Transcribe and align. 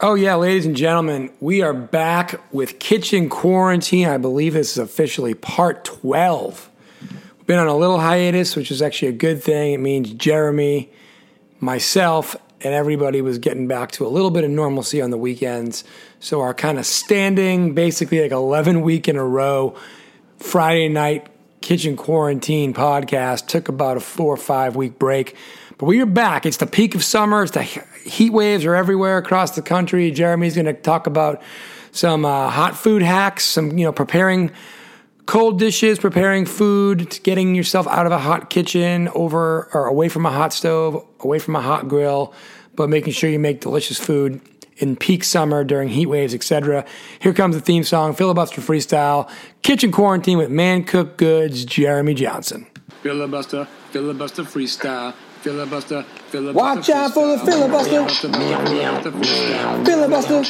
Oh, 0.00 0.14
yeah, 0.14 0.36
ladies 0.36 0.64
and 0.64 0.76
gentlemen, 0.76 1.32
we 1.40 1.60
are 1.60 1.74
back 1.74 2.40
with 2.52 2.78
Kitchen 2.78 3.28
Quarantine. 3.28 4.06
I 4.06 4.16
believe 4.16 4.52
this 4.52 4.70
is 4.70 4.78
officially 4.78 5.34
part 5.34 5.84
12. 5.84 6.70
We've 7.00 7.46
been 7.48 7.58
on 7.58 7.66
a 7.66 7.76
little 7.76 7.98
hiatus, 7.98 8.54
which 8.54 8.70
is 8.70 8.80
actually 8.80 9.08
a 9.08 9.12
good 9.12 9.42
thing. 9.42 9.72
It 9.72 9.80
means 9.80 10.12
Jeremy, 10.12 10.88
myself, 11.58 12.36
and 12.60 12.74
everybody 12.74 13.20
was 13.22 13.38
getting 13.38 13.66
back 13.66 13.90
to 13.92 14.06
a 14.06 14.08
little 14.08 14.30
bit 14.30 14.44
of 14.44 14.50
normalcy 14.50 15.02
on 15.02 15.10
the 15.10 15.18
weekends. 15.18 15.82
So, 16.20 16.42
our 16.42 16.54
kind 16.54 16.78
of 16.78 16.86
standing, 16.86 17.74
basically 17.74 18.20
like 18.20 18.30
11 18.30 18.82
week 18.82 19.08
in 19.08 19.16
a 19.16 19.24
row, 19.24 19.74
Friday 20.36 20.88
night 20.88 21.26
kitchen 21.60 21.96
quarantine 21.96 22.72
podcast 22.72 23.48
took 23.48 23.68
about 23.68 23.96
a 23.96 24.00
four 24.00 24.32
or 24.32 24.36
five 24.36 24.76
week 24.76 24.96
break. 24.96 25.36
But 25.78 25.86
we 25.86 26.00
are 26.00 26.06
back. 26.06 26.44
It's 26.44 26.56
the 26.56 26.66
peak 26.66 26.96
of 26.96 27.04
summer. 27.04 27.44
It's 27.44 27.52
the 27.52 27.62
heat 27.62 28.30
waves 28.30 28.64
are 28.64 28.74
everywhere 28.74 29.16
across 29.16 29.52
the 29.52 29.62
country. 29.62 30.10
Jeremy's 30.10 30.56
going 30.56 30.66
to 30.66 30.72
talk 30.72 31.06
about 31.06 31.40
some 31.92 32.24
uh, 32.24 32.50
hot 32.50 32.76
food 32.76 33.00
hacks, 33.00 33.44
some 33.44 33.78
you 33.78 33.84
know 33.84 33.92
preparing 33.92 34.50
cold 35.26 35.60
dishes, 35.60 36.00
preparing 36.00 36.46
food, 36.46 37.20
getting 37.22 37.54
yourself 37.54 37.86
out 37.86 38.06
of 38.06 38.12
a 38.12 38.18
hot 38.18 38.50
kitchen, 38.50 39.08
over 39.14 39.68
or 39.72 39.86
away 39.86 40.08
from 40.08 40.26
a 40.26 40.32
hot 40.32 40.52
stove, 40.52 41.06
away 41.20 41.38
from 41.38 41.54
a 41.54 41.60
hot 41.60 41.86
grill, 41.86 42.34
but 42.74 42.90
making 42.90 43.12
sure 43.12 43.30
you 43.30 43.38
make 43.38 43.60
delicious 43.60 44.00
food 44.00 44.40
in 44.78 44.96
peak 44.96 45.22
summer 45.22 45.62
during 45.62 45.90
heat 45.90 46.06
waves, 46.06 46.34
etc. 46.34 46.84
Here 47.20 47.32
comes 47.32 47.54
the 47.54 47.60
theme 47.60 47.84
song, 47.84 48.14
filibuster 48.14 48.60
freestyle, 48.60 49.30
kitchen 49.62 49.92
quarantine 49.92 50.38
with 50.38 50.50
man 50.50 50.82
cooked 50.82 51.18
goods, 51.18 51.64
Jeremy 51.64 52.14
Johnson. 52.14 52.66
Filibuster, 53.00 53.68
filibuster 53.92 54.42
freestyle. 54.42 55.14
Filibuster, 55.42 56.02
filibuster. 56.02 56.58
Watch 56.58 56.90
out 56.90 57.14
for 57.14 57.26
the 57.28 57.38
filibuster. 57.38 58.08
Filibuster. 59.84 60.42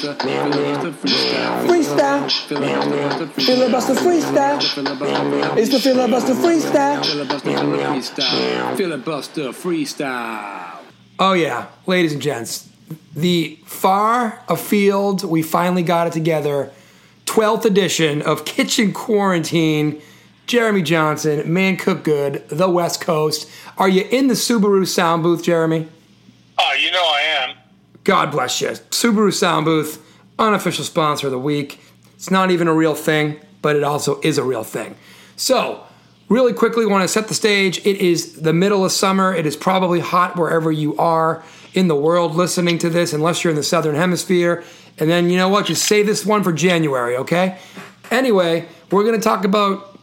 Freestyle. 1.69 2.31
Filibuster 3.45 3.95
freestyle. 3.95 4.59
It's 5.59 5.71
the 5.71 5.79
filibuster 5.79 6.35
freestyle. 6.35 7.05
Filibuster 8.77 9.49
freestyle. 9.51 10.79
Oh, 11.19 11.33
yeah, 11.35 11.67
ladies 11.87 12.13
and 12.13 12.23
gents, 12.23 12.69
the 13.15 13.59
far 13.67 14.43
afield, 14.49 15.25
we 15.25 15.43
finally 15.43 15.83
got 15.83 16.07
it 16.07 16.13
together. 16.15 16.71
12th 17.27 17.65
edition 17.67 18.23
of 18.23 18.47
Kitchen 18.47 18.93
Quarantine. 18.93 20.01
Jeremy 20.47 20.81
Johnson, 20.81 21.53
Man 21.53 21.77
Cook 21.77 22.05
Good, 22.05 22.49
the 22.49 22.71
West 22.71 23.03
Coast. 23.03 23.51
Are 23.79 23.89
you 23.89 24.03
in 24.11 24.27
the 24.27 24.35
Subaru 24.35 24.87
sound 24.87 25.23
booth, 25.23 25.45
Jeremy? 25.45 25.87
Oh, 26.59 26.73
you 26.81 26.91
know 26.91 26.99
I 26.99 27.21
am. 27.21 27.57
God 28.03 28.33
bless 28.33 28.61
you. 28.61 28.71
Subaru 28.71 29.33
sound 29.33 29.67
booth, 29.67 30.05
unofficial 30.37 30.85
sponsor 30.85 31.29
of 31.29 31.31
the 31.31 31.39
week. 31.39 31.81
It's 32.15 32.31
not 32.31 32.51
even 32.51 32.67
a 32.67 32.75
real 32.75 32.97
thing, 32.97 33.39
but 33.63 33.77
it 33.77 33.85
also 33.85 34.21
is 34.23 34.37
a 34.37 34.43
real 34.43 34.65
thing. 34.65 34.97
So, 35.37 35.85
really 36.29 36.53
quickly, 36.53 36.87
want 36.87 37.03
to 37.03 37.09
set 37.09 37.29
the 37.29 37.35
stage. 37.35 37.79
It 37.87 37.99
is 37.99 38.41
the 38.41 38.53
middle 38.53 38.85
of 38.85 38.91
summer. 38.91 39.33
It 39.33 39.47
is 39.47 39.57
probably 39.57 40.01
hot 40.01 40.37
wherever 40.37 40.73
you 40.73 40.97
are 40.97 41.45
in 41.73 41.87
the 41.87 41.95
world 41.95 42.35
listening 42.35 42.79
to 42.79 42.91
this, 42.91 43.13
unless 43.13 43.45
you're 43.45 43.53
in 43.53 43.57
the 43.57 43.63
southern 43.63 43.95
hemisphere. 43.95 44.65
And 44.99 45.09
then, 45.09 45.31
you 45.31 45.37
know 45.37 45.49
what? 45.49 45.67
Just 45.67 45.85
save 45.85 46.07
this 46.07 46.27
one 46.27 46.43
for 46.43 46.53
January, 46.53 47.17
okay? 47.19 47.59
Anyway, 48.11 48.67
we're 48.91 49.05
going 49.05 49.15
to 49.15 49.23
talk 49.23 49.45
about, 49.45 49.97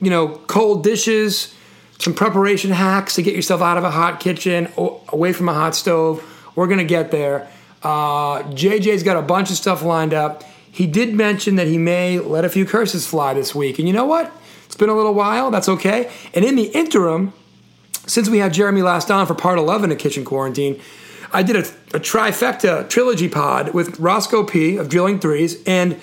you 0.00 0.10
know, 0.10 0.28
cold 0.46 0.84
dishes, 0.84 1.52
some 1.98 2.14
preparation 2.14 2.70
hacks 2.70 3.16
to 3.16 3.22
get 3.22 3.34
yourself 3.34 3.60
out 3.60 3.76
of 3.76 3.84
a 3.84 3.90
hot 3.90 4.20
kitchen, 4.20 4.68
away 4.76 5.32
from 5.32 5.48
a 5.48 5.54
hot 5.54 5.74
stove. 5.74 6.24
We're 6.54 6.66
going 6.66 6.78
to 6.78 6.84
get 6.84 7.10
there. 7.10 7.48
Uh, 7.82 8.42
JJ's 8.52 9.02
got 9.02 9.16
a 9.16 9.22
bunch 9.22 9.50
of 9.50 9.56
stuff 9.56 9.82
lined 9.82 10.14
up. 10.14 10.44
He 10.70 10.86
did 10.86 11.14
mention 11.14 11.56
that 11.56 11.66
he 11.66 11.78
may 11.78 12.18
let 12.18 12.44
a 12.44 12.48
few 12.48 12.64
curses 12.64 13.06
fly 13.06 13.34
this 13.34 13.54
week. 13.54 13.78
And 13.78 13.88
you 13.88 13.94
know 13.94 14.04
what? 14.04 14.32
It's 14.66 14.76
been 14.76 14.88
a 14.88 14.94
little 14.94 15.14
while. 15.14 15.50
That's 15.50 15.68
okay. 15.68 16.10
And 16.34 16.44
in 16.44 16.54
the 16.56 16.64
interim, 16.64 17.32
since 18.06 18.28
we 18.28 18.38
had 18.38 18.52
Jeremy 18.52 18.82
last 18.82 19.10
on 19.10 19.26
for 19.26 19.34
part 19.34 19.58
11 19.58 19.90
of 19.90 19.98
Kitchen 19.98 20.24
Quarantine, 20.24 20.80
I 21.32 21.42
did 21.42 21.56
a, 21.56 21.60
a 21.96 22.00
trifecta 22.00 22.88
trilogy 22.88 23.28
pod 23.28 23.74
with 23.74 23.98
Roscoe 23.98 24.44
P 24.44 24.76
of 24.76 24.88
Drilling 24.88 25.20
Threes 25.20 25.62
and 25.66 25.94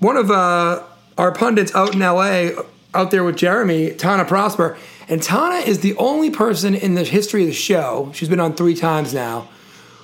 one 0.00 0.16
of 0.16 0.30
uh, 0.30 0.82
our 1.16 1.32
pundits 1.32 1.74
out 1.74 1.94
in 1.94 2.00
LA, 2.00 2.50
out 2.94 3.10
there 3.10 3.24
with 3.24 3.36
Jeremy, 3.36 3.92
Tana 3.92 4.24
Prosper. 4.24 4.76
And 5.08 5.22
Tana 5.22 5.56
is 5.56 5.80
the 5.80 5.94
only 5.96 6.30
person 6.30 6.74
in 6.74 6.94
the 6.94 7.04
history 7.04 7.42
of 7.42 7.48
the 7.48 7.54
show, 7.54 8.10
she's 8.14 8.28
been 8.28 8.40
on 8.40 8.54
three 8.54 8.74
times 8.74 9.14
now, 9.14 9.48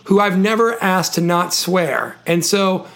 who 0.05 0.21
I've 0.21 0.39
never 0.39 0.81
asked 0.83 1.15
to 1.15 1.21
not 1.21 1.53
swear. 1.53 2.17
And 2.27 2.45
so 2.45 2.87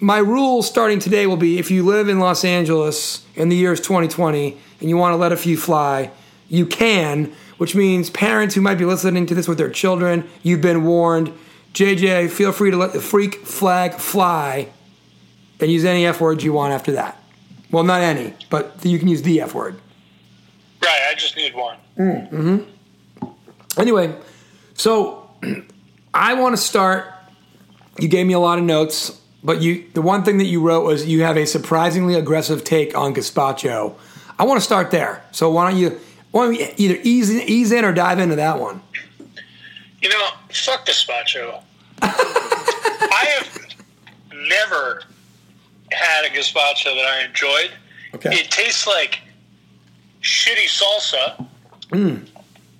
my 0.00 0.18
rule 0.18 0.62
starting 0.62 0.98
today 0.98 1.26
will 1.28 1.36
be 1.36 1.58
if 1.58 1.70
you 1.70 1.84
live 1.84 2.08
in 2.08 2.18
Los 2.18 2.44
Angeles 2.44 3.24
in 3.36 3.48
the 3.48 3.56
year 3.56 3.76
2020 3.76 4.58
and 4.80 4.88
you 4.88 4.96
want 4.96 5.12
to 5.12 5.16
let 5.16 5.30
a 5.30 5.36
few 5.36 5.56
fly, 5.56 6.10
you 6.48 6.66
can, 6.66 7.32
which 7.58 7.76
means 7.76 8.10
parents 8.10 8.56
who 8.56 8.60
might 8.60 8.74
be 8.74 8.84
listening 8.84 9.26
to 9.26 9.34
this 9.34 9.46
with 9.46 9.58
their 9.58 9.70
children, 9.70 10.28
you've 10.42 10.60
been 10.60 10.84
warned. 10.84 11.32
JJ, 11.74 12.30
feel 12.30 12.50
free 12.50 12.72
to 12.72 12.76
let 12.76 12.92
the 12.92 13.00
freak 13.00 13.46
flag 13.46 13.94
fly 13.94 14.68
and 15.60 15.70
use 15.70 15.84
any 15.84 16.04
F 16.04 16.20
words 16.20 16.42
you 16.42 16.52
want 16.52 16.72
after 16.72 16.92
that. 16.92 17.22
Well, 17.70 17.84
not 17.84 18.00
any, 18.02 18.34
but 18.50 18.84
you 18.84 18.98
can 18.98 19.06
use 19.06 19.22
the 19.22 19.40
F 19.40 19.54
word. 19.54 19.78
Right, 20.82 21.00
I 21.10 21.14
just 21.14 21.36
need 21.36 21.54
one. 21.54 21.76
Mm, 21.96 22.28
hmm 22.28 23.28
Anyway, 23.78 24.14
so 24.74 25.30
I 26.14 26.34
want 26.34 26.54
to 26.54 26.60
start. 26.60 27.06
You 27.98 28.08
gave 28.08 28.26
me 28.26 28.32
a 28.32 28.38
lot 28.38 28.58
of 28.58 28.64
notes, 28.64 29.18
but 29.42 29.62
you 29.62 29.86
the 29.94 30.02
one 30.02 30.24
thing 30.24 30.38
that 30.38 30.46
you 30.46 30.60
wrote 30.60 30.84
was 30.84 31.06
you 31.06 31.22
have 31.22 31.36
a 31.36 31.46
surprisingly 31.46 32.14
aggressive 32.14 32.64
take 32.64 32.96
on 32.96 33.14
gazpacho. 33.14 33.94
I 34.38 34.44
want 34.44 34.58
to 34.58 34.64
start 34.64 34.90
there. 34.90 35.24
So 35.30 35.50
why 35.50 35.70
don't 35.70 35.78
you 35.78 36.00
why 36.32 36.46
don't 36.46 36.54
you 36.54 36.68
either 36.76 36.98
ease 37.02 37.30
ease 37.30 37.72
in 37.72 37.84
or 37.84 37.92
dive 37.92 38.18
into 38.18 38.36
that 38.36 38.58
one? 38.58 38.82
You 40.02 40.08
know, 40.08 40.28
fuck 40.50 40.84
gazpacho. 40.86 41.62
I 42.02 43.26
have 43.38 43.58
never 44.34 45.02
had 45.92 46.24
a 46.24 46.28
gazpacho 46.30 46.84
that 46.84 47.06
I 47.06 47.24
enjoyed. 47.24 47.70
Okay. 48.14 48.30
It 48.34 48.50
tastes 48.50 48.86
like 48.86 49.20
shitty 50.22 50.66
salsa. 50.66 51.46
Mm. 51.90 52.26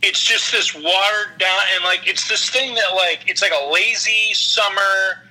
It's 0.02 0.22
just 0.22 0.50
this 0.50 0.74
watered 0.74 1.38
down, 1.38 1.60
and 1.74 1.84
like 1.84 2.08
it's 2.08 2.28
this 2.28 2.50
thing 2.50 2.74
that 2.74 2.94
like 2.94 3.24
it's 3.28 3.42
like 3.42 3.52
a 3.52 3.70
lazy 3.70 4.32
summer 4.34 5.22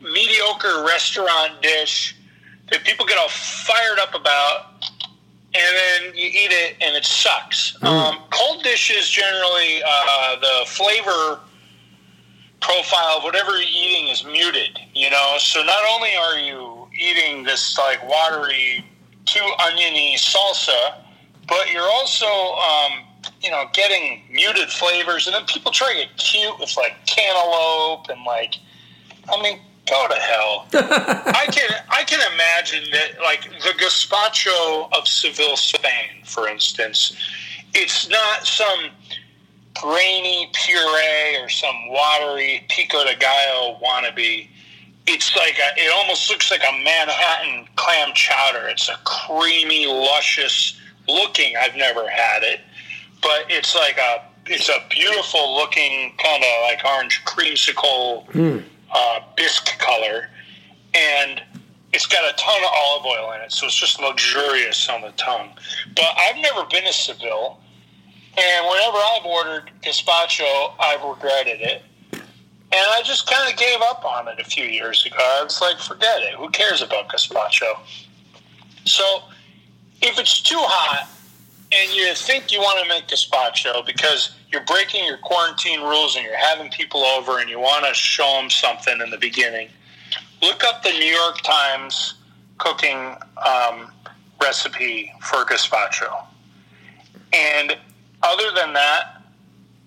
mediocre 0.00 0.84
restaurant 0.86 1.60
dish 1.60 2.16
that 2.70 2.84
people 2.84 3.04
get 3.04 3.18
all 3.18 3.28
fired 3.28 3.98
up 3.98 4.14
about, 4.14 4.84
and 5.54 5.76
then 5.76 6.14
you 6.14 6.26
eat 6.26 6.52
it 6.52 6.76
and 6.80 6.96
it 6.96 7.04
sucks. 7.04 7.76
Mm. 7.78 7.86
Um, 7.86 8.22
cold 8.30 8.62
dishes 8.62 9.08
generally 9.08 9.82
uh, 9.86 10.36
the 10.40 10.66
flavor 10.66 11.40
profile 12.60 13.18
of 13.18 13.24
whatever 13.24 13.52
you're 13.52 13.62
eating 13.62 14.08
is 14.08 14.24
muted. 14.24 14.78
You 14.94 15.10
know, 15.10 15.34
so 15.38 15.62
not 15.62 15.84
only 15.90 16.14
are 16.14 16.38
you 16.38 16.88
eating 16.98 17.42
this 17.42 17.76
like 17.76 18.06
watery, 18.08 18.84
too 19.26 19.46
oniony 19.60 20.16
salsa 20.16 20.94
but 21.48 21.72
you're 21.72 21.88
also 21.88 22.26
um, 22.26 23.04
you 23.42 23.50
know 23.50 23.64
getting 23.72 24.22
muted 24.30 24.68
flavors, 24.68 25.26
and 25.26 25.34
then 25.34 25.44
people 25.46 25.72
try 25.72 25.92
to 25.92 25.98
get 25.98 26.16
cute 26.16 26.58
with 26.60 26.76
like 26.76 26.94
cantaloupe 27.06 28.08
and 28.08 28.24
like, 28.24 28.54
I 29.32 29.42
mean, 29.42 29.58
go 29.88 30.06
to 30.08 30.14
hell. 30.14 30.66
I 30.72 31.46
can 31.50 31.70
I 31.90 32.04
can 32.04 32.20
imagine 32.32 32.84
that 32.92 33.22
like 33.22 33.42
the 33.44 33.74
gazpacho 33.78 34.88
of 34.92 35.08
Seville, 35.08 35.56
Spain, 35.56 36.24
for 36.24 36.48
instance, 36.48 37.16
it's 37.74 38.08
not 38.08 38.46
some 38.46 38.90
grainy 39.74 40.50
puree 40.52 41.36
or 41.40 41.48
some 41.48 41.88
watery 41.88 42.64
pico 42.68 43.04
de 43.04 43.16
gallo 43.16 43.78
wannabe. 43.82 44.48
It's 45.10 45.34
like 45.36 45.56
a, 45.58 45.80
it 45.80 45.90
almost 45.94 46.28
looks 46.28 46.50
like 46.50 46.60
a 46.60 46.72
Manhattan 46.84 47.66
clam 47.76 48.12
chowder. 48.14 48.68
It's 48.68 48.90
a 48.90 48.96
creamy, 49.04 49.86
luscious 49.86 50.77
looking. 51.08 51.54
I've 51.56 51.74
never 51.76 52.08
had 52.08 52.42
it, 52.42 52.60
but 53.22 53.46
it's 53.48 53.74
like 53.74 53.98
a 53.98 54.22
it's 54.46 54.68
a 54.68 54.78
beautiful 54.90 55.54
looking 55.56 56.14
kind 56.22 56.42
of 56.42 56.62
like 56.62 56.82
orange 56.84 57.22
creamsicle 57.24 58.26
Mm. 58.30 58.64
uh, 58.92 59.20
bisque 59.36 59.78
color, 59.78 60.30
and 60.94 61.42
it's 61.92 62.06
got 62.06 62.24
a 62.24 62.34
ton 62.36 62.62
of 62.62 62.70
olive 62.72 63.06
oil 63.06 63.32
in 63.32 63.40
it, 63.42 63.52
so 63.52 63.66
it's 63.66 63.74
just 63.74 64.00
luxurious 64.00 64.88
on 64.88 65.02
the 65.02 65.10
tongue. 65.12 65.50
But 65.94 66.06
I've 66.16 66.36
never 66.36 66.64
been 66.70 66.84
to 66.84 66.92
Seville, 66.92 67.58
and 68.38 68.66
whenever 68.66 68.96
I've 68.98 69.24
ordered 69.26 69.70
gazpacho, 69.82 70.72
I've 70.78 71.02
regretted 71.02 71.60
it. 71.60 71.82
And 72.70 72.86
I 72.90 73.00
just 73.02 73.26
kind 73.26 73.50
of 73.50 73.58
gave 73.58 73.80
up 73.80 74.04
on 74.04 74.28
it 74.28 74.38
a 74.38 74.44
few 74.44 74.64
years 74.64 75.04
ago. 75.06 75.16
I 75.18 75.42
was 75.42 75.58
like, 75.62 75.78
forget 75.78 76.20
it. 76.22 76.34
Who 76.34 76.50
cares 76.50 76.82
about 76.82 77.08
gazpacho? 77.08 77.78
So 78.84 79.22
if 80.00 80.18
it's 80.18 80.40
too 80.40 80.58
hot 80.58 81.08
and 81.72 81.92
you 81.94 82.14
think 82.14 82.50
you 82.52 82.60
want 82.60 82.82
to 82.82 82.88
make 82.88 83.04
a 83.04 83.14
gazpacho 83.14 83.84
because 83.84 84.34
you're 84.50 84.64
breaking 84.64 85.04
your 85.04 85.18
quarantine 85.18 85.80
rules 85.80 86.16
and 86.16 86.24
you're 86.24 86.36
having 86.36 86.70
people 86.70 87.04
over 87.04 87.38
and 87.40 87.50
you 87.50 87.58
want 87.58 87.84
to 87.86 87.92
show 87.94 88.38
them 88.40 88.48
something 88.48 89.00
in 89.00 89.10
the 89.10 89.18
beginning, 89.18 89.68
look 90.42 90.64
up 90.64 90.82
the 90.82 90.92
New 90.92 91.12
York 91.12 91.40
Times 91.42 92.14
cooking 92.58 93.14
um, 93.46 93.92
recipe 94.40 95.12
for 95.20 95.44
gazpacho. 95.44 96.24
And 97.32 97.76
other 98.22 98.50
than 98.54 98.72
that, 98.72 99.22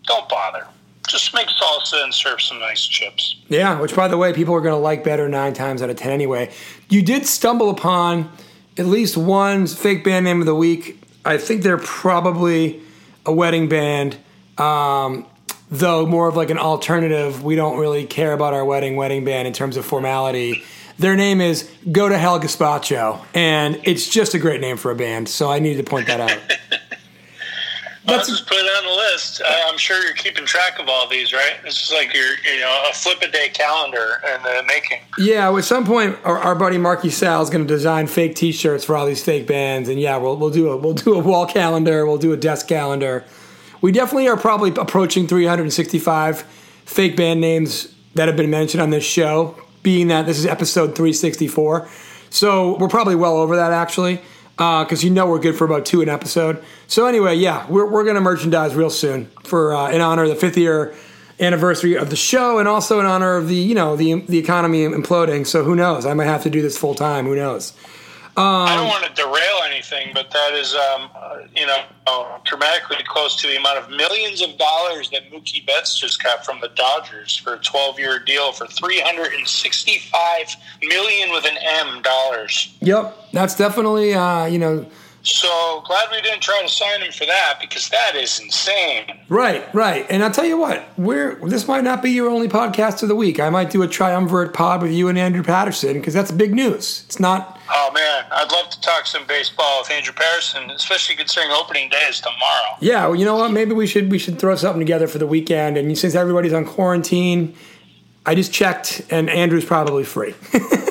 don't 0.05 0.27
bother. 0.29 0.67
Just 1.07 1.33
make 1.33 1.47
salsa 1.47 2.03
and 2.03 2.13
serve 2.13 2.41
some 2.41 2.59
nice 2.59 2.85
chips. 2.85 3.35
Yeah, 3.47 3.79
which 3.79 3.95
by 3.95 4.07
the 4.07 4.17
way, 4.17 4.33
people 4.33 4.53
are 4.53 4.61
going 4.61 4.73
to 4.73 4.79
like 4.79 5.03
better 5.03 5.27
nine 5.27 5.53
times 5.53 5.81
out 5.81 5.89
of 5.89 5.97
ten 5.97 6.11
anyway. 6.11 6.51
You 6.89 7.01
did 7.01 7.25
stumble 7.25 7.69
upon 7.69 8.31
at 8.77 8.85
least 8.85 9.17
one 9.17 9.67
fake 9.67 10.03
band 10.03 10.25
name 10.25 10.39
of 10.39 10.45
the 10.45 10.55
week. 10.55 11.01
I 11.23 11.37
think 11.37 11.63
they're 11.63 11.77
probably 11.77 12.81
a 13.25 13.33
wedding 13.33 13.69
band, 13.69 14.17
um, 14.57 15.25
though 15.69 16.05
more 16.05 16.27
of 16.27 16.35
like 16.35 16.49
an 16.49 16.57
alternative. 16.57 17.43
We 17.43 17.55
don't 17.55 17.77
really 17.77 18.05
care 18.05 18.33
about 18.33 18.53
our 18.53 18.65
wedding 18.65 18.95
wedding 18.95 19.23
band 19.23 19.47
in 19.47 19.53
terms 19.53 19.77
of 19.77 19.85
formality. 19.85 20.63
Their 20.97 21.15
name 21.15 21.41
is 21.41 21.69
Go 21.91 22.09
to 22.09 22.17
Hell 22.17 22.39
Gazpacho, 22.39 23.23
and 23.33 23.79
it's 23.83 24.07
just 24.07 24.33
a 24.33 24.39
great 24.39 24.61
name 24.61 24.77
for 24.77 24.91
a 24.91 24.95
band. 24.95 25.29
So 25.29 25.51
I 25.51 25.59
needed 25.59 25.83
to 25.85 25.89
point 25.89 26.07
that 26.07 26.19
out. 26.19 26.37
I'll 28.07 28.13
That's- 28.17 28.29
just 28.29 28.47
put 28.47 28.57
it 28.57 28.65
on 28.65 28.83
the 28.85 28.95
list. 28.95 29.41
I'm 29.69 29.77
sure 29.77 30.03
you're 30.03 30.13
keeping 30.15 30.45
track 30.45 30.79
of 30.79 30.89
all 30.89 31.07
these, 31.07 31.33
right? 31.33 31.53
It's 31.63 31.77
just 31.77 31.93
like 31.93 32.13
your, 32.13 32.25
you 32.51 32.59
know, 32.59 32.85
a 32.89 32.93
flip 32.93 33.21
a 33.21 33.27
day 33.27 33.49
calendar 33.49 34.19
in 34.35 34.41
the 34.41 34.63
making. 34.67 34.99
Yeah, 35.19 35.55
at 35.55 35.63
some 35.65 35.85
point, 35.85 36.17
our, 36.23 36.37
our 36.39 36.55
buddy 36.55 36.79
Marky 36.79 37.11
Sal 37.11 37.43
is 37.43 37.49
going 37.51 37.65
to 37.65 37.71
design 37.71 38.07
fake 38.07 38.33
T-shirts 38.35 38.83
for 38.85 38.95
all 38.97 39.05
these 39.05 39.23
fake 39.23 39.45
bands, 39.45 39.87
and 39.87 39.99
yeah, 39.99 40.17
we'll 40.17 40.35
we'll 40.35 40.49
do 40.49 40.69
a 40.69 40.77
we'll 40.77 40.93
do 40.95 41.13
a 41.13 41.19
wall 41.19 41.45
calendar, 41.45 42.05
we'll 42.07 42.17
do 42.17 42.33
a 42.33 42.37
desk 42.37 42.67
calendar. 42.67 43.23
We 43.81 43.91
definitely 43.91 44.27
are 44.29 44.37
probably 44.37 44.71
approaching 44.71 45.27
365 45.27 46.41
fake 46.85 47.15
band 47.15 47.39
names 47.41 47.93
that 48.15 48.27
have 48.27 48.35
been 48.37 48.49
mentioned 48.49 48.81
on 48.81 48.89
this 48.89 49.03
show. 49.05 49.55
Being 49.83 50.09
that 50.09 50.25
this 50.27 50.37
is 50.37 50.45
episode 50.45 50.95
364, 50.95 51.87
so 52.29 52.77
we're 52.77 52.87
probably 52.87 53.15
well 53.15 53.37
over 53.37 53.55
that 53.55 53.71
actually, 53.71 54.21
because 54.57 55.03
you 55.03 55.09
know 55.09 55.27
we're 55.27 55.39
good 55.39 55.55
for 55.55 55.65
about 55.65 55.85
two 55.85 56.01
an 56.01 56.09
episode. 56.09 56.63
So 56.87 57.05
anyway, 57.05 57.35
yeah, 57.35 57.65
we're 57.67 57.89
we're 57.89 58.03
going 58.03 58.15
to 58.15 58.21
merchandise 58.21 58.75
real 58.75 58.89
soon 58.89 59.25
for 59.43 59.73
uh, 59.73 59.91
in 59.91 60.01
honor 60.01 60.23
of 60.23 60.29
the 60.29 60.35
fifth 60.35 60.57
year 60.57 60.95
anniversary 61.39 61.97
of 61.97 62.09
the 62.09 62.15
show 62.15 62.59
and 62.59 62.67
also 62.67 62.99
in 62.99 63.05
honor 63.05 63.35
of 63.35 63.47
the 63.47 63.55
you 63.55 63.73
know 63.73 63.95
the 63.95 64.21
the 64.21 64.37
economy 64.37 64.83
imploding. 64.83 65.45
So 65.45 65.63
who 65.63 65.75
knows? 65.75 66.05
I 66.05 66.13
might 66.13 66.25
have 66.25 66.43
to 66.43 66.49
do 66.49 66.61
this 66.61 66.77
full 66.77 66.95
time. 66.95 67.25
Who 67.25 67.35
knows? 67.35 67.73
I 68.37 68.75
don't 68.75 68.87
want 68.87 69.03
to 69.03 69.13
derail 69.13 69.61
anything, 69.65 70.11
but 70.13 70.31
that 70.31 70.53
is, 70.53 70.73
um, 70.73 71.09
uh, 71.15 71.39
you 71.55 71.65
know, 71.65 71.83
uh, 72.07 72.37
dramatically 72.45 73.03
close 73.05 73.35
to 73.41 73.47
the 73.47 73.57
amount 73.57 73.77
of 73.77 73.89
millions 73.89 74.41
of 74.41 74.57
dollars 74.57 75.09
that 75.09 75.29
Mookie 75.31 75.65
Betts 75.65 75.99
just 75.99 76.23
got 76.23 76.45
from 76.45 76.59
the 76.61 76.69
Dodgers 76.69 77.35
for 77.35 77.53
a 77.55 77.59
12-year 77.59 78.19
deal 78.19 78.51
for 78.53 78.67
365 78.67 80.55
million 80.83 81.31
with 81.31 81.45
an 81.45 81.57
M 81.61 82.01
dollars. 82.01 82.75
Yep, 82.81 83.31
that's 83.33 83.55
definitely 83.55 84.13
uh, 84.13 84.45
you 84.45 84.59
know 84.59 84.85
So 85.23 85.83
glad 85.85 86.09
we 86.11 86.21
didn't 86.21 86.41
try 86.41 86.61
to 86.61 86.67
sign 86.67 87.01
him 87.01 87.11
for 87.11 87.25
that 87.25 87.57
because 87.61 87.89
that 87.89 88.15
is 88.15 88.39
insane. 88.39 89.05
right, 89.29 89.71
right. 89.73 90.05
And 90.09 90.23
I'll 90.23 90.31
tell 90.31 90.45
you 90.45 90.57
what, 90.57 90.87
we're 90.97 91.35
this 91.47 91.67
might 91.67 91.83
not 91.83 92.01
be 92.01 92.09
your 92.11 92.29
only 92.29 92.47
podcast 92.47 93.03
of 93.03 93.09
the 93.09 93.15
week. 93.15 93.39
I 93.39 93.49
might 93.49 93.69
do 93.69 93.83
a 93.83 93.87
triumvirate 93.87 94.53
pod 94.53 94.81
with 94.81 94.91
you 94.91 95.09
and 95.09 95.19
Andrew 95.19 95.43
Patterson 95.43 95.93
because 95.93 96.13
that's 96.13 96.31
big 96.31 96.53
news. 96.53 97.03
It's 97.05 97.19
not. 97.19 97.59
Oh 97.69 97.91
man, 97.93 98.25
I'd 98.31 98.51
love 98.51 98.69
to 98.71 98.81
talk 98.81 99.05
some 99.05 99.25
baseball 99.27 99.81
with 99.81 99.91
Andrew 99.91 100.13
Patterson, 100.13 100.71
especially 100.71 101.15
considering 101.15 101.51
opening 101.51 101.89
day 101.89 102.03
is 102.09 102.19
tomorrow. 102.19 102.77
Yeah, 102.79 103.05
well, 103.07 103.15
you 103.15 103.25
know 103.25 103.35
what? 103.35 103.51
Maybe 103.51 103.73
we 103.73 103.85
should 103.87 104.11
we 104.11 104.17
should 104.17 104.39
throw 104.39 104.55
something 104.55 104.79
together 104.79 105.07
for 105.07 105.19
the 105.19 105.27
weekend. 105.27 105.77
And 105.77 105.95
since 105.97 106.15
everybody's 106.15 106.53
on 106.53 106.65
quarantine, 106.65 107.55
I 108.25 108.35
just 108.35 108.51
checked, 108.51 109.01
and 109.09 109.29
Andrew's 109.29 109.65
probably 109.65 110.03
free. 110.03 110.33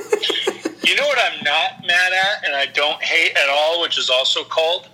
You 0.91 0.97
know 0.97 1.07
what 1.07 1.19
I'm 1.21 1.45
not 1.45 1.87
mad 1.87 2.13
at, 2.13 2.45
and 2.45 2.57
I 2.57 2.67
don't 2.67 3.01
hate 3.01 3.37
at 3.37 3.49
all, 3.49 3.81
which 3.81 3.97
is 3.97 4.11
also 4.11 4.43
called 4.43 4.89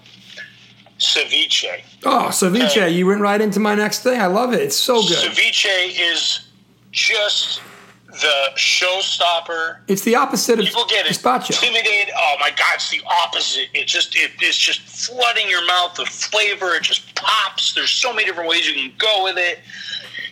ceviche. 0.98 1.80
oh, 2.04 2.28
ceviche! 2.30 2.92
You 2.94 3.06
went 3.06 3.22
right 3.22 3.40
into 3.40 3.60
my 3.60 3.74
next 3.74 4.02
thing. 4.02 4.20
I 4.20 4.26
love 4.26 4.52
it. 4.52 4.60
It's 4.60 4.76
so 4.76 5.00
good. 5.00 5.16
Ceviche 5.16 5.98
is 5.98 6.48
just 6.92 7.62
the 8.08 8.50
showstopper. 8.56 9.78
It's 9.88 10.02
the 10.02 10.16
opposite 10.16 10.58
of 10.58 10.66
People 10.66 10.84
get 10.84 11.06
gazpacho. 11.06 11.50
intimidated. 11.50 12.12
Oh 12.14 12.36
my 12.40 12.50
god, 12.50 12.74
it's 12.74 12.90
the 12.90 13.00
opposite. 13.24 13.68
It 13.72 13.86
just 13.86 14.14
it, 14.16 14.32
it's 14.40 14.58
just 14.58 14.80
flooding 14.80 15.48
your 15.48 15.66
mouth 15.66 15.98
with 15.98 16.08
flavor. 16.08 16.74
It 16.74 16.82
just 16.82 17.14
pops. 17.14 17.72
There's 17.72 17.88
so 17.90 18.12
many 18.12 18.26
different 18.26 18.50
ways 18.50 18.68
you 18.68 18.74
can 18.74 18.92
go 18.98 19.24
with 19.24 19.38
it. 19.38 19.60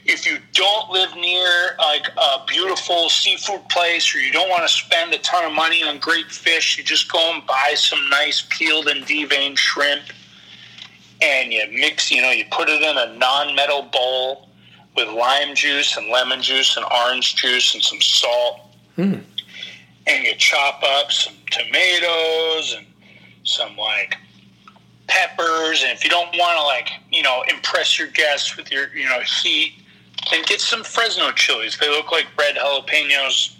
If 0.05 0.27
you 0.27 0.37
don't 0.53 0.91
live 0.91 1.15
near 1.17 1.77
like 2.05 2.17
a 2.17 2.45
beautiful 2.47 3.09
seafood 3.09 3.69
place, 3.69 4.15
or 4.15 4.19
you 4.19 4.33
don't 4.33 4.49
want 4.49 4.63
to 4.63 4.69
spend 4.69 5.13
a 5.13 5.19
ton 5.19 5.45
of 5.45 5.53
money 5.53 5.83
on 5.83 5.99
great 5.99 6.31
fish, 6.31 6.79
you 6.79 6.85
just 6.85 7.11
go 7.11 7.33
and 7.35 7.47
buy 7.47 7.75
some 7.77 8.09
nice 8.11 8.47
peeled 8.51 8.89
and 8.89 9.05
deveined 9.05 9.57
shrimp, 9.57 10.03
and 11.23 11.53
you 11.53 11.65
mix. 11.73 12.11
You 12.11 12.23
know, 12.23 12.31
you 12.31 12.45
put 12.51 12.69
it 12.69 12.83
in 12.83 12.97
a 12.97 13.17
non-metal 13.17 13.89
bowl 13.93 14.49
with 14.97 15.09
lime 15.09 15.55
juice 15.55 15.97
and 15.97 16.09
lemon 16.09 16.41
juice 16.41 16.77
and 16.77 16.87
orange 16.87 17.37
juice 17.37 17.75
and 17.75 17.83
some 17.83 18.01
salt. 18.01 18.61
Hmm. 18.97 19.15
And 20.07 20.25
you 20.25 20.35
chop 20.37 20.83
up 20.83 21.11
some 21.11 21.35
tomatoes 21.51 22.77
and 22.77 22.87
some 23.45 23.77
like 23.77 24.17
peppers. 25.07 25.83
And 25.83 25.93
if 25.93 26.05
you 26.05 26.11
don't 26.11 26.37
want 26.37 26.59
to 26.59 26.63
like 26.65 26.91
you 27.11 27.23
know 27.23 27.43
impress 27.49 27.99
your 27.99 28.09
guests 28.09 28.57
with 28.57 28.71
your 28.71 28.95
you 28.95 29.09
know 29.09 29.21
heat 29.43 29.84
then 30.31 30.43
get 30.47 30.61
some 30.61 30.85
fresno 30.85 31.31
chilies. 31.33 31.77
They 31.79 31.89
look 31.89 32.11
like 32.13 32.27
red 32.39 32.57
jalapenos. 32.57 33.57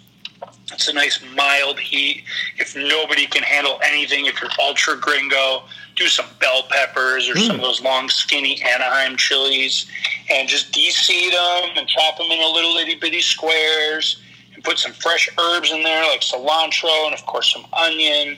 It's 0.71 0.87
a 0.87 0.93
nice 0.93 1.23
mild 1.35 1.79
heat. 1.79 2.23
If 2.57 2.75
nobody 2.75 3.27
can 3.27 3.43
handle 3.43 3.79
anything 3.83 4.25
if 4.25 4.41
you're 4.41 4.51
ultra 4.59 4.97
gringo 4.97 5.63
do 5.95 6.07
some 6.07 6.25
bell 6.41 6.63
peppers 6.69 7.29
or 7.29 7.37
some 7.37 7.55
of 7.55 7.61
mm. 7.61 7.63
those 7.63 7.81
long 7.81 8.09
skinny 8.09 8.61
anaheim 8.63 9.15
chilies 9.15 9.89
and 10.29 10.49
just 10.49 10.73
de-seed 10.73 11.31
them 11.31 11.69
and 11.77 11.87
chop 11.87 12.17
them 12.17 12.27
into 12.29 12.49
little 12.49 12.75
itty 12.75 12.95
bitty 12.95 13.21
squares 13.21 14.21
and 14.53 14.61
put 14.63 14.77
some 14.77 14.91
fresh 14.91 15.29
herbs 15.39 15.71
in 15.71 15.83
there 15.83 16.03
like 16.09 16.19
cilantro 16.19 17.05
and 17.05 17.13
of 17.13 17.25
course 17.25 17.53
some 17.53 17.65
onion 17.71 18.37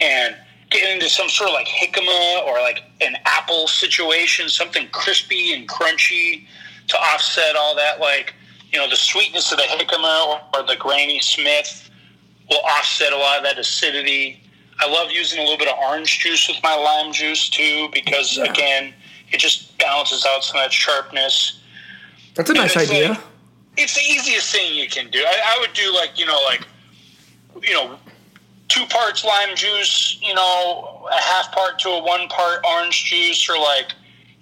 and 0.00 0.36
get 0.70 0.92
into 0.92 1.08
some 1.08 1.28
sort 1.28 1.50
of 1.50 1.54
like 1.54 1.66
jicama 1.66 2.46
or 2.46 2.60
like 2.60 2.82
an 3.00 3.16
apple 3.24 3.66
situation, 3.66 4.48
something 4.48 4.88
crispy 4.92 5.52
and 5.52 5.68
crunchy 5.68 6.46
to 6.90 6.96
offset 6.98 7.56
all 7.56 7.74
that 7.76 8.00
like 8.00 8.34
you 8.72 8.78
know 8.78 8.88
the 8.88 8.96
sweetness 8.96 9.50
of 9.52 9.58
the 9.58 9.64
jicama 9.64 10.26
or, 10.26 10.40
or 10.60 10.66
the 10.66 10.76
Granny 10.76 11.20
Smith 11.20 11.90
will 12.48 12.60
offset 12.76 13.12
a 13.12 13.16
lot 13.16 13.38
of 13.38 13.44
that 13.44 13.58
acidity. 13.58 14.42
I 14.80 14.88
love 14.90 15.10
using 15.10 15.38
a 15.38 15.42
little 15.42 15.58
bit 15.58 15.68
of 15.68 15.76
orange 15.78 16.18
juice 16.20 16.48
with 16.48 16.56
my 16.62 16.74
lime 16.74 17.12
juice 17.12 17.48
too 17.48 17.88
because 17.92 18.36
Yeah. 18.36 18.44
again 18.50 18.94
it 19.32 19.38
just 19.38 19.76
balances 19.78 20.26
out 20.28 20.42
some 20.44 20.56
of 20.56 20.64
that 20.64 20.72
sharpness 20.72 21.60
That's 22.34 22.50
a 22.50 22.54
nice 22.54 22.74
it's 22.76 22.90
idea. 22.90 23.08
like- 23.10 23.20
it's 23.76 23.94
the 23.94 24.00
easiest 24.02 24.52
thing 24.52 24.74
you 24.74 24.88
can 24.88 25.08
do. 25.10 25.20
I, 25.24 25.54
I 25.54 25.60
would 25.60 25.72
do 25.74 25.94
like 25.94 26.18
you 26.18 26.26
know 26.26 26.40
like 26.44 26.66
you 27.62 27.72
know 27.72 27.98
two 28.68 28.84
parts 28.86 29.24
lime 29.24 29.54
juice, 29.56 30.18
you 30.22 30.34
know 30.34 31.06
a 31.10 31.20
half 31.22 31.52
part 31.52 31.78
to 31.80 31.88
a 31.90 32.02
one 32.02 32.28
part 32.28 32.64
orange 32.64 33.04
juice, 33.04 33.48
or 33.48 33.58
like 33.58 33.92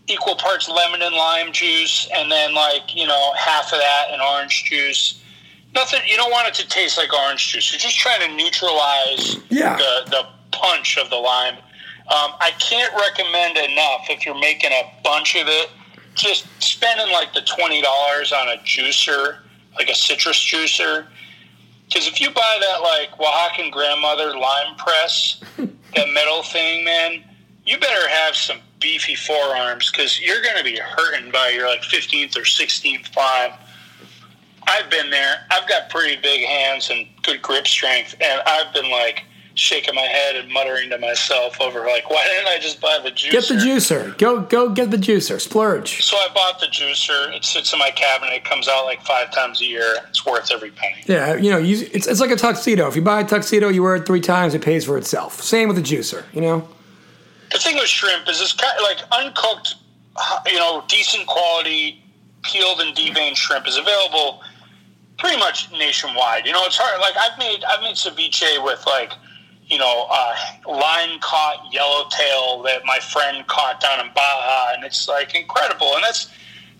equal 0.08 0.34
parts 0.36 0.68
lemon 0.68 1.02
and 1.02 1.14
lime 1.14 1.52
juice, 1.52 2.08
and 2.14 2.30
then 2.30 2.54
like 2.54 2.94
you 2.94 3.06
know 3.06 3.32
half 3.34 3.72
of 3.72 3.78
that 3.78 4.06
and 4.10 4.20
orange 4.22 4.64
juice. 4.64 5.22
Nothing. 5.74 6.00
You 6.06 6.16
don't 6.16 6.30
want 6.30 6.48
it 6.48 6.54
to 6.54 6.68
taste 6.68 6.96
like 6.96 7.12
orange 7.12 7.52
juice. 7.52 7.70
You're 7.70 7.78
just 7.78 7.98
trying 7.98 8.20
to 8.28 8.34
neutralize 8.36 9.36
Yeah. 9.50 9.76
the 9.76 10.10
the 10.10 10.26
punch 10.50 10.96
of 10.98 11.10
the 11.10 11.16
lime. 11.16 11.56
Um, 12.10 12.32
I 12.40 12.52
can't 12.58 12.92
recommend 12.94 13.58
enough 13.58 14.06
if 14.08 14.24
you're 14.24 14.38
making 14.38 14.70
a 14.72 14.82
bunch 15.04 15.36
of 15.36 15.46
it. 15.46 15.68
Just 16.14 16.46
spending 16.62 17.12
like 17.12 17.34
the 17.34 17.42
twenty 17.42 17.82
dollars 17.82 18.32
on 18.32 18.48
a 18.48 18.56
juicer, 18.64 19.38
like 19.76 19.88
a 19.90 19.94
citrus 19.94 20.38
juicer. 20.38 21.06
Because 21.86 22.06
if 22.08 22.20
you 22.20 22.30
buy 22.30 22.58
that 22.60 22.82
like 22.82 23.10
Oaxacan 23.18 23.70
grandmother 23.70 24.36
lime 24.36 24.74
press, 24.76 25.40
that 25.58 26.08
metal 26.12 26.42
thing, 26.42 26.84
man, 26.84 27.22
you 27.64 27.78
better 27.78 28.08
have 28.08 28.34
some 28.36 28.58
beefy 28.80 29.14
forearms 29.14 29.90
because 29.90 30.20
you're 30.20 30.42
going 30.42 30.56
to 30.56 30.64
be 30.64 30.76
hurting 30.76 31.30
by 31.30 31.48
your 31.50 31.66
like 31.68 31.82
15th 31.82 32.36
or 32.36 32.42
16th 32.42 33.16
lime. 33.16 33.52
I've 34.66 34.90
been 34.90 35.10
there. 35.10 35.46
I've 35.50 35.68
got 35.68 35.88
pretty 35.88 36.20
big 36.20 36.44
hands 36.46 36.90
and 36.90 37.06
good 37.22 37.40
grip 37.40 37.66
strength, 37.66 38.14
and 38.20 38.42
I've 38.44 38.72
been 38.74 38.90
like 38.90 39.24
shaking 39.54 39.94
my 39.94 40.02
head 40.02 40.36
and 40.36 40.52
muttering 40.52 40.88
to 40.90 40.98
myself 40.98 41.60
over 41.60 41.80
like, 41.80 42.08
why 42.10 42.24
didn't 42.24 42.46
I 42.46 42.58
just 42.60 42.80
buy 42.80 43.00
the 43.02 43.10
juicer? 43.10 43.30
Get 43.32 43.48
the 43.48 43.54
juicer. 43.54 44.18
Go 44.18 44.40
go 44.42 44.68
get 44.68 44.90
the 44.90 44.96
juicer. 44.96 45.40
Splurge. 45.40 46.02
So 46.04 46.16
I 46.16 46.28
bought 46.34 46.60
the 46.60 46.66
juicer. 46.66 47.34
It 47.34 47.44
sits 47.44 47.72
in 47.72 47.78
my 47.78 47.90
cabinet. 47.90 48.34
It 48.34 48.44
comes 48.44 48.68
out 48.68 48.84
like 48.84 49.02
five 49.02 49.32
times 49.32 49.60
a 49.60 49.64
year. 49.64 49.96
It's 50.08 50.24
worth 50.24 50.50
every 50.52 50.70
penny. 50.70 51.02
Yeah, 51.06 51.34
you 51.34 51.50
know, 51.50 51.58
you, 51.58 51.88
it's, 51.92 52.06
it's 52.06 52.20
like 52.20 52.30
a 52.30 52.36
tuxedo. 52.36 52.86
If 52.88 52.96
you 52.96 53.02
buy 53.02 53.20
a 53.20 53.24
tuxedo, 53.26 53.68
you 53.68 53.82
wear 53.82 53.96
it 53.96 54.06
three 54.06 54.20
times, 54.20 54.54
it 54.54 54.62
pays 54.62 54.84
for 54.84 54.96
itself. 54.96 55.42
Same 55.42 55.68
with 55.68 55.76
the 55.76 55.82
juicer, 55.82 56.24
you 56.32 56.40
know? 56.40 56.68
The 57.50 57.58
thing 57.58 57.76
with 57.76 57.86
shrimp 57.86 58.28
is 58.28 58.40
it's 58.40 58.52
kind 58.52 58.76
of 58.76 58.82
like 58.82 58.98
uncooked, 59.12 59.76
you 60.46 60.58
know, 60.58 60.84
decent 60.88 61.26
quality 61.26 62.02
peeled 62.42 62.80
and 62.80 62.96
deveined 62.96 63.36
shrimp 63.36 63.66
is 63.66 63.76
available 63.76 64.42
pretty 65.18 65.36
much 65.36 65.70
nationwide. 65.72 66.46
You 66.46 66.52
know, 66.52 66.64
it's 66.64 66.76
hard. 66.78 67.00
Like 67.00 67.14
I've 67.16 67.38
made 67.38 67.64
I've 67.64 67.82
made 67.82 67.96
ceviche 67.96 68.64
with 68.64 68.84
like 68.86 69.12
you 69.66 69.78
know 69.78 70.06
uh, 70.10 70.34
line 70.66 71.18
caught 71.20 71.66
yellowtail 71.72 72.62
that 72.62 72.82
my 72.86 72.98
friend 72.98 73.46
caught 73.46 73.80
down 73.80 74.06
in 74.06 74.12
Baja, 74.14 74.74
and 74.74 74.84
it's 74.84 75.08
like 75.08 75.34
incredible. 75.34 75.94
And 75.94 76.04
that's 76.04 76.30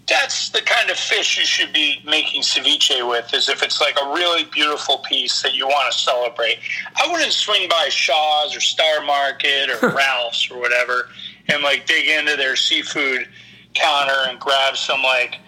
that's 0.09 0.49
the 0.51 0.63
kind 0.63 0.91
of 0.91 0.97
fish 0.97 1.39
you 1.39 1.45
should 1.45 1.73
be 1.73 2.01
making 2.05 2.43
ceviche 2.43 3.09
with. 3.09 3.33
Is 3.35 3.49
if 3.49 3.63
it's 3.63 3.81
like 3.81 3.97
a 4.01 4.13
really 4.13 4.45
beautiful 4.45 4.99
piece 4.99 5.43
that 5.43 5.55
you 5.55 5.67
want 5.67 5.93
to 5.93 5.99
celebrate. 5.99 6.59
I 6.97 7.11
wouldn't 7.11 7.33
swing 7.33 7.69
by 7.69 7.89
Shaw's 7.91 8.57
or 8.57 8.61
Star 8.61 9.03
Market 9.05 9.71
or 9.71 9.89
Ralph's 9.95 10.51
or 10.51 10.59
whatever 10.59 11.09
and 11.49 11.63
like 11.63 11.87
dig 11.87 12.09
into 12.09 12.37
their 12.37 12.57
seafood 12.57 13.29
counter 13.75 14.29
and 14.29 14.39
grab 14.39 14.77
some 14.77 15.03
like 15.03 15.39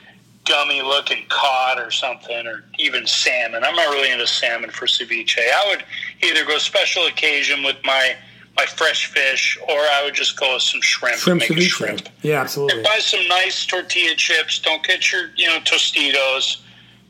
gummy 0.46 0.82
looking 0.82 1.26
cod 1.28 1.78
or 1.78 1.90
something, 1.90 2.46
or 2.46 2.64
even 2.78 3.06
salmon. 3.06 3.62
I'm 3.62 3.76
not 3.76 3.94
really 3.94 4.10
into 4.10 4.26
salmon 4.26 4.70
for 4.70 4.86
ceviche. 4.86 5.38
I 5.38 5.68
would 5.68 5.84
either 6.22 6.44
go 6.44 6.58
special 6.58 7.06
occasion 7.06 7.62
with 7.62 7.76
my 7.84 8.16
my 8.56 8.66
fresh 8.66 9.06
fish, 9.06 9.58
or 9.68 9.78
I 9.78 10.02
would 10.04 10.14
just 10.14 10.38
go 10.38 10.54
with 10.54 10.62
some 10.62 10.80
shrimp. 10.82 11.18
Shrimp 11.18 11.40
make 11.40 11.50
a 11.50 11.60
shrimp. 11.62 12.08
Yeah, 12.22 12.40
absolutely. 12.40 12.76
And 12.78 12.84
buy 12.84 12.98
some 12.98 13.26
nice 13.28 13.64
tortilla 13.64 14.14
chips. 14.16 14.58
Don't 14.58 14.82
get 14.84 15.10
your 15.12 15.30
you 15.36 15.46
know 15.46 15.58
Tostitos. 15.60 16.62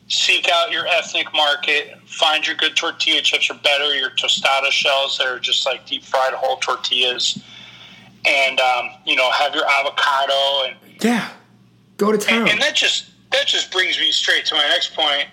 Seek 0.09 0.49
out 0.49 0.73
your 0.73 0.87
ethnic 0.87 1.33
market. 1.33 1.97
Find 2.07 2.45
your 2.47 2.57
good 2.57 2.77
tortilla 2.77 3.21
chips 3.23 3.49
are 3.51 3.55
better 3.63 3.95
your 3.95 4.11
tostada 4.11 4.71
shells 4.71 5.17
that 5.19 5.29
are 5.29 5.39
just 5.39 5.65
like 5.67 5.87
deep 5.87 6.03
fried 6.05 6.33
whole 6.35 6.57
tortillas. 6.57 7.43
And 8.27 8.61
um, 8.61 8.91
you 9.07 9.17
know 9.17 9.31
have 9.31 9.55
your 9.55 9.65
avocado 9.69 10.67
and 10.67 10.77
Yeah. 11.03 11.29
Go 11.97 12.11
to 12.13 12.19
town. 12.19 12.49
and 12.49 12.61
that 12.61 12.75
just 12.75 13.11
that 13.31 13.47
just 13.47 13.71
brings 13.71 13.99
me 13.99 14.11
straight 14.11 14.45
to 14.47 14.55
my 14.55 14.67
next 14.69 14.95
point. 14.95 15.27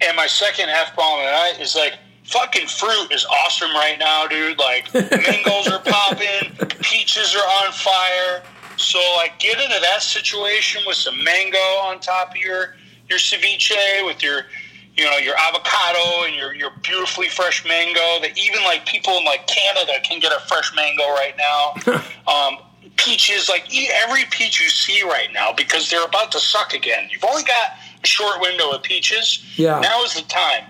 And 0.00 0.16
my 0.16 0.26
second 0.26 0.68
f 0.68 0.94
bomb 0.96 1.20
of 1.20 1.26
the 1.26 1.30
night 1.30 1.60
is 1.60 1.74
like 1.76 1.94
fucking 2.24 2.66
fruit 2.66 3.08
is 3.12 3.24
awesome 3.26 3.72
right 3.72 3.96
now, 3.98 4.26
dude. 4.26 4.58
Like 4.58 4.92
mangoes 4.94 5.68
are 5.68 5.80
popping, 5.80 6.54
peaches 6.80 7.34
are 7.34 7.64
on 7.64 7.72
fire. 7.72 8.42
So 8.76 8.98
like 9.16 9.38
get 9.38 9.60
into 9.60 9.80
that 9.80 10.02
situation 10.02 10.82
with 10.86 10.96
some 10.96 11.22
mango 11.22 11.58
on 11.58 12.00
top 12.00 12.32
of 12.32 12.36
your 12.36 12.76
your 13.08 13.18
ceviche 13.18 14.06
with 14.06 14.22
your 14.22 14.46
you 14.96 15.04
know 15.04 15.16
your 15.18 15.36
avocado 15.36 16.24
and 16.24 16.34
your 16.34 16.54
your 16.54 16.70
beautifully 16.82 17.28
fresh 17.28 17.64
mango 17.66 18.20
that 18.20 18.36
even 18.36 18.62
like 18.64 18.86
people 18.86 19.16
in 19.18 19.24
like 19.24 19.46
Canada 19.46 19.92
can 20.02 20.18
get 20.20 20.32
a 20.32 20.40
fresh 20.46 20.74
mango 20.74 21.04
right 21.10 21.34
now. 21.38 21.74
um, 22.32 22.58
peaches, 22.96 23.48
like 23.48 23.72
eat 23.72 23.90
every 23.92 24.24
peach 24.30 24.60
you 24.60 24.68
see 24.68 25.02
right 25.02 25.32
now 25.32 25.52
because 25.52 25.90
they're 25.90 26.04
about 26.04 26.32
to 26.32 26.40
suck 26.40 26.74
again. 26.74 27.08
You've 27.10 27.24
only 27.24 27.42
got 27.42 27.70
a 28.02 28.06
short 28.06 28.40
window 28.40 28.70
of 28.70 28.82
peaches. 28.82 29.44
Yeah. 29.56 29.80
Now 29.80 30.02
is 30.04 30.14
the 30.14 30.22
time. 30.22 30.64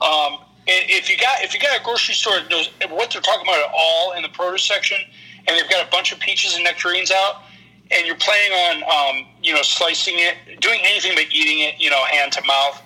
Um, 0.00 0.38
if 0.66 1.10
you 1.10 1.16
got 1.16 1.42
if 1.42 1.54
you 1.54 1.60
got 1.60 1.78
a 1.78 1.82
grocery 1.82 2.14
store 2.14 2.34
that 2.34 2.50
knows 2.50 2.70
what 2.90 3.10
they're 3.10 3.22
talking 3.22 3.46
about 3.46 3.58
at 3.58 3.70
all 3.76 4.12
in 4.12 4.22
the 4.22 4.28
produce 4.28 4.62
section, 4.62 4.98
and 5.46 5.58
they've 5.58 5.70
got 5.70 5.86
a 5.86 5.90
bunch 5.90 6.12
of 6.12 6.20
peaches 6.20 6.54
and 6.54 6.64
nectarines 6.64 7.10
out, 7.10 7.42
and 7.90 8.06
you're 8.06 8.16
planning 8.16 8.52
on 8.52 8.82
um, 8.84 9.26
you 9.42 9.52
know 9.52 9.62
slicing 9.62 10.14
it, 10.16 10.60
doing 10.60 10.80
anything 10.84 11.12
but 11.14 11.26
eating 11.32 11.60
it, 11.60 11.74
you 11.78 11.90
know, 11.90 12.04
hand 12.04 12.32
to 12.32 12.44
mouth, 12.46 12.80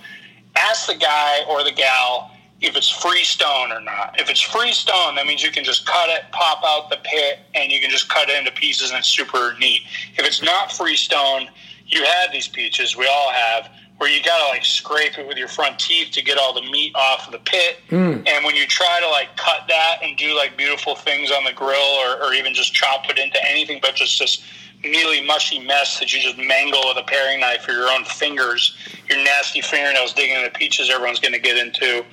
ask 0.56 0.86
the 0.86 0.94
guy 0.94 1.44
or 1.48 1.62
the 1.64 1.72
gal 1.72 2.30
if 2.60 2.76
it's 2.76 2.88
freestone 2.88 3.70
or 3.70 3.80
not. 3.80 4.18
If 4.18 4.30
it's 4.30 4.40
freestone, 4.40 5.16
that 5.16 5.26
means 5.26 5.42
you 5.42 5.50
can 5.50 5.64
just 5.64 5.86
cut 5.86 6.08
it, 6.08 6.22
pop 6.32 6.62
out 6.64 6.88
the 6.88 6.96
pit, 7.04 7.40
and 7.54 7.70
you 7.70 7.80
can 7.80 7.90
just 7.90 8.08
cut 8.08 8.28
it 8.28 8.38
into 8.38 8.50
pieces, 8.52 8.90
and 8.90 8.98
it's 8.98 9.08
super 9.08 9.54
neat. 9.60 9.82
If 10.16 10.24
it's 10.24 10.42
not 10.42 10.72
freestone, 10.72 11.48
you 11.86 12.02
have 12.04 12.32
these 12.32 12.48
peaches, 12.48 12.96
we 12.96 13.06
all 13.06 13.30
have, 13.30 13.70
where 13.98 14.10
you 14.10 14.22
gotta 14.22 14.48
like 14.48 14.64
scrape 14.64 15.18
it 15.18 15.26
with 15.26 15.38
your 15.38 15.48
front 15.48 15.78
teeth 15.78 16.12
to 16.12 16.22
get 16.22 16.36
all 16.36 16.52
the 16.52 16.68
meat 16.70 16.94
off 16.94 17.26
of 17.26 17.32
the 17.32 17.38
pit. 17.38 17.78
Mm. 17.88 18.28
And 18.28 18.44
when 18.44 18.54
you 18.54 18.66
try 18.66 19.00
to 19.00 19.08
like 19.08 19.36
cut 19.36 19.62
that 19.68 19.98
and 20.02 20.16
do 20.18 20.36
like 20.36 20.56
beautiful 20.56 20.94
things 20.94 21.30
on 21.30 21.44
the 21.44 21.52
grill, 21.52 21.96
or, 22.04 22.22
or 22.22 22.34
even 22.34 22.52
just 22.52 22.74
chop 22.74 23.08
it 23.08 23.18
into 23.18 23.38
anything 23.50 23.78
but 23.80 23.94
just 23.94 24.18
this 24.18 24.42
mealy, 24.82 25.20
mushy 25.22 25.58
mess 25.58 25.98
that 25.98 26.12
you 26.12 26.20
just 26.20 26.36
mangle 26.38 26.80
with 26.84 26.98
a 26.98 27.02
paring 27.02 27.40
knife 27.40 27.66
or 27.68 27.72
your 27.72 27.90
own 27.90 28.04
fingers, 28.04 28.76
your 29.08 29.22
nasty 29.24 29.60
fingernails 29.60 30.12
digging 30.12 30.36
into 30.36 30.50
peaches 30.50 30.90
everyone's 30.90 31.20
going 31.20 31.32
to 31.32 31.38
get 31.38 31.56
into. 31.56 32.04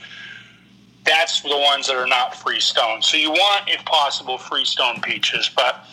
That's 1.06 1.42
the 1.42 1.50
ones 1.50 1.88
that 1.88 1.96
are 1.96 2.08
not 2.08 2.34
freestone. 2.36 3.02
So 3.02 3.18
you 3.18 3.32
want, 3.32 3.68
if 3.68 3.84
possible, 3.86 4.38
freestone 4.38 5.02
peaches. 5.02 5.50
But, 5.54 5.86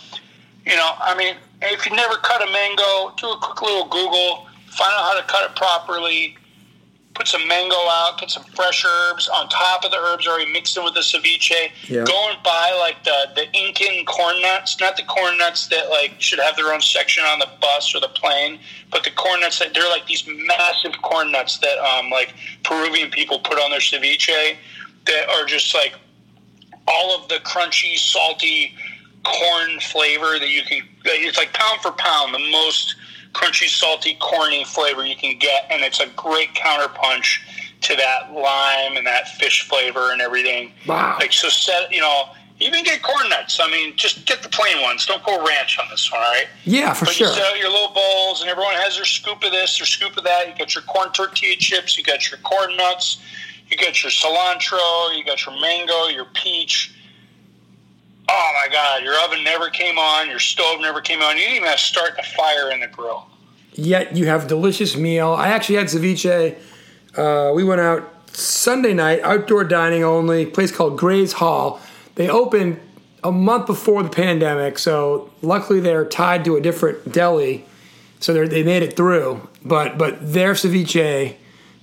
you 0.65 0.77
know, 0.77 0.93
I 1.01 1.17
mean, 1.17 1.35
if 1.63 1.85
you 1.85 1.97
never 1.97 2.15
cut 2.17 2.47
a 2.47 2.53
mango, 2.53 3.13
do 3.19 3.31
a 3.31 3.39
quick 3.41 3.63
little 3.63 3.89
Google, 3.89 4.47
find 4.71 4.93
out 4.93 5.13
how 5.13 5.21
to 5.21 5.27
cut 5.27 5.51
it 5.51 5.57
properly. 5.57 6.37
Put 7.15 7.27
some 7.27 7.47
mango 7.49 7.75
out, 7.75 8.19
put 8.19 8.31
some 8.31 8.45
fresh 8.45 8.85
herbs 8.87 9.29
on 9.29 9.49
top 9.49 9.85
of 9.85 9.91
the 9.91 9.99
herbs 9.99 10.27
already 10.27 10.51
mixed 10.51 10.77
in 10.77 10.85
with 10.85 10.95
the 10.95 11.01
ceviche. 11.01 11.71
Yeah. 11.89 12.05
Go 12.05 12.31
and 12.31 12.43
buy 12.43 12.75
like 12.79 13.03
the, 13.05 13.33
the 13.35 13.53
Incan 13.53 14.07
corn 14.07 14.41
nuts, 14.41 14.81
not 14.81 14.97
the 14.97 15.03
corn 15.03 15.37
nuts 15.37 15.67
that 15.69 15.91
like 15.91 16.15
should 16.19 16.39
have 16.39 16.57
their 16.57 16.73
own 16.73 16.81
section 16.81 17.25
on 17.25 17.41
the 17.41 17.49
bus 17.61 17.95
or 17.95 18.01
the 18.01 18.09
plane, 18.09 18.61
but 18.91 19.03
the 19.05 19.11
corn 19.11 19.41
nuts 19.41 19.59
that 19.59 19.75
they're 19.75 19.89
like 19.91 20.07
these 20.07 20.25
massive 20.27 20.93
corn 21.03 21.33
nuts 21.33 21.59
that 21.59 21.79
um, 21.79 22.11
like 22.11 22.33
Peruvian 22.63 23.11
people 23.11 23.41
put 23.41 23.59
on 23.59 23.71
their 23.71 23.81
ceviche 23.81 24.57
that 25.07 25.29
are 25.29 25.45
just 25.45 25.75
like 25.75 25.95
all 26.87 27.21
of 27.21 27.29
the 27.29 27.37
crunchy, 27.37 27.97
salty 27.97 28.75
corn 29.25 29.81
flavor 29.81 30.39
that 30.39 30.49
you 30.49 30.63
can. 30.63 30.83
It's 31.05 31.39
like 31.39 31.53
pound 31.53 31.81
for 31.81 31.93
pound 31.93 32.35
the 32.35 32.51
most 32.51 32.95
crunchy, 33.33 33.69
salty, 33.69 34.17
corny 34.21 34.65
flavor 34.65 35.05
you 35.05 35.17
can 35.17 35.39
get, 35.39 35.67
and 35.71 35.83
it's 35.83 36.01
a 36.01 36.07
great 36.17 36.55
counterpunch 36.55 37.41
to 37.83 37.97
that 37.97 38.33
lime 38.33 38.97
and 38.97 39.07
that 39.07 39.29
fish 39.29 39.67
flavor 39.69 40.13
and 40.13 40.21
everything. 40.21 40.73
Wow. 40.87 41.17
Like 41.19 41.33
so, 41.33 41.49
set 41.49 41.93
you 41.93 42.01
know. 42.01 42.25
Even 42.63 42.85
get 42.85 43.03
corn 43.03 43.27
nuts. 43.31 43.59
I 43.59 43.71
mean, 43.71 43.97
just 43.97 44.27
get 44.27 44.43
the 44.43 44.51
plain 44.51 44.83
ones. 44.83 45.07
Don't 45.07 45.25
go 45.25 45.43
ranch 45.47 45.79
on 45.79 45.87
this 45.89 46.13
one, 46.13 46.21
all 46.21 46.31
right? 46.31 46.45
yeah, 46.65 46.93
for 46.93 47.07
But 47.07 47.15
sure. 47.15 47.29
you 47.29 47.33
set 47.33 47.43
out 47.43 47.59
your 47.59 47.71
little 47.71 47.95
bowls, 47.95 48.43
and 48.43 48.51
everyone 48.51 48.75
has 48.75 48.97
their 48.97 49.07
scoop 49.07 49.43
of 49.43 49.51
this, 49.51 49.79
their 49.79 49.87
scoop 49.87 50.15
of 50.19 50.25
that. 50.25 50.47
You 50.47 50.55
got 50.59 50.75
your 50.75 50.85
corn 50.85 51.11
tortilla 51.13 51.57
chips, 51.57 51.97
you 51.97 52.05
got 52.05 52.31
your 52.31 52.39
corn 52.41 52.77
nuts, 52.77 53.17
you 53.71 53.79
got 53.79 54.03
your 54.03 54.11
cilantro, 54.11 55.17
you 55.17 55.25
got 55.25 55.47
your 55.47 55.59
mango, 55.59 56.09
your 56.09 56.27
peach. 56.35 56.93
Oh 58.33 58.53
my 58.55 58.73
God, 58.73 59.03
your 59.03 59.19
oven 59.25 59.43
never 59.43 59.71
came 59.71 59.99
on, 59.99 60.29
your 60.29 60.39
stove 60.39 60.81
never 60.81 61.01
came 61.01 61.21
on. 61.21 61.37
You 61.37 61.43
didn't 61.43 61.57
even 61.57 61.69
have 61.69 61.79
to 61.79 61.85
start 61.85 62.17
the 62.17 62.23
fire 62.23 62.71
in 62.71 62.81
the 62.81 62.87
grill. 62.87 63.27
Yet 63.75 64.15
you 64.17 64.27
have 64.27 64.47
delicious 64.47 64.97
meal. 64.97 65.33
I 65.33 65.49
actually 65.49 65.77
had 65.77 65.89
ceviche. 65.89 66.57
Uh, 67.17 67.53
we 67.55 67.65
went 67.65 67.81
out 67.81 68.09
Sunday 68.33 68.95
night, 68.95 69.21
outdoor 69.23 69.65
dining 69.65 70.05
only, 70.05 70.47
place 70.47 70.71
called 70.71 70.97
Gray's 70.97 71.33
Hall. 71.35 71.81
They 72.15 72.29
opened 72.29 72.79
a 73.25 73.33
month 73.33 73.67
before 73.67 74.03
the 74.03 74.09
pandemic, 74.09 74.79
so 74.79 75.31
luckily 75.43 75.81
they're 75.81 76.05
tied 76.05 76.45
to 76.45 76.57
a 76.57 76.61
different 76.61 77.13
deli, 77.13 77.65
so 78.21 78.47
they 78.47 78.63
made 78.63 78.83
it 78.83 78.97
through. 78.97 79.49
But 79.65 79.99
but 79.99 80.33
their 80.33 80.53
ceviche, 80.53 81.35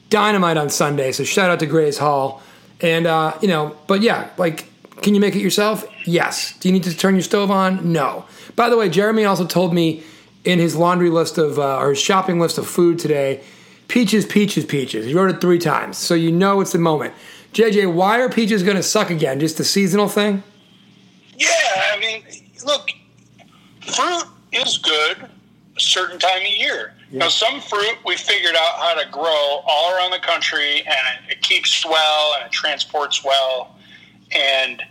dynamite 0.09 0.57
on 0.57 0.69
Sunday. 0.69 1.11
So 1.11 1.23
shout 1.23 1.49
out 1.49 1.59
to 1.59 1.65
Gray's 1.65 1.97
Hall, 1.97 2.41
and 2.81 3.05
uh, 3.05 3.33
you 3.41 3.47
know, 3.47 3.75
but 3.87 4.01
yeah, 4.01 4.29
like, 4.37 4.67
can 5.01 5.13
you 5.13 5.21
make 5.21 5.35
it 5.35 5.41
yourself? 5.41 5.85
Yes. 6.05 6.57
Do 6.59 6.67
you 6.67 6.73
need 6.73 6.83
to 6.83 6.95
turn 6.95 7.15
your 7.15 7.23
stove 7.23 7.51
on? 7.51 7.91
No. 7.91 8.25
By 8.55 8.69
the 8.69 8.77
way, 8.77 8.89
Jeremy 8.89 9.25
also 9.25 9.45
told 9.45 9.73
me 9.73 10.03
in 10.43 10.59
his 10.59 10.75
laundry 10.75 11.09
list 11.09 11.37
of 11.37 11.59
uh, 11.59 11.77
or 11.77 11.89
his 11.89 11.99
shopping 11.99 12.39
list 12.39 12.57
of 12.57 12.67
food 12.67 12.99
today, 12.99 13.43
peaches, 13.87 14.25
peaches, 14.25 14.65
peaches. 14.65 15.05
He 15.05 15.13
wrote 15.13 15.29
it 15.29 15.41
three 15.41 15.59
times, 15.59 15.97
so 15.97 16.13
you 16.13 16.31
know 16.31 16.61
it's 16.61 16.71
the 16.71 16.79
moment. 16.79 17.13
JJ, 17.53 17.93
why 17.93 18.19
are 18.19 18.29
peaches 18.29 18.63
going 18.63 18.77
to 18.77 18.83
suck 18.83 19.09
again? 19.09 19.39
Just 19.39 19.59
a 19.59 19.63
seasonal 19.63 20.07
thing? 20.07 20.43
Yeah, 21.37 21.47
I 21.93 21.99
mean, 21.99 22.23
look, 22.65 22.89
fruit 23.81 24.25
is 24.51 24.77
good 24.77 25.29
a 25.77 25.79
certain 25.79 26.19
time 26.19 26.41
of 26.41 26.47
year. 26.47 26.93
Now, 27.11 27.29
some 27.29 27.61
fruit 27.61 27.97
we 28.05 28.17
figured 28.17 28.55
out 28.55 28.79
how 28.79 28.95
to 29.01 29.09
grow 29.09 29.61
all 29.65 29.95
around 29.95 30.11
the 30.11 30.19
country, 30.19 30.79
and 30.79 31.29
it, 31.29 31.37
it 31.37 31.41
keeps 31.41 31.85
well 31.85 32.35
and 32.35 32.45
it 32.45 32.51
transports 32.51 33.23
well, 33.23 33.76
and 34.31 34.81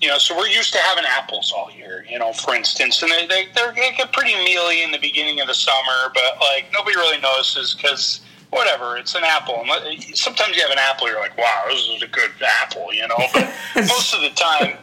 you 0.00 0.08
know, 0.08 0.18
so 0.18 0.36
we're 0.36 0.48
used 0.48 0.72
to 0.72 0.80
having 0.80 1.04
apples 1.06 1.52
all 1.56 1.70
year. 1.70 2.04
You 2.10 2.18
know, 2.18 2.32
for 2.32 2.54
instance, 2.54 3.02
and 3.02 3.10
they 3.10 3.26
they, 3.26 3.46
they're, 3.54 3.72
they 3.72 3.92
get 3.96 4.12
pretty 4.12 4.34
mealy 4.34 4.82
in 4.82 4.90
the 4.90 4.98
beginning 4.98 5.40
of 5.40 5.46
the 5.46 5.54
summer, 5.54 6.12
but 6.12 6.38
like 6.40 6.66
nobody 6.72 6.96
really 6.96 7.20
notices 7.20 7.74
because. 7.74 8.20
Whatever, 8.50 8.98
it's 8.98 9.14
an 9.14 9.22
apple. 9.24 9.64
And 9.66 10.04
Sometimes 10.14 10.54
you 10.54 10.60
have 10.60 10.70
an 10.70 10.76
apple, 10.78 11.08
you're 11.08 11.18
like, 11.18 11.38
"Wow, 11.38 11.62
this 11.68 11.88
is 11.88 12.02
a 12.02 12.06
good 12.06 12.30
apple," 12.60 12.92
you 12.92 13.08
know. 13.08 13.16
But 13.32 13.50
most 13.76 14.14
of 14.14 14.20
the 14.20 14.28
time, 14.28 14.76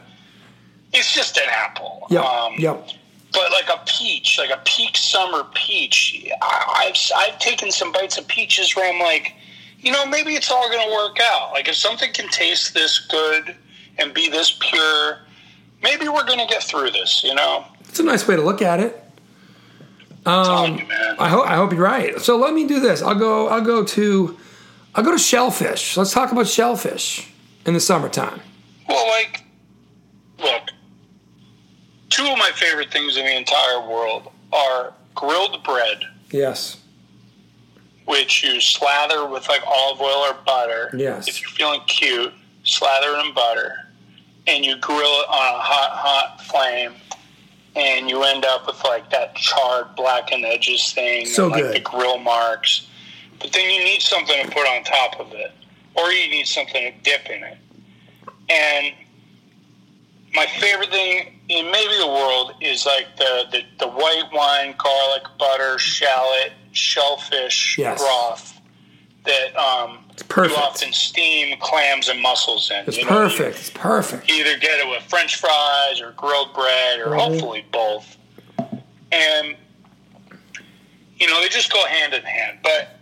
it's 0.94 1.14
just 1.14 1.38
an 1.38 1.48
apple. 1.50 2.08
Yep. 2.10 2.24
Um, 2.24 2.54
yep. 2.58 2.90
But 3.32 3.52
like 3.52 3.70
a 3.70 3.80
peach, 3.86 4.40
like 4.40 4.50
a 4.50 4.62
peak 4.66 4.98
summer 4.98 5.44
peach, 5.54 6.28
I, 6.42 6.88
I've 6.88 7.12
I've 7.16 7.40
taken 7.40 7.72
some 7.72 7.92
bites 7.92 8.18
of 8.18 8.28
peaches 8.28 8.76
where 8.76 8.92
I'm 8.92 9.00
like, 9.00 9.36
you 9.80 9.92
know, 9.92 10.04
maybe 10.06 10.34
it's 10.34 10.50
all 10.50 10.68
going 10.68 10.88
to 10.88 10.96
work 10.96 11.20
out. 11.22 11.52
Like 11.52 11.68
if 11.68 11.76
something 11.76 12.12
can 12.12 12.28
taste 12.30 12.74
this 12.74 12.98
good 12.98 13.56
and 14.00 14.14
be 14.14 14.30
this 14.30 14.58
pure, 14.60 15.20
maybe 15.84 16.08
we're 16.08 16.26
going 16.26 16.40
to 16.40 16.46
get 16.48 16.64
through 16.64 16.92
this. 16.92 17.24
You 17.24 17.36
know, 17.36 17.66
It's 17.88 18.00
a 18.00 18.04
nice 18.04 18.28
way 18.28 18.36
to 18.36 18.42
look 18.42 18.62
at 18.62 18.80
it. 18.80 19.04
Um, 20.26 20.78
you. 20.80 20.86
I 21.18 21.30
hope 21.30 21.48
I 21.48 21.56
hope 21.56 21.72
you're 21.72 21.82
right. 21.82 22.20
So 22.20 22.38
let 22.38 22.54
me 22.54 22.68
do 22.68 22.80
this. 22.80 23.02
I'll 23.02 23.16
go. 23.16 23.48
I'll 23.48 23.62
go 23.64 23.84
to 23.86 24.38
I'll 24.96 25.04
go 25.04 25.12
to 25.12 25.18
shellfish. 25.18 25.96
Let's 25.98 26.12
talk 26.14 26.32
about 26.32 26.48
shellfish 26.48 27.32
in 27.66 27.74
the 27.74 27.80
summertime. 27.80 28.42
Well, 28.88 29.08
like, 29.08 29.44
look, 30.40 30.70
two 32.10 32.26
of 32.26 32.38
my 32.38 32.52
favorite 32.56 32.92
things 32.92 33.16
in 33.18 33.26
the 33.26 33.36
entire 33.38 33.80
world 33.88 34.30
are 34.52 34.94
grilled 35.16 35.64
bread, 35.64 36.00
Yes. 36.32 36.78
which 38.06 38.44
you 38.44 38.60
slather 38.60 39.26
with 39.28 39.48
like 39.48 39.62
olive 39.66 40.02
oil 40.02 40.26
or 40.30 40.36
butter. 40.46 40.90
Yes. 40.98 41.28
If 41.28 41.42
you're 41.42 41.52
feeling 41.52 41.82
cute, 41.88 42.34
slather 42.64 43.18
in 43.20 43.34
butter, 43.34 43.76
and 44.50 44.66
you 44.66 44.76
grill 44.78 44.98
it 45.00 45.30
on 45.30 45.56
a 45.56 45.60
hot, 45.60 45.92
hot 45.94 46.42
flame, 46.42 46.94
and 47.76 48.10
you 48.10 48.24
end 48.24 48.46
up 48.46 48.66
with 48.66 48.84
like 48.84 49.10
that 49.12 49.36
charred 49.36 49.96
blackened 49.96 50.44
edges 50.46 50.92
thing, 50.94 51.26
So 51.26 51.44
and, 51.44 51.52
like 51.52 51.64
good. 51.64 51.76
the 51.76 51.80
grill 51.82 52.18
marks. 52.18 52.88
But 53.40 53.54
then 53.54 53.70
you 53.70 53.84
need 53.84 54.02
something 54.02 54.44
to 54.44 54.52
put 54.52 54.68
on 54.68 54.84
top 54.84 55.20
of 55.20 55.32
it, 55.34 55.52
or 55.96 56.12
you 56.12 56.30
need 56.30 56.48
something 56.48 56.92
to 56.92 57.00
dip 57.04 57.30
in 57.30 57.44
it. 57.44 57.58
And 58.50 58.94
my 60.34 60.46
favorite 60.60 60.90
thing 60.90 61.40
in 61.48 61.72
maybe 61.72 61.98
the 61.98 62.08
world 62.08 62.54
is 62.62 62.86
like 62.86 63.16
the, 63.18 63.46
the, 63.52 63.62
the 63.80 63.88
white 63.88 64.30
wine, 64.34 64.76
garlic, 64.78 65.24
butter, 65.38 65.78
shallot, 65.78 66.54
shellfish 66.72 67.78
Yes. 67.78 68.00
broth 68.00 68.59
that 69.30 69.56
um, 69.58 70.00
perfect. 70.28 70.58
you 70.58 70.64
often 70.64 70.94
steam 70.94 71.58
clams 71.60 72.10
and 72.10 72.20
mussels 72.22 72.72
in. 72.72 72.84
It's 72.88 72.98
You 72.98 73.06
know, 73.06 73.10
you- 73.24 73.30
perfect. 73.30 73.60
It's 73.60 73.70
perfect. 73.70 74.30
either 74.30 74.58
get 74.58 74.80
it 74.80 74.88
with 74.88 75.04
French 75.04 75.36
fries 75.38 76.02
or 76.02 76.12
grilled 76.12 76.54
bread, 76.54 77.00
or 77.00 77.12
Mhm. 77.12 77.20
hopefully 77.20 77.66
both. 77.72 78.18
And 79.12 79.56
you 81.20 81.28
know 81.28 81.42
they 81.42 81.50
just 81.50 81.72
go 81.72 81.84
hand 81.86 82.14
in 82.14 82.24
hand. 82.24 82.60
But 82.64 82.98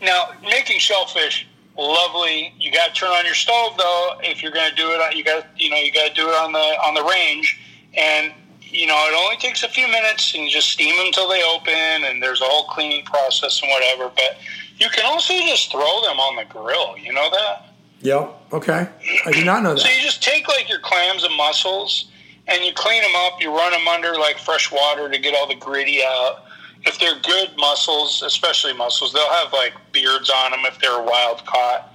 now 0.00 0.30
making 0.42 0.78
shellfish, 0.80 1.46
lovely. 1.76 2.52
You 2.58 2.70
got 2.72 2.94
to 2.94 3.00
turn 3.00 3.10
on 3.10 3.24
your 3.24 3.34
stove 3.34 3.76
though. 3.76 4.18
If 4.22 4.42
you're 4.42 4.52
going 4.52 4.70
to 4.70 4.76
do 4.76 4.90
it, 4.92 5.16
you 5.16 5.24
got 5.24 5.46
you 5.56 5.70
know 5.70 5.76
you 5.76 5.92
got 5.92 6.08
to 6.08 6.14
do 6.14 6.28
it 6.28 6.34
on 6.34 6.52
the 6.52 6.58
on 6.58 6.94
the 6.94 7.04
range. 7.04 7.58
And 7.94 8.32
you 8.62 8.86
know 8.86 8.96
it 9.08 9.14
only 9.14 9.36
takes 9.36 9.62
a 9.62 9.68
few 9.68 9.88
minutes, 9.88 10.34
and 10.34 10.44
you 10.44 10.50
just 10.50 10.68
steam 10.70 10.94
them 10.96 11.06
until 11.06 11.28
they 11.28 11.42
open. 11.42 12.04
And 12.04 12.22
there's 12.22 12.40
a 12.40 12.44
whole 12.44 12.64
cleaning 12.64 13.04
process 13.04 13.60
and 13.62 13.70
whatever. 13.70 14.10
But 14.14 14.38
you 14.78 14.88
can 14.90 15.04
also 15.04 15.34
just 15.34 15.70
throw 15.70 16.02
them 16.02 16.18
on 16.18 16.36
the 16.36 16.44
grill. 16.44 16.96
You 16.98 17.12
know 17.12 17.30
that. 17.30 17.66
Yep. 18.00 18.52
Okay. 18.52 18.88
I 19.26 19.32
did 19.32 19.44
not 19.44 19.62
know 19.62 19.74
that. 19.74 19.80
So 19.80 19.88
you 19.88 20.00
just 20.00 20.22
take 20.22 20.46
like 20.48 20.68
your 20.68 20.80
clams 20.80 21.24
and 21.24 21.36
mussels 21.36 22.10
and 22.46 22.64
you 22.64 22.72
clean 22.72 23.02
them 23.02 23.14
up. 23.16 23.40
You 23.40 23.54
run 23.54 23.72
them 23.72 23.88
under 23.88 24.14
like 24.14 24.38
fresh 24.38 24.70
water 24.70 25.10
to 25.10 25.18
get 25.18 25.34
all 25.34 25.48
the 25.48 25.56
gritty 25.56 26.00
out. 26.02 26.44
If 26.84 26.98
they're 27.00 27.18
good 27.20 27.50
mussels, 27.56 28.22
especially 28.22 28.72
mussels, 28.72 29.12
they'll 29.12 29.32
have 29.32 29.52
like 29.52 29.74
beards 29.92 30.30
on 30.30 30.52
them 30.52 30.60
if 30.64 30.78
they're 30.78 31.02
wild 31.02 31.44
caught. 31.44 31.92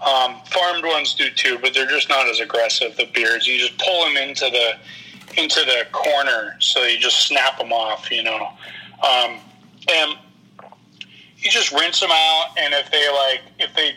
Um, 0.00 0.40
farmed 0.46 0.84
ones 0.84 1.14
do 1.14 1.30
too, 1.30 1.58
but 1.60 1.74
they're 1.74 1.86
just 1.86 2.08
not 2.08 2.26
as 2.26 2.40
aggressive. 2.40 2.96
The 2.96 3.06
beards, 3.14 3.46
you 3.46 3.58
just 3.58 3.78
pull 3.78 4.04
them 4.04 4.16
into 4.16 4.46
the 4.50 5.40
into 5.40 5.60
the 5.60 5.86
corner, 5.92 6.56
so 6.58 6.82
you 6.84 6.98
just 6.98 7.26
snap 7.26 7.58
them 7.58 7.72
off, 7.72 8.10
you 8.10 8.22
know. 8.22 8.48
Um, 9.02 9.38
and 9.88 10.16
you 11.42 11.50
just 11.50 11.72
rinse 11.72 12.00
them 12.00 12.10
out, 12.12 12.50
and 12.56 12.72
if 12.74 12.90
they 12.90 13.08
like, 13.10 13.40
if 13.58 13.74
they 13.74 13.94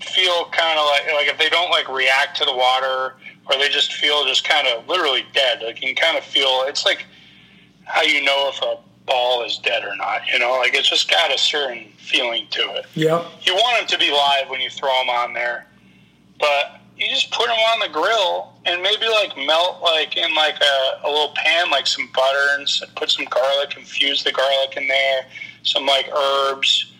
feel 0.00 0.46
kind 0.46 0.78
of 0.78 0.86
like 0.86 1.12
like 1.14 1.28
if 1.28 1.38
they 1.38 1.48
don't 1.48 1.70
like 1.70 1.88
react 1.88 2.36
to 2.36 2.44
the 2.44 2.54
water 2.54 3.14
or 3.48 3.56
they 3.58 3.68
just 3.68 3.92
feel 3.94 4.24
just 4.26 4.44
kind 4.44 4.66
of 4.66 4.86
literally 4.88 5.24
dead 5.32 5.62
like 5.62 5.80
you 5.80 5.94
can 5.94 5.96
kind 5.96 6.18
of 6.18 6.24
feel 6.24 6.64
it's 6.66 6.84
like 6.84 7.06
how 7.84 8.02
you 8.02 8.22
know 8.22 8.50
if 8.52 8.60
a 8.62 8.78
ball 9.06 9.44
is 9.44 9.58
dead 9.58 9.84
or 9.84 9.94
not 9.96 10.22
you 10.26 10.38
know 10.38 10.52
like 10.58 10.74
it's 10.74 10.88
just 10.88 11.10
got 11.10 11.32
a 11.32 11.38
certain 11.38 11.86
feeling 11.98 12.46
to 12.50 12.60
it 12.74 12.86
Yep. 12.94 13.24
you 13.42 13.54
want 13.54 13.78
them 13.78 13.86
to 13.98 13.98
be 14.04 14.10
live 14.12 14.48
when 14.48 14.60
you 14.60 14.70
throw 14.70 14.92
them 15.00 15.08
on 15.08 15.32
there 15.34 15.66
but 16.40 16.80
you 16.96 17.08
just 17.08 17.30
put 17.30 17.46
them 17.46 17.56
on 17.56 17.80
the 17.80 17.88
grill 17.88 18.52
and 18.64 18.82
maybe 18.82 19.06
like 19.08 19.36
melt 19.36 19.82
like 19.82 20.16
in 20.16 20.34
like 20.34 20.56
a, 20.60 21.06
a 21.06 21.08
little 21.08 21.32
pan 21.36 21.70
like 21.70 21.86
some 21.86 22.08
butter 22.12 22.46
and 22.58 22.68
put 22.96 23.10
some 23.10 23.24
garlic 23.26 23.76
infuse 23.76 24.24
the 24.24 24.32
garlic 24.32 24.76
in 24.76 24.88
there 24.88 25.26
some 25.62 25.86
like 25.86 26.08
herbs 26.14 26.92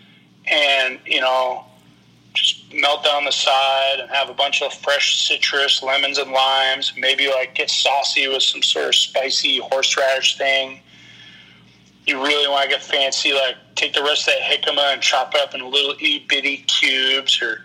and 0.47 0.99
you 1.07 1.21
know 1.21 1.65
just 2.35 2.73
melt 2.73 3.05
down 3.05 3.25
the 3.25 3.33
side 3.33 4.01
and 4.01 4.11
have 4.11 4.31
a 4.31 4.35
bunch 4.35 4.63
of 4.63 4.73
fresh 4.73 5.27
citrus 5.27 5.83
lemons 5.83 6.19
and 6.19 6.31
limes 6.33 6.93
maybe 6.97 7.29
like 7.29 7.55
get 7.55 7.69
saucy 7.69 8.27
with 8.29 8.43
some 8.43 8.63
sort 8.63 8.87
of 8.87 8.95
spicy 8.95 9.59
horseradish 9.59 10.39
thing 10.39 10.81
you 12.07 12.21
really 12.23 12.49
want 12.49 12.65
to 12.65 12.71
get 12.71 12.83
fancy 12.83 13.33
like 13.33 13.57
take 13.75 13.93
the 13.93 14.03
rest 14.03 14.27
of 14.27 14.35
that 14.35 14.43
jicama 14.43 14.93
and 14.93 15.03
chop 15.03 15.35
it 15.35 15.41
up 15.41 15.55
in 15.55 15.71
little 15.71 15.93
itty 15.93 16.25
bitty 16.29 16.59
cubes 16.69 17.41
or 17.43 17.65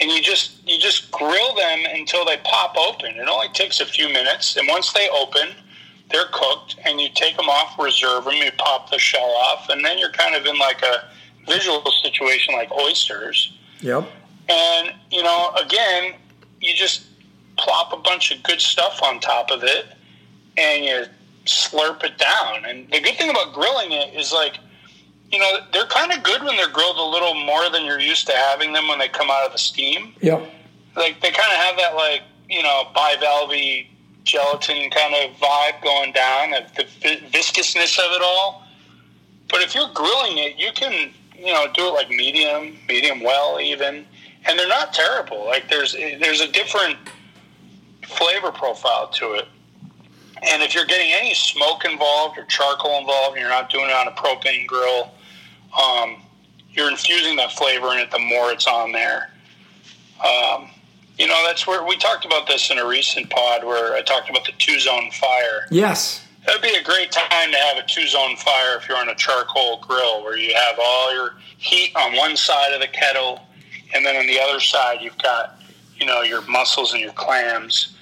and 0.00 0.10
you 0.10 0.22
just 0.22 0.66
you 0.68 0.78
just 0.78 1.10
grill 1.10 1.54
them 1.54 1.80
until 1.90 2.24
they 2.24 2.36
pop 2.44 2.76
open. 2.76 3.16
It 3.16 3.28
only 3.28 3.48
takes 3.48 3.80
a 3.80 3.86
few 3.86 4.08
minutes, 4.08 4.56
and 4.56 4.68
once 4.68 4.92
they 4.92 5.08
open, 5.08 5.48
they're 6.10 6.26
cooked, 6.32 6.76
and 6.84 7.00
you 7.00 7.08
take 7.14 7.36
them 7.36 7.48
off, 7.48 7.78
reserve 7.78 8.24
them, 8.24 8.34
you 8.34 8.50
pop 8.58 8.90
the 8.90 8.98
shell 8.98 9.30
off, 9.30 9.68
and 9.68 9.84
then 9.84 9.98
you're 9.98 10.12
kind 10.12 10.34
of 10.34 10.46
in 10.46 10.58
like 10.58 10.82
a 10.82 11.04
visual 11.46 11.82
situation 12.02 12.54
like 12.54 12.70
oysters. 12.72 13.52
Yep. 13.80 14.08
And 14.48 14.92
you 15.10 15.22
know, 15.22 15.52
again, 15.62 16.14
you 16.60 16.74
just 16.74 17.06
plop 17.56 17.92
a 17.92 17.96
bunch 17.96 18.30
of 18.30 18.42
good 18.42 18.60
stuff 18.60 19.02
on 19.02 19.20
top 19.20 19.50
of 19.50 19.62
it, 19.64 19.86
and 20.56 20.84
you 20.84 21.04
slurp 21.44 22.04
it 22.04 22.18
down. 22.18 22.64
And 22.64 22.90
the 22.90 23.00
good 23.00 23.16
thing 23.16 23.30
about 23.30 23.52
grilling 23.52 23.92
it 23.92 24.14
is 24.14 24.32
like 24.32 24.58
you 25.30 25.38
know, 25.38 25.58
they're 25.72 25.86
kind 25.86 26.12
of 26.12 26.22
good 26.22 26.42
when 26.42 26.56
they're 26.56 26.70
grilled 26.70 26.96
a 26.96 27.04
little 27.04 27.34
more 27.34 27.68
than 27.70 27.84
you're 27.84 28.00
used 28.00 28.26
to 28.26 28.32
having 28.32 28.72
them 28.72 28.88
when 28.88 28.98
they 28.98 29.08
come 29.08 29.30
out 29.30 29.44
of 29.44 29.52
the 29.52 29.58
steam. 29.58 30.14
Yep. 30.22 30.50
Like 30.96 31.20
they 31.20 31.30
kind 31.30 31.52
of 31.52 31.58
have 31.58 31.76
that 31.76 31.94
like 31.94 32.22
you 32.48 32.62
know 32.62 32.84
bivalve 32.94 33.86
gelatin 34.24 34.90
kind 34.90 35.14
of 35.14 35.36
vibe 35.36 35.82
going 35.82 36.12
down, 36.12 36.50
the 36.76 36.84
viscousness 37.32 37.98
of 37.98 38.12
it 38.12 38.22
all. 38.22 38.64
But 39.48 39.62
if 39.62 39.74
you're 39.74 39.90
grilling 39.94 40.38
it, 40.38 40.58
you 40.58 40.70
can 40.74 41.10
you 41.36 41.52
know 41.52 41.66
do 41.72 41.86
it 41.88 41.92
like 41.92 42.10
medium, 42.10 42.76
medium 42.88 43.22
well 43.22 43.60
even, 43.60 44.04
and 44.46 44.58
they're 44.58 44.68
not 44.68 44.92
terrible. 44.92 45.46
Like 45.46 45.68
there's 45.68 45.92
there's 45.92 46.40
a 46.40 46.50
different 46.50 46.96
flavor 48.06 48.52
profile 48.52 49.08
to 49.08 49.34
it. 49.34 49.48
And 50.42 50.62
if 50.62 50.74
you're 50.74 50.86
getting 50.86 51.12
any 51.12 51.34
smoke 51.34 51.84
involved 51.84 52.38
or 52.38 52.44
charcoal 52.44 52.98
involved, 52.98 53.36
and 53.36 53.40
you're 53.40 53.50
not 53.50 53.70
doing 53.70 53.86
it 53.86 53.92
on 53.92 54.06
a 54.06 54.12
propane 54.12 54.66
grill, 54.66 55.10
um, 55.80 56.22
you're 56.70 56.90
infusing 56.90 57.36
that 57.36 57.52
flavor 57.52 57.92
in 57.92 57.98
it 57.98 58.10
the 58.10 58.18
more 58.18 58.52
it's 58.52 58.66
on 58.66 58.92
there. 58.92 59.30
Um, 60.20 60.70
you 61.18 61.26
know, 61.26 61.42
that's 61.44 61.66
where 61.66 61.84
we 61.84 61.96
talked 61.96 62.24
about 62.24 62.46
this 62.46 62.70
in 62.70 62.78
a 62.78 62.86
recent 62.86 63.28
pod 63.28 63.64
where 63.64 63.94
I 63.94 64.02
talked 64.02 64.30
about 64.30 64.44
the 64.44 64.52
two 64.58 64.78
zone 64.78 65.10
fire. 65.10 65.66
Yes. 65.70 66.24
That'd 66.46 66.62
be 66.62 66.74
a 66.74 66.82
great 66.82 67.10
time 67.12 67.50
to 67.50 67.58
have 67.58 67.76
a 67.76 67.86
two 67.86 68.06
zone 68.06 68.36
fire 68.36 68.76
if 68.78 68.88
you're 68.88 68.96
on 68.96 69.08
a 69.08 69.14
charcoal 69.16 69.80
grill 69.80 70.22
where 70.22 70.38
you 70.38 70.54
have 70.54 70.78
all 70.82 71.12
your 71.12 71.34
heat 71.58 71.92
on 71.96 72.16
one 72.16 72.36
side 72.36 72.72
of 72.72 72.80
the 72.80 72.86
kettle, 72.86 73.42
and 73.94 74.06
then 74.06 74.16
on 74.16 74.26
the 74.26 74.38
other 74.40 74.60
side 74.60 74.98
you've 75.00 75.18
got, 75.18 75.60
you 75.96 76.06
know, 76.06 76.22
your 76.22 76.42
mussels 76.42 76.92
and 76.92 77.02
your 77.02 77.12
clams. 77.12 77.96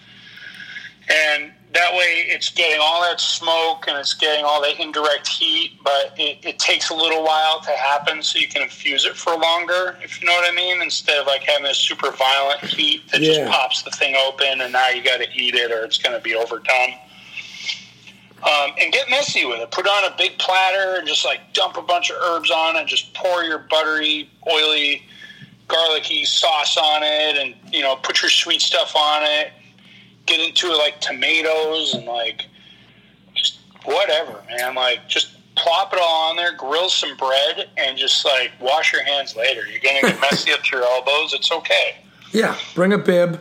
And 1.09 1.53
that 1.73 1.93
way 1.93 2.25
it's 2.29 2.49
getting 2.51 2.79
all 2.81 3.03
that 3.03 3.21
smoke 3.21 3.85
and 3.89 3.99
it's 3.99 4.15
getting 4.15 4.45
all 4.45 4.63
that 4.63 4.81
indirect 4.81 5.27
heat, 5.29 5.73
but 5.83 6.15
it, 6.17 6.39
it 6.43 6.59
takes 6.59 6.91
a 6.91 6.95
little 6.95 7.23
while 7.25 7.61
to 7.61 7.71
happen 7.71 8.23
so 8.23 8.39
you 8.39 8.49
can 8.49 8.63
infuse 8.63 9.05
it 9.05 9.15
for 9.17 9.37
longer, 9.37 9.97
if 10.03 10.21
you 10.21 10.27
know 10.27 10.33
what 10.33 10.51
I 10.51 10.55
mean, 10.55 10.81
instead 10.81 11.19
of 11.19 11.27
like 11.27 11.43
having 11.43 11.65
this 11.65 11.79
super 11.79 12.11
violent 12.13 12.61
heat 12.61 13.11
that 13.11 13.21
Yeah. 13.21 13.35
just 13.35 13.51
pops 13.51 13.83
the 13.83 13.91
thing 13.91 14.15
open 14.27 14.61
and 14.61 14.73
now 14.73 14.89
you 14.89 15.03
got 15.03 15.19
to 15.21 15.27
eat 15.35 15.55
it 15.55 15.71
or 15.73 15.85
it's 15.85 15.99
going 15.99 16.17
to 16.17 16.23
be 16.23 16.35
overdone. 16.35 16.95
Um, 18.43 18.73
and 18.79 18.93
get 18.93 19.11
messy 19.11 19.45
with 19.45 19.61
it. 19.61 19.71
Put 19.71 19.87
on 19.89 20.05
a 20.05 20.15
big 20.17 20.39
platter 20.39 20.97
and 20.99 21.09
just 21.09 21.25
like 21.25 21.41
dump 21.53 21.77
a 21.79 21.83
bunch 21.83 22.11
of 22.11 22.17
herbs 22.23 22.51
on 22.51 22.77
it. 22.77 22.87
Just 22.87 23.13
pour 23.15 23.43
your 23.43 23.59
buttery, 23.71 24.31
oily, 24.49 25.03
garlicky 25.69 26.25
sauce 26.25 26.77
on 26.77 27.03
it, 27.03 27.37
and 27.39 27.55
you 27.73 27.83
know, 27.83 27.97
put 27.97 28.23
your 28.23 28.31
sweet 28.31 28.61
stuff 28.61 28.95
on 28.95 29.23
it. 29.25 29.49
Get 30.27 30.41
into 30.41 30.69
it 30.69 30.77
like 30.77 31.01
tomatoes 31.01 31.95
and 31.95 32.05
like 32.05 32.47
just 33.35 33.61
whatever, 33.85 34.43
man. 34.49 34.75
Like 34.75 35.09
just 35.09 35.29
plop 35.57 35.93
it 35.93 35.99
all 36.01 36.31
on 36.31 36.37
there. 36.37 36.53
Grill 36.55 36.89
some 36.89 37.17
bread 37.17 37.69
and 37.77 37.97
just 37.97 38.25
like 38.25 38.53
wash 38.61 38.93
your 38.93 39.03
hands 39.05 39.37
later. 39.37 39.63
You're 39.67 39.81
gonna 39.81 40.01
get 40.03 40.21
messy 40.31 40.53
up 40.53 40.63
to 40.65 40.77
your 40.77 40.85
elbows. 40.85 41.33
It's 41.33 41.51
okay. 41.51 41.97
Yeah. 42.33 42.57
Bring 42.75 42.93
a 42.93 42.99
bib, 42.99 43.41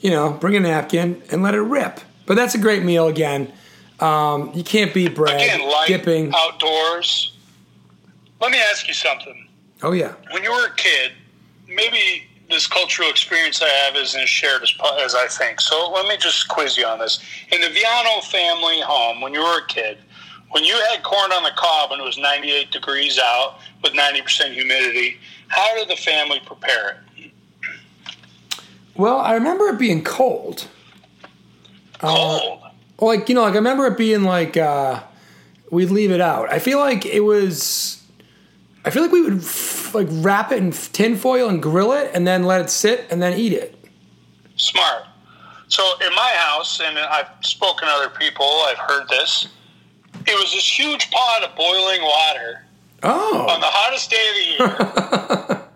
you 0.00 0.10
know, 0.10 0.32
bring 0.32 0.56
a 0.56 0.60
napkin 0.60 1.22
and 1.30 1.42
let 1.42 1.54
it 1.54 1.60
rip. 1.60 2.00
But 2.26 2.34
that's 2.36 2.54
a 2.54 2.58
great 2.58 2.82
meal 2.84 3.08
again. 3.08 3.52
Um, 4.00 4.50
you 4.54 4.64
can't 4.64 4.92
beat 4.92 5.14
bread. 5.14 5.36
Again, 5.36 5.68
light 5.68 5.88
dipping. 5.88 6.32
outdoors. 6.34 7.36
Let 8.40 8.50
me 8.50 8.58
ask 8.70 8.88
you 8.88 8.94
something. 8.94 9.48
Oh 9.82 9.92
yeah. 9.92 10.14
when 10.30 10.42
you 10.42 10.50
were 10.52 10.66
a 10.66 10.74
kid, 10.76 11.12
maybe 11.68 12.24
this 12.52 12.66
cultural 12.66 13.08
experience 13.10 13.60
I 13.62 13.68
have 13.68 13.96
isn't 13.96 14.20
as 14.20 14.28
shared 14.28 14.62
as, 14.62 14.72
as 15.00 15.14
I 15.14 15.26
think. 15.26 15.60
So 15.60 15.90
let 15.90 16.06
me 16.06 16.16
just 16.18 16.48
quiz 16.48 16.76
you 16.76 16.86
on 16.86 16.98
this. 16.98 17.20
In 17.50 17.60
the 17.60 17.68
Viano 17.68 18.22
family 18.24 18.80
home, 18.80 19.20
when 19.20 19.34
you 19.34 19.40
were 19.40 19.58
a 19.58 19.66
kid, 19.66 19.98
when 20.50 20.64
you 20.64 20.74
had 20.90 21.02
corn 21.02 21.32
on 21.32 21.42
the 21.42 21.50
cob 21.56 21.92
and 21.92 22.00
it 22.00 22.04
was 22.04 22.18
98 22.18 22.70
degrees 22.70 23.18
out 23.18 23.58
with 23.82 23.94
90% 23.94 24.52
humidity, 24.52 25.16
how 25.48 25.74
did 25.76 25.88
the 25.88 25.96
family 25.96 26.40
prepare 26.44 26.90
it? 26.90 26.96
Well, 28.94 29.18
I 29.18 29.34
remember 29.34 29.68
it 29.68 29.78
being 29.78 30.04
cold. 30.04 30.68
Cold. 31.98 32.60
Like 33.00 33.28
you 33.28 33.34
know, 33.34 33.42
like 33.42 33.54
I 33.54 33.56
remember 33.56 33.86
it 33.86 33.96
being 33.96 34.22
like 34.22 34.56
uh, 34.56 35.02
we'd 35.70 35.90
leave 35.90 36.10
it 36.10 36.20
out. 36.20 36.52
I 36.52 36.58
feel 36.58 36.78
like 36.78 37.06
it 37.06 37.20
was. 37.20 38.01
I 38.84 38.90
feel 38.90 39.02
like 39.02 39.12
we 39.12 39.22
would 39.22 39.38
f- 39.38 39.94
like 39.94 40.08
wrap 40.10 40.50
it 40.52 40.58
in 40.58 40.72
tin 40.72 41.16
foil 41.16 41.48
and 41.48 41.62
grill 41.62 41.92
it, 41.92 42.10
and 42.14 42.26
then 42.26 42.42
let 42.44 42.60
it 42.60 42.70
sit, 42.70 43.06
and 43.10 43.22
then 43.22 43.38
eat 43.38 43.52
it. 43.52 43.78
Smart. 44.56 45.04
So 45.68 45.82
in 46.06 46.14
my 46.14 46.32
house, 46.36 46.80
and 46.84 46.98
I've 46.98 47.28
spoken 47.42 47.88
to 47.88 47.94
other 47.94 48.10
people, 48.10 48.44
I've 48.66 48.78
heard 48.78 49.08
this. 49.08 49.48
It 50.26 50.34
was 50.34 50.52
this 50.52 50.78
huge 50.78 51.10
pot 51.10 51.42
of 51.42 51.54
boiling 51.56 52.02
water 52.02 52.64
Oh. 53.04 53.46
on 53.48 53.60
the 53.60 53.66
hottest 53.66 54.10
day 54.10 54.28
of 54.28 54.34
the 55.48 55.54
year. 55.54 55.62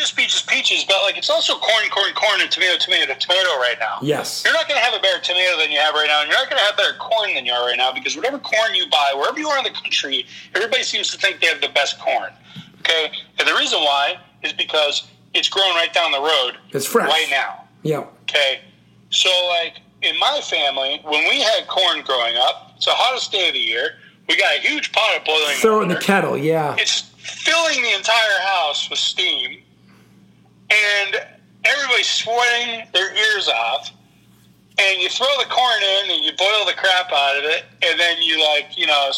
Peaches, 0.00 0.12
peaches, 0.12 0.42
peaches, 0.42 0.84
but 0.88 1.02
like 1.02 1.18
it's 1.18 1.28
also 1.28 1.58
corn, 1.58 1.84
corn, 1.90 2.14
corn, 2.14 2.40
and 2.40 2.50
tomato, 2.50 2.78
tomato, 2.78 3.12
tomato 3.14 3.48
right 3.58 3.76
now. 3.78 3.98
yes. 4.00 4.42
You're 4.44 4.54
not 4.54 4.66
going 4.66 4.80
to 4.80 4.84
have 4.84 4.94
a 4.94 5.02
better 5.02 5.20
tomato 5.22 5.58
than 5.58 5.70
you 5.70 5.78
have 5.78 5.92
right 5.92 6.06
now, 6.06 6.22
and 6.22 6.30
you're 6.30 6.38
not 6.38 6.48
going 6.48 6.58
to 6.58 6.64
have 6.64 6.76
better 6.76 6.96
corn 6.98 7.34
than 7.34 7.44
you 7.44 7.52
are 7.52 7.66
right 7.66 7.76
now 7.76 7.92
because 7.92 8.16
whatever 8.16 8.38
corn 8.38 8.74
you 8.74 8.88
buy, 8.90 9.12
wherever 9.14 9.38
you 9.38 9.48
are 9.48 9.58
in 9.58 9.64
the 9.64 9.70
country, 9.78 10.24
everybody 10.54 10.82
seems 10.84 11.10
to 11.10 11.18
think 11.18 11.40
they 11.40 11.48
have 11.48 11.60
the 11.60 11.68
best 11.68 11.98
corn. 12.00 12.32
Okay, 12.80 13.12
and 13.38 13.46
the 13.46 13.54
reason 13.54 13.78
why 13.80 14.16
is 14.42 14.54
because 14.54 15.06
it's 15.34 15.50
grown 15.50 15.74
right 15.74 15.92
down 15.92 16.12
the 16.12 16.20
road. 16.20 16.52
It's 16.70 16.86
fresh. 16.86 17.08
right 17.08 17.28
now. 17.30 17.64
Yeah. 17.82 18.06
Okay, 18.22 18.60
so 19.10 19.28
like 19.48 19.80
in 20.00 20.18
my 20.18 20.40
family, 20.42 21.00
when 21.04 21.28
we 21.28 21.42
had 21.42 21.66
corn 21.68 22.02
growing 22.04 22.36
up, 22.38 22.72
it's 22.76 22.86
the 22.86 22.92
hottest 22.92 23.32
day 23.32 23.48
of 23.48 23.54
the 23.54 23.60
year. 23.60 23.96
We 24.28 24.36
got 24.38 24.56
a 24.56 24.60
huge 24.60 24.92
pot 24.92 25.18
of 25.18 25.24
boiling 25.24 25.56
Throw 25.56 25.80
it 25.80 25.82
in 25.84 25.88
the 25.88 25.96
kettle. 25.96 26.38
Yeah. 26.38 26.76
It's 26.78 27.02
filling 27.18 27.82
the 27.82 27.92
entire 27.94 28.40
house 28.42 28.88
with 28.88 28.98
steam, 28.98 29.62
and 30.70 31.26
everybody's 31.64 32.08
sweating 32.08 32.86
their 32.92 33.14
ears 33.14 33.48
off. 33.48 33.90
And 34.78 35.02
you 35.02 35.10
throw 35.10 35.26
the 35.38 35.48
corn 35.50 35.82
in, 35.82 36.10
and 36.10 36.24
you 36.24 36.32
boil 36.38 36.64
the 36.64 36.72
crap 36.72 37.12
out 37.12 37.36
of 37.36 37.44
it, 37.44 37.64
and 37.82 38.00
then 38.00 38.22
you 38.22 38.40
like, 38.40 38.78
you 38.78 38.86
know, 38.86 39.10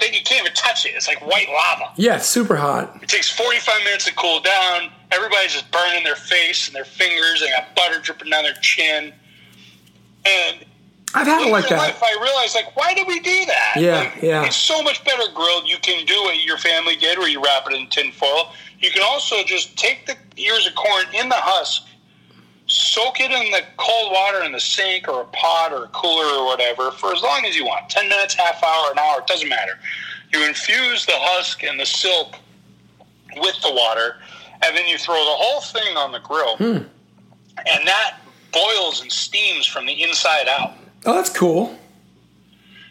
then 0.00 0.12
you 0.12 0.20
can't 0.24 0.42
even 0.42 0.54
touch 0.54 0.84
it. 0.84 0.90
It's 0.90 1.06
like 1.06 1.24
white 1.24 1.48
lava. 1.48 1.92
Yeah. 1.96 2.16
It's 2.16 2.26
super 2.26 2.56
hot. 2.56 2.98
It 3.02 3.08
takes 3.08 3.30
45 3.30 3.84
minutes 3.84 4.06
to 4.06 4.14
cool 4.14 4.40
down. 4.40 4.90
Everybody's 5.12 5.52
just 5.52 5.70
burning 5.70 6.02
their 6.02 6.16
face 6.16 6.66
and 6.66 6.74
their 6.74 6.84
fingers. 6.84 7.40
They 7.40 7.50
got 7.50 7.74
butter 7.76 8.00
dripping 8.00 8.30
down 8.30 8.42
their 8.42 8.56
chin. 8.60 9.12
And 10.24 10.64
I've 11.14 11.26
had 11.26 11.46
it 11.46 11.50
like 11.50 11.68
that. 11.68 11.78
life, 11.78 12.02
I 12.02 12.18
realized, 12.20 12.54
like, 12.56 12.76
why 12.76 12.92
did 12.92 13.06
we 13.06 13.20
do 13.20 13.46
that? 13.46 13.74
Yeah, 13.76 13.98
Like, 14.00 14.22
yeah. 14.22 14.44
It's 14.44 14.56
so 14.56 14.82
much 14.82 15.04
better 15.04 15.32
grilled. 15.34 15.68
You 15.68 15.78
can 15.78 16.04
do 16.04 16.20
what 16.22 16.42
your 16.42 16.58
family 16.58 16.96
did, 16.96 17.18
where 17.18 17.28
you 17.28 17.42
wrap 17.42 17.66
it 17.70 17.74
in 17.74 17.86
tin 17.88 18.10
foil. 18.12 18.52
You 18.80 18.90
can 18.90 19.02
also 19.02 19.42
just 19.44 19.76
take 19.76 20.06
the 20.06 20.16
ears 20.36 20.66
of 20.66 20.74
corn 20.74 21.04
in 21.14 21.28
the 21.28 21.36
husk, 21.36 21.82
soak 22.66 23.20
it 23.20 23.30
in 23.30 23.50
the 23.50 23.62
cold 23.76 24.12
water 24.12 24.42
in 24.44 24.52
the 24.52 24.60
sink 24.60 25.08
or 25.08 25.22
a 25.22 25.26
pot 25.26 25.72
or 25.72 25.84
a 25.84 25.88
cooler 25.88 26.24
or 26.24 26.46
whatever 26.46 26.90
for 26.90 27.14
as 27.14 27.22
long 27.22 27.44
as 27.46 27.56
you 27.56 27.64
want 27.64 27.88
10 27.88 28.08
minutes, 28.08 28.34
half 28.34 28.62
hour, 28.62 28.92
an 28.92 28.98
hour, 28.98 29.20
it 29.20 29.26
doesn't 29.26 29.48
matter. 29.48 29.78
You 30.32 30.46
infuse 30.46 31.06
the 31.06 31.14
husk 31.14 31.62
and 31.62 31.78
the 31.78 31.86
silk 31.86 32.36
with 33.36 33.60
the 33.62 33.72
water, 33.72 34.16
and 34.64 34.76
then 34.76 34.86
you 34.86 34.98
throw 34.98 35.14
the 35.14 35.20
whole 35.24 35.60
thing 35.60 35.96
on 35.96 36.12
the 36.12 36.18
grill. 36.20 36.56
Hmm. 36.56 36.84
And 37.58 37.86
that 37.86 38.18
boils 38.52 39.00
and 39.00 39.10
steams 39.10 39.66
from 39.66 39.86
the 39.86 40.02
inside 40.02 40.48
out. 40.48 40.74
Oh, 41.04 41.14
that's 41.14 41.30
cool. 41.30 41.78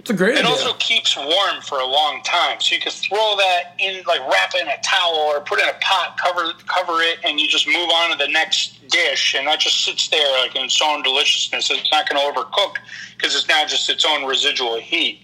It's 0.05 0.11
a 0.11 0.13
great 0.13 0.35
It 0.35 0.45
idea. 0.45 0.51
also 0.51 0.73
keeps 0.73 1.17
warm 1.17 1.61
for 1.63 1.79
a 1.79 1.85
long 1.85 2.21
time, 2.21 2.61
so 2.61 2.75
you 2.75 2.79
can 2.79 2.91
throw 2.91 3.35
that 3.37 3.73
in, 3.79 4.03
like 4.05 4.19
wrap 4.31 4.53
it 4.53 4.61
in 4.61 4.67
a 4.67 4.79
towel 4.83 5.15
or 5.15 5.41
put 5.41 5.57
it 5.57 5.63
in 5.63 5.69
a 5.69 5.79
pot, 5.81 6.15
cover 6.19 6.53
cover 6.67 7.01
it, 7.01 7.17
and 7.23 7.39
you 7.39 7.47
just 7.47 7.65
move 7.65 7.89
on 7.89 8.11
to 8.11 8.15
the 8.15 8.27
next 8.27 8.87
dish, 8.87 9.33
and 9.33 9.47
that 9.47 9.59
just 9.61 9.83
sits 9.83 10.07
there 10.09 10.39
like 10.43 10.55
in 10.55 10.65
its 10.65 10.79
own 10.79 11.01
deliciousness. 11.01 11.71
It's 11.71 11.89
not 11.91 12.07
going 12.07 12.21
to 12.21 12.39
overcook 12.39 12.75
because 13.17 13.35
it's 13.35 13.47
now 13.47 13.65
just 13.65 13.89
its 13.89 14.05
own 14.05 14.25
residual 14.25 14.79
heat. 14.79 15.21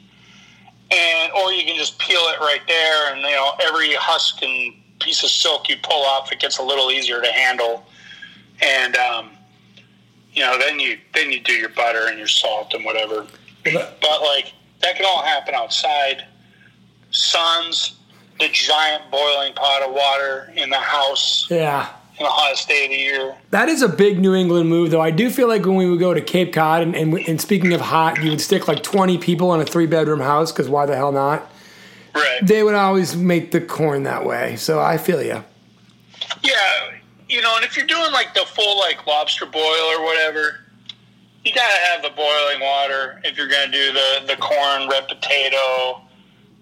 And 0.90 1.32
or 1.34 1.52
you 1.54 1.64
can 1.64 1.76
just 1.76 2.00
peel 2.00 2.22
it 2.34 2.40
right 2.40 2.62
there, 2.68 3.14
and 3.14 3.22
you 3.22 3.36
know 3.36 3.52
every 3.62 3.94
husk 3.94 4.42
and 4.42 4.74
piece 5.00 5.24
of 5.24 5.30
silk 5.30 5.70
you 5.70 5.76
pull 5.84 6.02
off, 6.06 6.32
it 6.32 6.40
gets 6.40 6.58
a 6.58 6.64
little 6.64 6.90
easier 6.90 7.22
to 7.22 7.32
handle, 7.32 7.86
and 8.64 8.96
um, 8.96 9.30
you 10.34 10.42
know 10.42 10.58
then 10.58 10.80
you 10.80 10.98
then 11.14 11.32
you 11.32 11.40
do 11.40 11.54
your 11.54 11.70
butter 11.70 12.08
and 12.08 12.18
your 12.18 12.28
salt 12.28 12.74
and 12.74 12.84
whatever 12.84 13.28
but 13.64 14.22
like 14.24 14.54
that 14.82 14.96
can 14.96 15.06
all 15.06 15.24
happen 15.24 15.54
outside. 15.54 16.26
Suns, 17.12 18.00
the 18.40 18.50
giant 18.52 19.10
boiling 19.12 19.54
pot 19.54 19.84
of 19.84 19.94
water 19.94 20.52
in 20.56 20.70
the 20.70 20.80
house 20.80 21.48
yeah. 21.50 21.90
in 22.18 22.24
the 22.24 22.30
hottest 22.30 22.68
day 22.68 22.86
of 22.86 22.92
the 22.92 22.98
year. 22.98 23.36
That 23.52 23.70
is 23.70 23.82
a 23.82 23.90
big 23.90 24.20
New 24.20 24.34
England 24.34 24.70
move, 24.70 24.92
though. 24.92 25.02
I 25.02 25.12
do 25.12 25.30
feel 25.30 25.48
like 25.48 25.66
when 25.66 25.76
we 25.76 25.90
would 25.90 26.00
go 26.00 26.14
to 26.14 26.22
Cape 26.22 26.54
Cod, 26.54 26.82
and, 26.82 26.96
and, 26.96 27.14
and 27.28 27.40
speaking 27.40 27.74
of 27.74 27.82
hot, 27.82 28.24
you 28.24 28.32
would 28.32 28.42
stick 28.42 28.68
like 28.68 28.82
20 28.82 29.18
people 29.18 29.54
in 29.54 29.62
a 29.62 29.66
three 29.66 29.88
bedroom 29.88 30.22
house, 30.22 30.52
because 30.52 30.70
why 30.70 30.86
the 30.86 30.96
hell 30.96 31.12
not? 31.12 31.50
Right. 32.16 32.40
They 32.42 32.64
would 32.64 32.76
always 32.76 33.16
make 33.16 33.52
the 33.52 33.62
corn 33.62 34.04
that 34.04 34.26
way. 34.26 34.56
So 34.56 34.80
I 34.80 34.98
feel 34.98 35.22
you. 35.22 35.44
Yeah, 36.44 36.92
you 37.30 37.42
know, 37.42 37.56
and 37.56 37.66
if 37.66 37.78
you're 37.78 37.86
doing 37.86 38.12
like 38.12 38.34
the 38.34 38.46
full 38.46 38.78
like 38.80 39.06
lobster 39.08 39.46
boil 39.46 39.64
or 39.64 40.04
whatever, 40.04 40.61
you 41.44 41.54
gotta 41.54 41.80
have 41.92 42.02
the 42.04 42.10
boiling 42.12 42.60
water 42.62 43.20
if 43.24 43.38
you're 43.38 43.48
gonna 43.48 43.72
do 43.72 43.92
the 43.94 44.24
the 44.28 44.36
corn, 44.38 44.88
red 44.90 45.08
potato, 45.08 46.02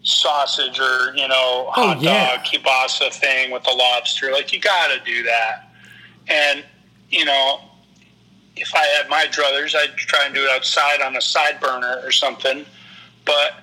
sausage, 0.04 0.80
or 0.80 1.14
you 1.16 1.28
know 1.28 1.66
oh, 1.68 1.72
hot 1.72 1.98
Oh, 1.98 2.02
yeah. 2.02 2.38
dog 2.38 2.46
kielbasa 2.46 3.14
thing 3.14 3.52
with 3.52 3.64
the 3.64 3.72
lobster. 3.72 4.32
Like 4.32 4.54
you 4.54 4.60
gotta 4.60 5.00
do 5.06 5.24
that. 5.24 5.70
And 6.28 6.64
you 7.10 7.26
know, 7.26 7.62
if 8.56 8.74
I 8.76 8.84
had 8.98 9.10
my 9.10 9.26
druthers, 9.32 9.76
I'd 9.76 9.96
try 9.98 10.26
and 10.26 10.34
do 10.36 10.42
it 10.44 10.50
outside 10.50 11.02
on 11.02 11.16
a 11.16 11.22
side 11.22 11.60
burner 11.60 12.02
or 12.04 12.12
something. 12.12 12.66
But 13.26 13.54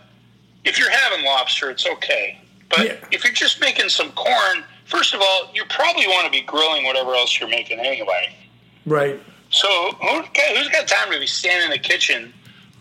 if 0.65 0.79
you're 0.79 0.91
having 0.91 1.25
lobster, 1.25 1.71
it's 1.71 1.87
okay. 1.87 2.41
But 2.69 2.87
Yeah. 2.87 2.97
if 3.13 3.23
you're 3.25 3.33
just 3.33 3.61
making 3.61 3.89
some 3.89 4.11
corn, 4.13 4.65
first 4.87 5.15
of 5.15 5.21
all, 5.21 5.51
you 5.55 5.65
probably 5.67 6.09
want 6.09 6.25
to 6.27 6.31
be 6.33 6.41
grilling 6.41 6.85
whatever 6.85 7.15
else 7.15 7.39
you're 7.39 7.49
making 7.49 7.79
anyway. 7.79 8.35
Right. 8.85 9.21
So 9.57 9.93
who, 10.01 10.23
who's 10.55 10.69
got 10.69 10.87
time 10.87 11.11
to 11.13 11.19
be 11.19 11.27
standing 11.27 11.65
in 11.67 11.71
the 11.71 11.79
kitchen 11.79 12.33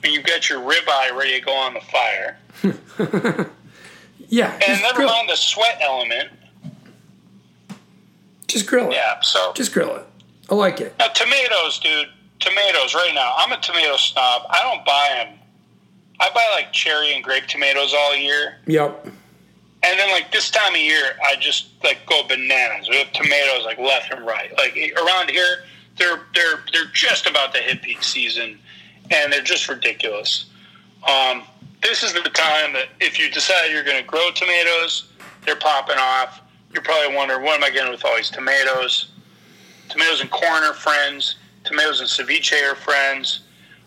when 0.01 0.11
you've 0.13 0.25
got 0.25 0.49
your 0.49 0.59
ribeye 0.59 1.15
ready 1.17 1.39
to 1.39 1.45
go 1.45 1.53
on 1.53 1.73
the 1.73 1.81
fire? 1.81 2.37
Yeah. 4.27 4.59
And 4.67 4.81
never 4.81 4.95
grill, 4.95 5.09
mind 5.09 5.29
the 5.29 5.35
sweat 5.35 5.77
element. 5.81 6.29
just 8.47 8.65
grill 8.67 8.87
it. 8.89 8.93
Yeah. 8.93 9.19
So 9.21 9.53
Just 9.53 9.71
grill 9.71 9.95
it. 9.95 10.05
I 10.49 10.55
like 10.55 10.81
it. 10.81 10.95
now 10.99 11.07
tomatoes, 11.09 11.79
dude. 11.79 12.07
Tomatoes. 12.39 12.95
Right 12.95 13.11
now, 13.13 13.33
I'm 13.37 13.51
a 13.51 13.61
tomato 13.61 13.95
snob. 13.97 14.43
I 14.49 14.61
don't 14.63 14.83
buy 14.85 15.09
them. 15.25 15.39
I 16.19 16.29
buy 16.33 16.45
like 16.55 16.73
cherry 16.73 17.13
and 17.13 17.23
grape 17.23 17.45
tomatoes 17.45 17.93
all 17.95 18.15
year. 18.15 18.57
Yep. 18.65 19.05
And 19.83 19.99
then 19.99 20.09
like 20.11 20.31
this 20.31 20.49
time 20.49 20.73
of 20.73 20.81
year, 20.81 21.17
I 21.23 21.35
just 21.35 21.67
like 21.83 21.99
go 22.07 22.23
bananas 22.27 22.89
with 22.89 23.07
tomatoes 23.13 23.63
like 23.63 23.77
left 23.77 24.11
and 24.11 24.25
right. 24.25 24.51
Like 24.57 24.75
around 25.05 25.29
here, 25.29 25.65
they're 25.97 26.21
they're 26.33 26.63
they're 26.71 26.91
just 26.93 27.27
about 27.27 27.53
to 27.53 27.61
hit 27.61 27.81
peak 27.81 28.03
season, 28.03 28.59
and 29.11 29.31
they're 29.31 29.41
just 29.41 29.69
ridiculous. 29.69 30.45
Um, 31.07 31.43
this 31.81 32.03
is 32.03 32.13
the 32.13 32.21
time 32.21 32.73
that 32.73 32.87
if 32.99 33.19
you 33.19 33.29
decide 33.29 33.71
you're 33.71 33.83
going 33.83 34.01
to 34.01 34.07
grow 34.07 34.31
tomatoes, 34.31 35.11
they're 35.45 35.55
popping 35.55 35.97
off. 35.99 36.41
You're 36.73 36.81
probably 36.81 37.15
wondering, 37.15 37.43
what 37.43 37.55
am 37.55 37.63
I 37.63 37.69
getting 37.69 37.91
with 37.91 38.03
all 38.03 38.15
these 38.15 38.31
tomatoes? 38.31 39.11
Tomatoes 39.89 40.21
and 40.21 40.31
corn 40.31 40.63
are 40.63 40.73
friends. 40.73 41.35
Tomatoes 41.63 41.99
and 41.99 42.09
ceviche 42.09 42.71
are 42.71 42.75
friends. 42.75 43.41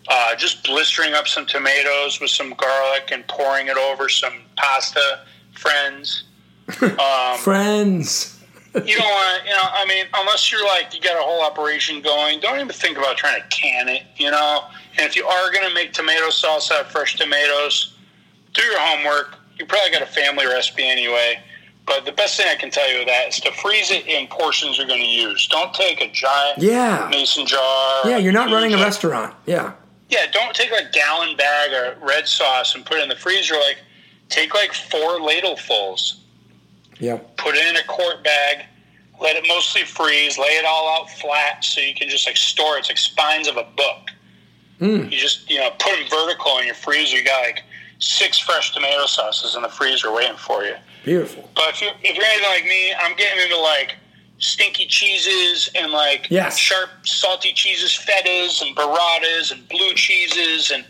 Uh, 0.09 0.35
just 0.37 0.65
blistering 0.65 1.13
up 1.13 1.27
some 1.27 1.45
tomatoes 1.45 2.21
with 2.21 2.31
some 2.31 2.55
garlic 2.55 3.11
and 3.13 3.27
pouring 3.27 3.67
it 3.67 3.77
over 3.77 4.09
some 4.09 4.35
pasta, 4.57 5.21
friends. 5.53 6.25
Um, 6.83 7.39
Friends. 7.39 8.38
You 8.87 8.97
don't 8.97 9.07
want 9.07 9.43
to, 9.43 9.49
you 9.49 9.55
know, 9.55 9.63
I 9.65 9.85
mean, 9.87 10.07
unless 10.15 10.51
you're 10.53 10.65
like, 10.65 10.95
you 10.95 11.01
got 11.01 11.17
a 11.19 11.23
whole 11.23 11.43
operation 11.43 12.01
going, 12.03 12.41
don't 12.41 12.57
even 12.57 12.69
think 12.69 12.99
about 12.99 13.17
trying 13.17 13.41
to 13.41 13.47
can 13.49 13.89
it, 13.89 14.03
you 14.17 14.31
know? 14.31 14.65
And 14.97 15.07
if 15.07 15.17
you 15.17 15.25
are 15.27 15.51
going 15.53 15.67
to 15.69 15.75
make 15.75 15.93
tomato 15.93 16.31
sauce 16.31 16.71
out 16.71 16.81
of 16.83 16.87
fresh 16.91 17.17
tomatoes, 17.17 17.95
do 18.55 18.63
your 18.63 18.79
homework. 18.81 19.37
You 19.59 19.67
probably 19.67 19.91
got 19.93 20.03
a 20.03 20.07
family 20.07 20.47
recipe 20.47 20.85
anyway. 20.89 21.41
But 21.87 22.05
the 22.05 22.13
best 22.13 22.37
thing 22.37 22.47
I 22.51 22.55
can 22.55 22.71
tell 22.71 22.91
you 22.91 22.99
with 22.99 23.09
that 23.09 23.29
is 23.29 23.41
to 23.41 23.53
freeze 23.53 23.91
it 23.91 24.07
in 24.07 24.27
portions 24.27 24.77
you're 24.77 24.87
going 24.87 25.01
to 25.01 25.07
use. 25.07 25.47
Don't 25.49 25.73
take 25.73 26.01
a 26.03 26.11
giant 26.11 26.59
Yeah. 26.59 27.09
mason 27.11 27.47
jar. 27.47 28.03
Yeah, 28.05 28.19
you're 28.19 28.33
not 28.33 28.51
running 28.51 28.75
a 28.75 28.77
restaurant. 28.77 29.35
Yeah. 29.47 29.73
yeah, 30.11 30.27
don't 30.31 30.55
take 30.55 30.71
a 30.71 30.91
gallon 30.93 31.37
bag 31.37 31.71
of 31.73 32.03
red 32.03 32.27
sauce 32.29 32.75
and 32.75 32.85
put 32.85 32.99
it 32.99 33.05
in 33.05 33.09
the 33.09 33.17
freezer. 33.17 33.55
Like, 33.55 33.79
take 34.29 34.53
like 34.55 34.75
four 34.75 35.19
ladlefuls, 35.21 36.17
Yep. 37.01 37.37
put 37.37 37.55
it 37.55 37.67
in 37.67 37.77
a 37.77 37.85
quart 37.85 38.23
bag, 38.25 38.65
let 39.21 39.37
it 39.37 39.45
mostly 39.49 39.83
freeze, 39.83 40.39
lay 40.39 40.47
it 40.47 40.65
all 40.65 41.01
out 41.01 41.11
flat 41.11 41.65
so 41.65 41.81
you 41.81 41.95
can 41.95 42.09
just 42.09 42.27
like 42.27 42.37
store 42.37 42.77
it. 42.77 42.81
It's 42.81 42.89
like 42.89 42.99
spines 42.99 43.49
of 43.49 43.57
a 43.57 43.65
book. 43.77 44.11
Mm. 44.81 45.11
You 45.11 45.19
just, 45.19 45.51
you 45.51 45.59
know, 45.59 45.71
put 45.79 45.93
them 45.97 46.09
vertical 46.09 46.59
in 46.59 46.67
your 46.67 46.75
freezer. 46.75 47.17
You 47.17 47.25
got 47.25 47.43
like 47.43 47.63
six 47.99 48.39
fresh 48.39 48.73
tomato 48.73 49.07
sauces 49.07 49.57
in 49.57 49.63
the 49.63 49.69
freezer 49.69 50.13
waiting 50.13 50.37
for 50.37 50.63
you. 50.65 50.75
Beautiful. 51.05 51.49
But 51.55 51.71
if 51.71 51.81
you 51.83 51.89
if 52.05 52.17
you're 52.17 52.25
anything 52.25 52.49
like 52.51 52.65
me, 52.65 52.93
I'm 52.95 53.17
getting 53.17 53.43
into 53.43 53.59
like 53.59 53.97
stinky 54.39 54.87
cheeses 54.87 55.69
and 55.75 55.91
like 55.91 56.29
Yes. 56.31 56.57
sharp 56.59 56.91
salty 57.05 57.53
cheeses, 57.53 57.91
fetas 57.99 58.63
and 58.65 58.77
burratas 58.77 59.51
and 59.51 59.69
blue 59.69 59.95
cheeses 59.95 60.71
and 60.71 60.85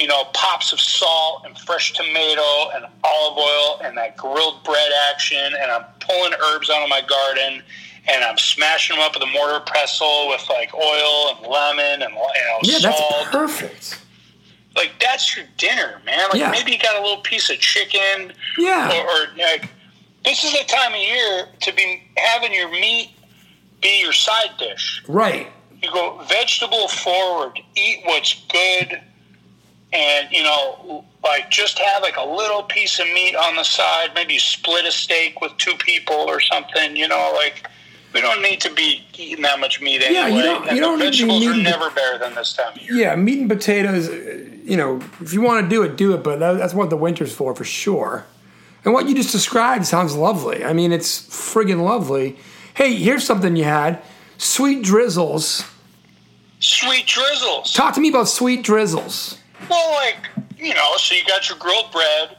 you 0.00 0.06
know 0.06 0.24
pops 0.32 0.72
of 0.72 0.80
salt 0.80 1.42
and 1.44 1.56
fresh 1.58 1.92
tomato 1.92 2.70
and 2.74 2.86
olive 3.04 3.38
oil 3.38 3.80
and 3.84 3.96
that 3.98 4.16
grilled 4.16 4.64
bread 4.64 4.90
action. 5.12 5.52
And 5.60 5.70
I'm 5.70 5.84
pulling 6.00 6.32
herbs 6.42 6.70
out 6.70 6.82
of 6.82 6.88
my 6.88 7.02
garden 7.02 7.62
and 8.08 8.24
I'm 8.24 8.38
smashing 8.38 8.96
them 8.96 9.04
up 9.04 9.12
with 9.14 9.22
a 9.22 9.26
mortar 9.30 9.60
pestle 9.66 10.28
with 10.28 10.44
like 10.48 10.72
oil 10.74 11.36
and 11.36 11.46
lemon 11.46 12.02
and 12.02 12.12
you 12.12 12.18
know 12.18 12.58
Yeah, 12.62 12.78
that's 12.80 13.28
perfect. 13.30 14.00
like 14.74 14.92
that's 15.00 15.36
your 15.36 15.44
dinner, 15.58 16.00
man. 16.06 16.28
Like 16.30 16.40
Yeah. 16.40 16.50
maybe 16.50 16.72
you 16.72 16.78
got 16.78 16.96
a 16.98 17.02
little 17.02 17.22
piece 17.22 17.50
of 17.50 17.58
chicken 17.58 18.32
Yeah. 18.58 18.90
or, 19.02 19.04
or 19.06 19.26
like 19.38 19.68
this 20.24 20.44
is 20.44 20.52
the 20.52 20.64
time 20.66 20.92
of 20.94 20.98
year 21.00 21.48
to 21.60 21.72
be 21.74 22.02
having 22.16 22.52
your 22.54 22.70
meat 22.70 23.10
be 23.82 24.00
your 24.02 24.12
side 24.12 24.50
dish. 24.58 25.02
Right. 25.08 25.46
You 25.82 25.90
go 25.90 26.18
vegetable 26.28 26.88
forward, 26.88 27.58
eat 27.74 28.00
what's 28.04 28.34
good, 28.52 29.00
and 29.92 30.28
you 30.30 30.42
know, 30.42 31.04
like 31.24 31.50
just 31.50 31.78
have 31.78 32.02
like 32.02 32.16
a 32.16 32.24
little 32.24 32.62
piece 32.64 32.98
of 32.98 33.06
meat 33.06 33.34
on 33.34 33.56
the 33.56 33.64
side. 33.64 34.10
Maybe 34.14 34.34
you 34.34 34.40
split 34.40 34.84
a 34.84 34.92
steak 34.92 35.40
with 35.40 35.56
two 35.58 35.74
people 35.78 36.14
or 36.14 36.40
something. 36.40 36.96
You 36.96 37.08
know, 37.08 37.32
like 37.34 37.66
we 38.14 38.20
don't 38.20 38.42
need 38.42 38.60
to 38.62 38.72
be 38.74 39.04
eating 39.16 39.42
that 39.42 39.60
much 39.60 39.80
meat 39.80 40.02
anyway. 40.02 40.12
Yeah, 40.14 40.26
you 40.28 40.42
don't- 40.42 40.66
and 40.68 40.76
you 40.76 40.82
don't 40.82 40.98
to 40.98 41.04
be 41.04 41.10
vegetables 41.10 41.46
are 41.46 41.56
never 41.56 41.90
better 41.90 42.18
than 42.18 42.34
this 42.34 42.52
time 42.54 42.72
of 42.74 42.82
year. 42.82 42.92
Yeah, 42.94 43.14
meat 43.16 43.38
and 43.38 43.48
potatoes. 43.48 44.08
uh, 44.08 44.38
You 44.64 44.76
know, 44.76 45.00
if 45.20 45.32
you 45.32 45.40
want 45.42 45.64
to 45.64 45.68
do 45.68 45.82
it, 45.82 45.96
do 45.96 46.12
it. 46.14 46.22
But 46.22 46.38
that's 46.40 46.74
what 46.74 46.90
the 46.90 46.96
winter's 46.96 47.32
for, 47.34 47.54
for 47.54 47.64
sure. 47.64 48.24
And 48.84 48.94
what 48.94 49.08
you 49.08 49.14
just 49.14 49.30
described 49.32 49.84
sounds 49.86 50.14
lovely. 50.16 50.64
I 50.64 50.72
mean, 50.72 50.90
it's 50.92 51.20
friggin' 51.28 51.82
lovely. 51.84 52.36
Hey, 52.74 52.94
here's 52.94 53.24
something 53.24 53.54
you 53.56 53.64
had: 53.64 54.00
sweet 54.38 54.82
drizzles. 54.82 55.64
Sweet 56.60 57.06
drizzles. 57.06 57.72
Talk 57.72 57.94
to 57.94 58.00
me 58.00 58.08
about 58.08 58.28
sweet 58.28 58.62
drizzles. 58.62 59.36
Well, 59.70 59.92
like, 59.94 60.28
you 60.58 60.74
know, 60.74 60.96
so 60.96 61.14
you 61.14 61.24
got 61.26 61.48
your 61.48 61.58
grilled 61.58 61.92
bread. 61.92 62.36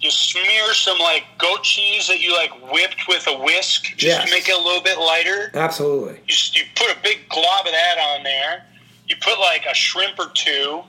You 0.00 0.10
smear 0.10 0.72
some, 0.74 0.98
like, 0.98 1.24
goat 1.38 1.62
cheese 1.62 2.08
that 2.08 2.20
you, 2.20 2.32
like, 2.32 2.50
whipped 2.72 3.06
with 3.08 3.26
a 3.28 3.38
whisk 3.38 3.84
just 3.96 4.02
Yes. 4.02 4.24
to 4.24 4.30
make 4.30 4.48
it 4.48 4.54
a 4.54 4.58
little 4.58 4.80
bit 4.82 4.98
lighter. 4.98 5.50
Absolutely. 5.54 6.20
You, 6.26 6.34
you 6.54 6.62
put 6.74 6.90
a 6.90 6.96
big 7.02 7.28
glob 7.28 7.66
of 7.66 7.72
that 7.72 7.98
on 7.98 8.22
there. 8.24 8.64
You 9.06 9.16
put, 9.20 9.38
like, 9.38 9.64
a 9.66 9.74
shrimp 9.74 10.18
or 10.18 10.30
two, 10.34 10.82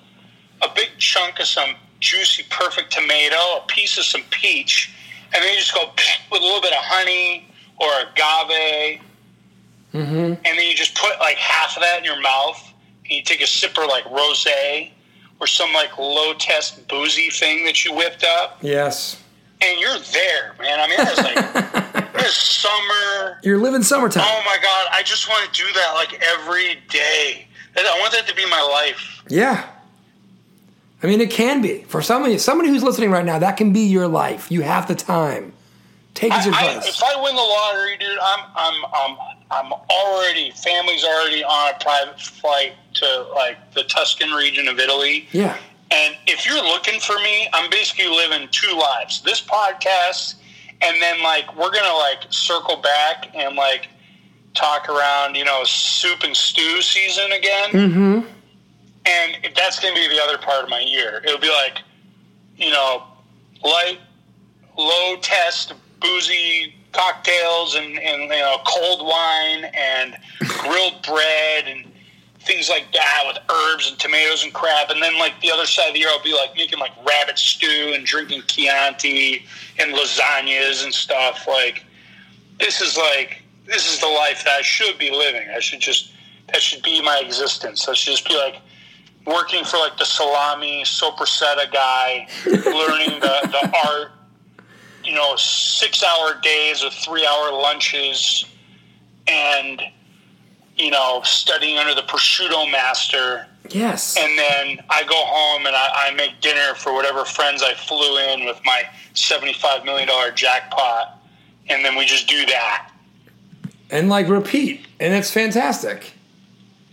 a 0.62 0.70
big 0.74 0.90
chunk 0.98 1.40
of 1.40 1.48
some 1.48 1.76
juicy, 2.00 2.44
perfect 2.50 2.92
tomato, 2.92 3.36
a 3.36 3.64
piece 3.68 3.98
of 3.98 4.04
some 4.06 4.24
peach, 4.32 4.92
and 5.34 5.44
then 5.44 5.54
you 5.54 5.60
just 5.60 5.74
go 5.74 5.92
with 6.32 6.42
a 6.42 6.46
little 6.46 6.62
bit 6.62 6.74
of 6.74 6.80
honey 6.84 7.48
or 7.78 7.90
agave. 8.02 9.00
Mm-hmm. 9.94 10.16
And 10.16 10.46
then 10.46 10.68
you 10.68 10.74
just 10.76 10.96
put, 10.96 11.20
like, 11.20 11.38
half 11.38 11.76
of 11.78 11.84
that 11.84 12.00
in 12.00 12.04
your 12.04 12.20
mouth. 12.20 12.60
And 13.04 13.12
you 13.12 13.24
take 13.24 13.42
a 13.42 13.46
sipper, 13.46 13.88
like, 13.88 14.10
rose 14.10 14.44
or 15.44 15.48
some 15.48 15.74
like 15.74 15.98
low 15.98 16.34
test 16.36 16.88
boozy 16.88 17.30
thing 17.30 17.66
that 17.66 17.84
you 17.84 17.94
whipped 17.94 18.24
up, 18.24 18.58
Yes. 18.62 19.22
and 19.62 19.78
you're 19.78 20.00
there, 20.14 20.56
man. 20.60 20.80
I 20.80 20.88
mean, 20.88 20.98
it's 21.02 21.18
like 21.94 22.06
it's 22.16 22.38
summer. 22.38 23.40
You're 23.44 23.58
living 23.60 23.84
summertime. 23.84 24.24
Oh 24.26 24.42
my 24.46 24.58
god, 24.62 24.88
I 24.94 25.04
just 25.04 25.28
want 25.28 25.52
to 25.54 25.62
do 25.62 25.68
that 25.74 25.92
like 25.96 26.14
every 26.40 26.78
day. 26.90 27.46
I 27.76 28.00
want 28.00 28.14
that 28.14 28.26
to 28.28 28.36
be 28.36 28.50
my 28.50 28.62
life. 28.62 29.22
Yeah. 29.28 29.68
I 31.02 31.08
mean, 31.08 31.20
it 31.20 31.30
can 31.32 31.62
be 31.62 31.84
for 31.84 32.02
somebody. 32.02 32.38
Somebody 32.38 32.70
who's 32.70 32.84
listening 32.84 33.12
right 33.12 33.26
now, 33.26 33.38
that 33.40 33.58
can 33.58 33.74
be 33.74 33.82
your 33.82 34.08
life. 34.08 34.50
You 34.50 34.62
have 34.62 34.88
the 34.88 34.96
time. 34.96 35.52
Take 36.14 36.32
his 36.32 36.48
I, 36.48 36.52
I, 36.52 36.64
advice. 36.72 36.88
if 36.88 37.04
I 37.04 37.22
win 37.22 37.36
the 37.36 37.42
lottery, 37.42 37.98
dude, 37.98 38.18
I'm 38.24 38.40
I'm 38.56 38.86
I'm 38.94 39.18
I'm 39.54 39.72
already 39.72 40.52
family's 40.52 41.04
already 41.04 41.44
on 41.44 41.74
a 41.76 41.84
private 41.84 42.20
flight 42.20 42.74
to 42.96 43.28
like 43.36 43.74
the 43.74 43.84
Tuscan 43.84 44.32
region 44.32 44.68
of 44.68 44.80
Italy. 44.80 45.28
yeah. 45.32 45.58
And 45.92 46.16
if 46.26 46.44
you're 46.44 46.64
looking 46.64 47.00
for 47.00 47.16
me, 47.20 47.48
I'm 47.54 47.70
basically 47.70 48.08
living 48.08 48.48
two 48.50 48.76
lives. 48.76 49.22
This 49.22 49.42
podcast, 49.42 50.36
and 50.82 51.00
then 51.00 51.22
like 51.22 51.56
we're 51.56 51.72
gonna 51.72 51.96
like 51.96 52.20
circle 52.32 52.78
back 52.78 53.30
and 53.36 53.56
like 53.56 53.90
talk 54.56 54.90
around, 54.90 55.36
you 55.36 55.46
know, 55.46 55.64
soup 55.66 56.24
and 56.24 56.36
stew 56.36 56.82
season 56.82 57.32
again. 57.32 57.70
Mm-hmm. 57.70 58.28
And 59.06 59.54
that's 59.56 59.80
gonna 59.80 59.94
be 59.94 60.08
the 60.08 60.20
other 60.24 60.40
part 60.40 60.64
of 60.64 60.70
my 60.70 60.80
year. 60.80 61.22
It'll 61.24 61.40
be 61.40 61.52
like, 61.52 61.80
you 62.58 62.72
know, 62.72 63.04
light, 63.64 64.00
low 64.76 65.18
test, 65.18 65.74
boozy 66.02 66.74
cocktails 66.94 67.76
and, 67.76 68.00
and 68.00 68.24
you 68.24 68.30
know, 68.30 68.58
cold 68.66 69.06
wine 69.06 69.66
and 69.74 70.16
grilled 70.40 71.06
bread 71.06 71.66
and 71.68 71.92
things 72.42 72.70
like 72.70 72.92
that 72.94 73.24
with 73.26 73.38
herbs 73.50 73.90
and 73.90 74.00
tomatoes 74.00 74.44
and 74.44 74.54
crab. 74.54 74.90
And 74.90 75.02
then 75.02 75.18
like 75.18 75.40
the 75.42 75.52
other 75.52 75.66
side 75.66 75.88
of 75.88 75.94
the 75.94 76.00
year, 76.00 76.10
I'll 76.10 76.24
be 76.24 76.34
like 76.34 76.56
making 76.56 76.80
like 76.80 76.92
rabbit 77.06 77.38
stew 77.38 77.92
and 77.94 78.06
drinking 78.06 78.44
Chianti 78.48 79.46
and 79.80 79.94
lasagnas 79.94 80.84
and 80.84 80.94
stuff. 80.94 81.48
Like 81.48 81.84
this 82.60 82.82
is 82.82 82.98
like 82.98 83.42
this 83.66 83.92
is 83.92 84.00
the 84.00 84.08
life 84.08 84.44
that 84.44 84.60
I 84.60 84.62
should 84.62 84.98
be 84.98 85.10
living. 85.10 85.48
I 85.56 85.60
should 85.60 85.80
just 85.80 86.12
that 86.52 86.62
should 86.62 86.84
be 86.84 87.02
my 87.02 87.22
existence. 87.26 87.88
I 87.88 87.94
should 87.94 88.12
just 88.12 88.28
be 88.28 88.36
like 88.36 88.58
working 89.26 89.64
for 89.64 89.78
like 89.78 89.98
the 89.98 90.06
salami 90.06 90.84
sopressata 90.84 91.72
guy, 91.72 92.28
learning 92.46 93.20
the, 93.22 93.40
the 93.52 93.74
art. 93.88 94.12
You 95.04 95.14
know, 95.14 95.36
six 95.36 96.04
hour 96.04 96.40
days 96.42 96.84
or 96.84 96.90
three 96.90 97.26
hour 97.26 97.52
lunches, 97.52 98.46
and 99.28 99.82
you 100.78 100.90
know, 100.90 101.22
studying 101.24 101.78
under 101.78 101.94
the 101.94 102.02
prosciutto 102.02 102.72
master. 102.72 103.46
Yes. 103.70 104.18
And 104.18 104.38
then 104.38 104.80
I 104.90 105.04
go 105.04 105.16
home 105.16 105.66
and 105.66 105.76
I, 105.76 106.08
I 106.08 106.12
make 106.16 106.42
dinner 106.42 106.74
for 106.76 106.94
whatever 106.94 107.26
friends 107.26 107.62
I 107.64 107.74
flew 107.76 108.18
in 108.18 108.46
with 108.46 108.60
my 108.66 108.84
$75 109.14 109.86
million 109.86 110.10
jackpot. 110.36 111.20
And 111.70 111.86
then 111.86 111.96
we 111.96 112.06
just 112.06 112.28
do 112.28 112.46
that. 112.48 112.92
and 113.90 114.10
like 114.10 114.28
repeat, 114.28 114.86
and 115.00 115.14
it's 115.14 115.32
fantastic. 115.32 116.14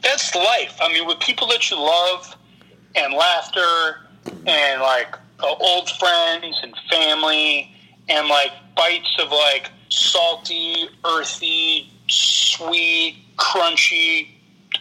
That's 0.02 0.34
life. 0.34 0.76
I 0.80 0.92
mean, 0.92 1.06
with 1.06 1.18
people 1.20 1.46
that 1.48 1.70
you 1.70 1.76
love 1.78 2.36
and 2.94 3.14
laughter 3.14 4.00
and 4.46 4.80
like 4.80 5.14
uh, 5.40 5.54
old 5.58 5.90
friends 5.90 6.60
and 6.62 6.74
family 6.90 7.74
and 8.10 8.28
like 8.28 8.52
bites 8.76 9.16
of 9.18 9.30
like 9.30 9.70
salty, 9.88 10.88
earthy, 11.04 11.90
sweet, 12.08 13.16
crunchy, 13.38 14.28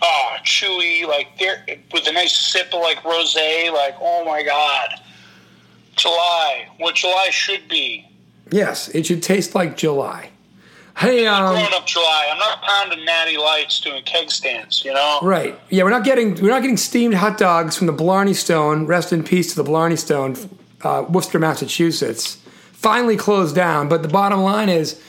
oh, 0.02 0.36
chewy, 0.44 1.08
like 1.08 1.38
there 1.38 1.64
with 1.94 2.08
a 2.08 2.12
nice 2.12 2.36
sip 2.38 2.74
of 2.74 2.82
like 2.82 2.98
rosé, 3.04 3.72
like 3.72 3.96
oh 4.02 4.26
my 4.26 4.44
god, 4.44 4.90
July, 5.96 6.68
what 6.78 6.96
July 6.96 7.30
should 7.32 7.68
be. 7.70 8.06
Yes, 8.52 8.90
it 8.90 9.06
should 9.06 9.22
taste 9.22 9.54
like 9.56 9.78
July. 9.78 10.32
Hey, 10.98 11.26
um, 11.28 11.54
Growing 11.54 11.74
up 11.74 11.86
July, 11.86 12.28
I'm 12.30 12.40
not 12.40 12.62
pounding 12.62 13.06
natty 13.06 13.38
lights 13.38 13.80
doing 13.80 14.04
keg 14.04 14.30
stands, 14.30 14.84
you 14.84 14.94
know. 14.94 15.20
right? 15.22 15.58
Yeah, 15.70 15.84
we're 15.84 15.92
not 15.92 16.04
getting 16.04 16.36
we're 16.42 16.50
not 16.50 16.62
getting 16.62 16.78
steamed 16.78 17.14
hot 17.14 17.38
dogs 17.38 17.78
from 17.78 17.88
the 17.88 17.94
Blarney 17.94 18.34
Stone. 18.34 18.86
Rest 18.86 19.14
in 19.14 19.24
peace 19.24 19.54
to 19.54 19.64
the 19.64 19.70
Blarney 19.70 19.96
Stone, 19.96 20.36
uh, 20.82 21.06
Worcester, 21.08 21.40
Massachusetts. 21.40 22.38
Finally 22.82 23.18
closed 23.18 23.56
down, 23.56 23.90
but 23.90 24.02
the 24.04 24.08
bottom 24.08 24.40
line 24.40 24.70
is, 24.70 25.02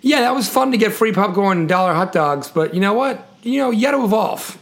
yeah, 0.00 0.20
that 0.20 0.34
was 0.34 0.48
fun 0.48 0.72
to 0.72 0.78
get 0.78 0.92
free 0.94 1.12
popcorn 1.12 1.58
and 1.58 1.68
dollar 1.68 1.92
hot 1.92 2.10
dogs. 2.10 2.48
But 2.48 2.72
you 2.72 2.80
know 2.80 2.94
what? 2.94 3.28
You 3.42 3.58
know, 3.60 3.70
you 3.70 3.82
got 3.82 3.90
to 3.90 4.02
evolve. 4.02 4.56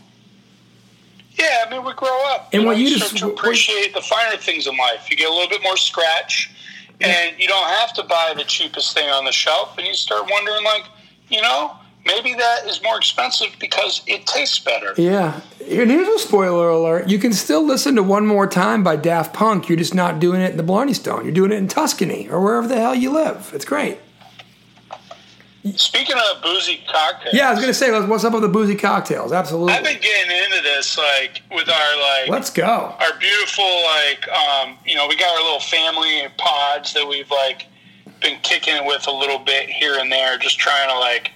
Yeah, 1.38 1.64
I 1.64 1.70
mean, 1.70 1.84
we 1.84 1.92
grow 1.92 2.24
up. 2.34 2.48
And 2.52 2.62
you 2.62 2.66
what 2.66 2.72
know, 2.74 2.78
you 2.80 2.88
you 2.88 2.98
just- 2.98 3.16
start 3.16 3.32
to 3.32 3.38
appreciate 3.38 3.94
the 3.94 4.00
finer 4.00 4.36
things 4.36 4.66
in 4.66 4.76
life. 4.76 5.08
You 5.08 5.16
get 5.16 5.30
a 5.30 5.32
little 5.32 5.48
bit 5.48 5.62
more 5.62 5.76
scratch, 5.76 6.50
and 7.00 7.38
you 7.38 7.46
don't 7.46 7.68
have 7.78 7.92
to 7.94 8.02
buy 8.02 8.34
the 8.36 8.42
cheapest 8.44 8.94
thing 8.94 9.08
on 9.10 9.24
the 9.24 9.32
shelf. 9.32 9.78
And 9.78 9.86
you 9.86 9.94
start 9.94 10.28
wondering, 10.28 10.64
like, 10.64 10.84
you 11.28 11.42
know, 11.42 11.76
maybe 12.06 12.32
that 12.34 12.66
is 12.66 12.82
more 12.82 12.96
expensive 12.96 13.48
because 13.60 14.02
it 14.06 14.26
tastes 14.26 14.58
better. 14.58 14.94
Yeah. 14.96 15.40
And 15.60 15.90
here's 15.90 16.08
a 16.08 16.18
spoiler 16.18 16.68
alert. 16.68 17.08
You 17.08 17.18
can 17.18 17.32
still 17.32 17.64
listen 17.64 17.96
to 17.96 18.02
One 18.02 18.26
More 18.26 18.46
Time 18.46 18.82
by 18.84 18.96
Daft 18.96 19.34
Punk. 19.34 19.68
You're 19.68 19.78
just 19.78 19.94
not 19.94 20.20
doing 20.20 20.40
it 20.40 20.52
in 20.52 20.56
the 20.56 20.62
Blarney 20.62 20.94
Stone. 20.94 21.24
You're 21.24 21.34
doing 21.34 21.52
it 21.52 21.56
in 21.56 21.68
Tuscany 21.68 22.28
or 22.28 22.40
wherever 22.40 22.66
the 22.68 22.76
hell 22.76 22.94
you 22.94 23.10
live. 23.10 23.50
It's 23.54 23.64
great. 23.64 23.98
Speaking 25.74 26.14
of 26.14 26.42
boozy 26.44 26.80
cocktails, 26.88 27.34
Yeah, 27.34 27.48
I 27.48 27.50
was 27.50 27.58
going 27.58 27.70
to 27.70 27.74
say, 27.74 27.90
what's 28.06 28.22
up 28.22 28.32
with 28.32 28.42
the 28.42 28.48
boozy 28.48 28.76
cocktails? 28.76 29.32
Absolutely. 29.32 29.72
I've 29.72 29.82
been 29.82 30.00
getting 30.00 30.36
into 30.44 30.62
this, 30.62 30.96
like, 30.96 31.42
with 31.50 31.68
our 31.68 32.00
like 32.00 32.28
Let's 32.28 32.50
go. 32.50 32.94
our 33.00 33.18
beautiful 33.18 33.64
like 33.82 34.28
um, 34.28 34.78
you 34.86 34.94
know 34.94 35.08
we 35.08 35.16
got 35.16 35.36
our 35.36 35.42
little 35.42 35.58
family 35.60 36.22
pods 36.38 36.92
that 36.94 37.04
we've 37.06 37.30
like 37.32 37.66
been 38.22 38.38
kicking 38.42 38.76
it 38.76 38.84
with 38.84 39.08
a 39.08 39.10
little 39.10 39.40
bit 39.40 39.68
here 39.68 39.98
and 39.98 40.10
there 40.12 40.38
just 40.38 40.58
trying 40.60 40.88
to 40.88 40.96
like 41.00 41.32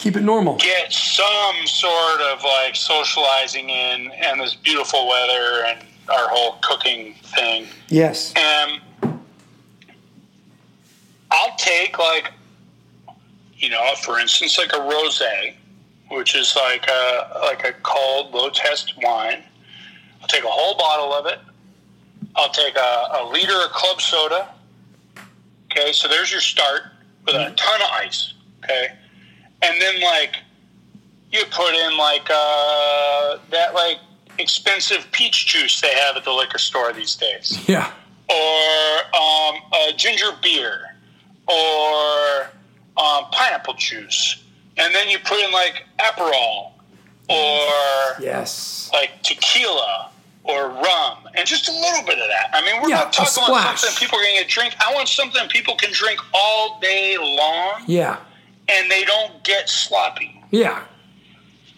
Keep 0.00 0.16
it 0.16 0.22
normal. 0.22 0.56
get 0.56 0.90
some 0.90 1.66
sort 1.66 2.22
of 2.22 2.42
like 2.42 2.74
socializing 2.74 3.68
in 3.68 4.10
and 4.12 4.40
this 4.40 4.54
beautiful 4.54 5.06
weather 5.06 5.66
and 5.66 5.86
our 6.08 6.26
whole 6.30 6.56
cooking 6.62 7.12
thing. 7.36 7.66
Yes. 7.88 8.32
And 8.34 8.80
I'll 11.30 11.54
take 11.58 11.98
like, 11.98 12.32
you 13.58 13.68
know, 13.68 13.92
for 14.02 14.18
instance, 14.18 14.56
like 14.56 14.72
a 14.72 14.78
rosé, 14.78 15.54
which 16.08 16.34
is 16.34 16.56
like 16.56 16.88
a 16.88 17.40
like 17.42 17.66
a 17.66 17.74
cold, 17.82 18.32
low 18.32 18.48
test 18.48 18.94
wine. 19.02 19.42
I'll 20.22 20.28
take 20.28 20.44
a 20.44 20.50
whole 20.50 20.78
bottle 20.78 21.12
of 21.12 21.26
it. 21.26 21.40
I'll 22.36 22.52
take 22.52 22.74
a, 22.74 23.20
a 23.20 23.28
liter 23.30 23.52
of 23.66 23.70
club 23.72 24.00
soda. 24.00 24.48
Okay, 25.70 25.92
so 25.92 26.08
there's 26.08 26.32
your 26.32 26.40
start 26.40 26.84
with 27.26 27.34
a 27.34 27.38
mm-hmm. 27.38 27.54
ton 27.54 27.82
of 27.82 27.88
ice. 27.92 28.32
Okay, 28.64 28.94
and 29.62 29.80
then 29.80 30.00
like 30.00 30.36
you 31.32 31.44
put 31.50 31.74
in 31.74 31.96
like 31.96 32.28
uh, 32.30 33.38
that 33.50 33.74
like 33.74 33.98
expensive 34.38 35.06
peach 35.12 35.46
juice 35.46 35.80
they 35.80 35.94
have 35.94 36.16
at 36.16 36.24
the 36.24 36.32
liquor 36.32 36.58
store 36.58 36.92
these 36.92 37.14
days 37.16 37.58
Yeah. 37.68 37.92
or 38.28 39.16
um, 39.16 39.56
a 39.72 39.92
ginger 39.96 40.30
beer 40.42 40.96
or 41.46 42.50
um, 42.96 43.24
pineapple 43.32 43.74
juice. 43.74 44.42
And 44.76 44.94
then 44.94 45.08
you 45.08 45.18
put 45.18 45.38
in 45.40 45.52
like 45.52 45.84
Aperol 45.98 46.72
or 47.28 48.22
Yes. 48.22 48.90
like 48.92 49.22
tequila 49.22 50.10
or 50.44 50.68
rum 50.68 51.28
and 51.34 51.46
just 51.46 51.68
a 51.68 51.72
little 51.72 52.02
bit 52.06 52.18
of 52.18 52.28
that. 52.28 52.50
I 52.52 52.64
mean, 52.64 52.80
we're 52.82 52.88
Yeah, 52.88 52.96
not 53.04 53.12
talking 53.12 53.44
about 53.44 53.78
something 53.78 53.98
people 53.98 54.18
are 54.18 54.22
going 54.22 54.38
to 54.42 54.48
drink. 54.48 54.74
I 54.80 54.92
want 54.94 55.08
something 55.08 55.48
people 55.48 55.76
can 55.76 55.92
drink 55.92 56.18
all 56.32 56.80
day 56.80 57.16
long 57.18 57.82
Yeah. 57.86 58.16
And 58.70 58.90
they 58.90 59.04
don't 59.04 59.42
get 59.44 59.68
sloppy. 59.68 60.42
Yeah. 60.50 60.84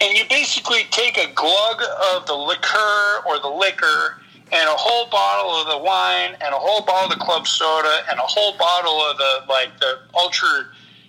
And 0.00 0.16
you 0.16 0.24
basically 0.28 0.82
take 0.90 1.16
a 1.16 1.32
glug 1.32 1.82
of 2.14 2.26
the 2.26 2.34
liquor 2.34 3.22
or 3.26 3.38
the 3.38 3.48
liquor 3.48 4.18
and 4.50 4.68
a 4.68 4.74
whole 4.74 5.08
bottle 5.08 5.50
of 5.52 5.68
the 5.68 5.78
wine 5.78 6.36
and 6.40 6.54
a 6.54 6.58
whole 6.58 6.84
bottle 6.84 7.10
of 7.10 7.18
the 7.18 7.24
club 7.24 7.46
soda 7.46 8.02
and 8.10 8.18
a 8.18 8.22
whole 8.22 8.56
bottle 8.58 9.00
of 9.00 9.16
the 9.16 9.44
like 9.48 9.78
the 9.80 10.00
ultra, 10.14 10.66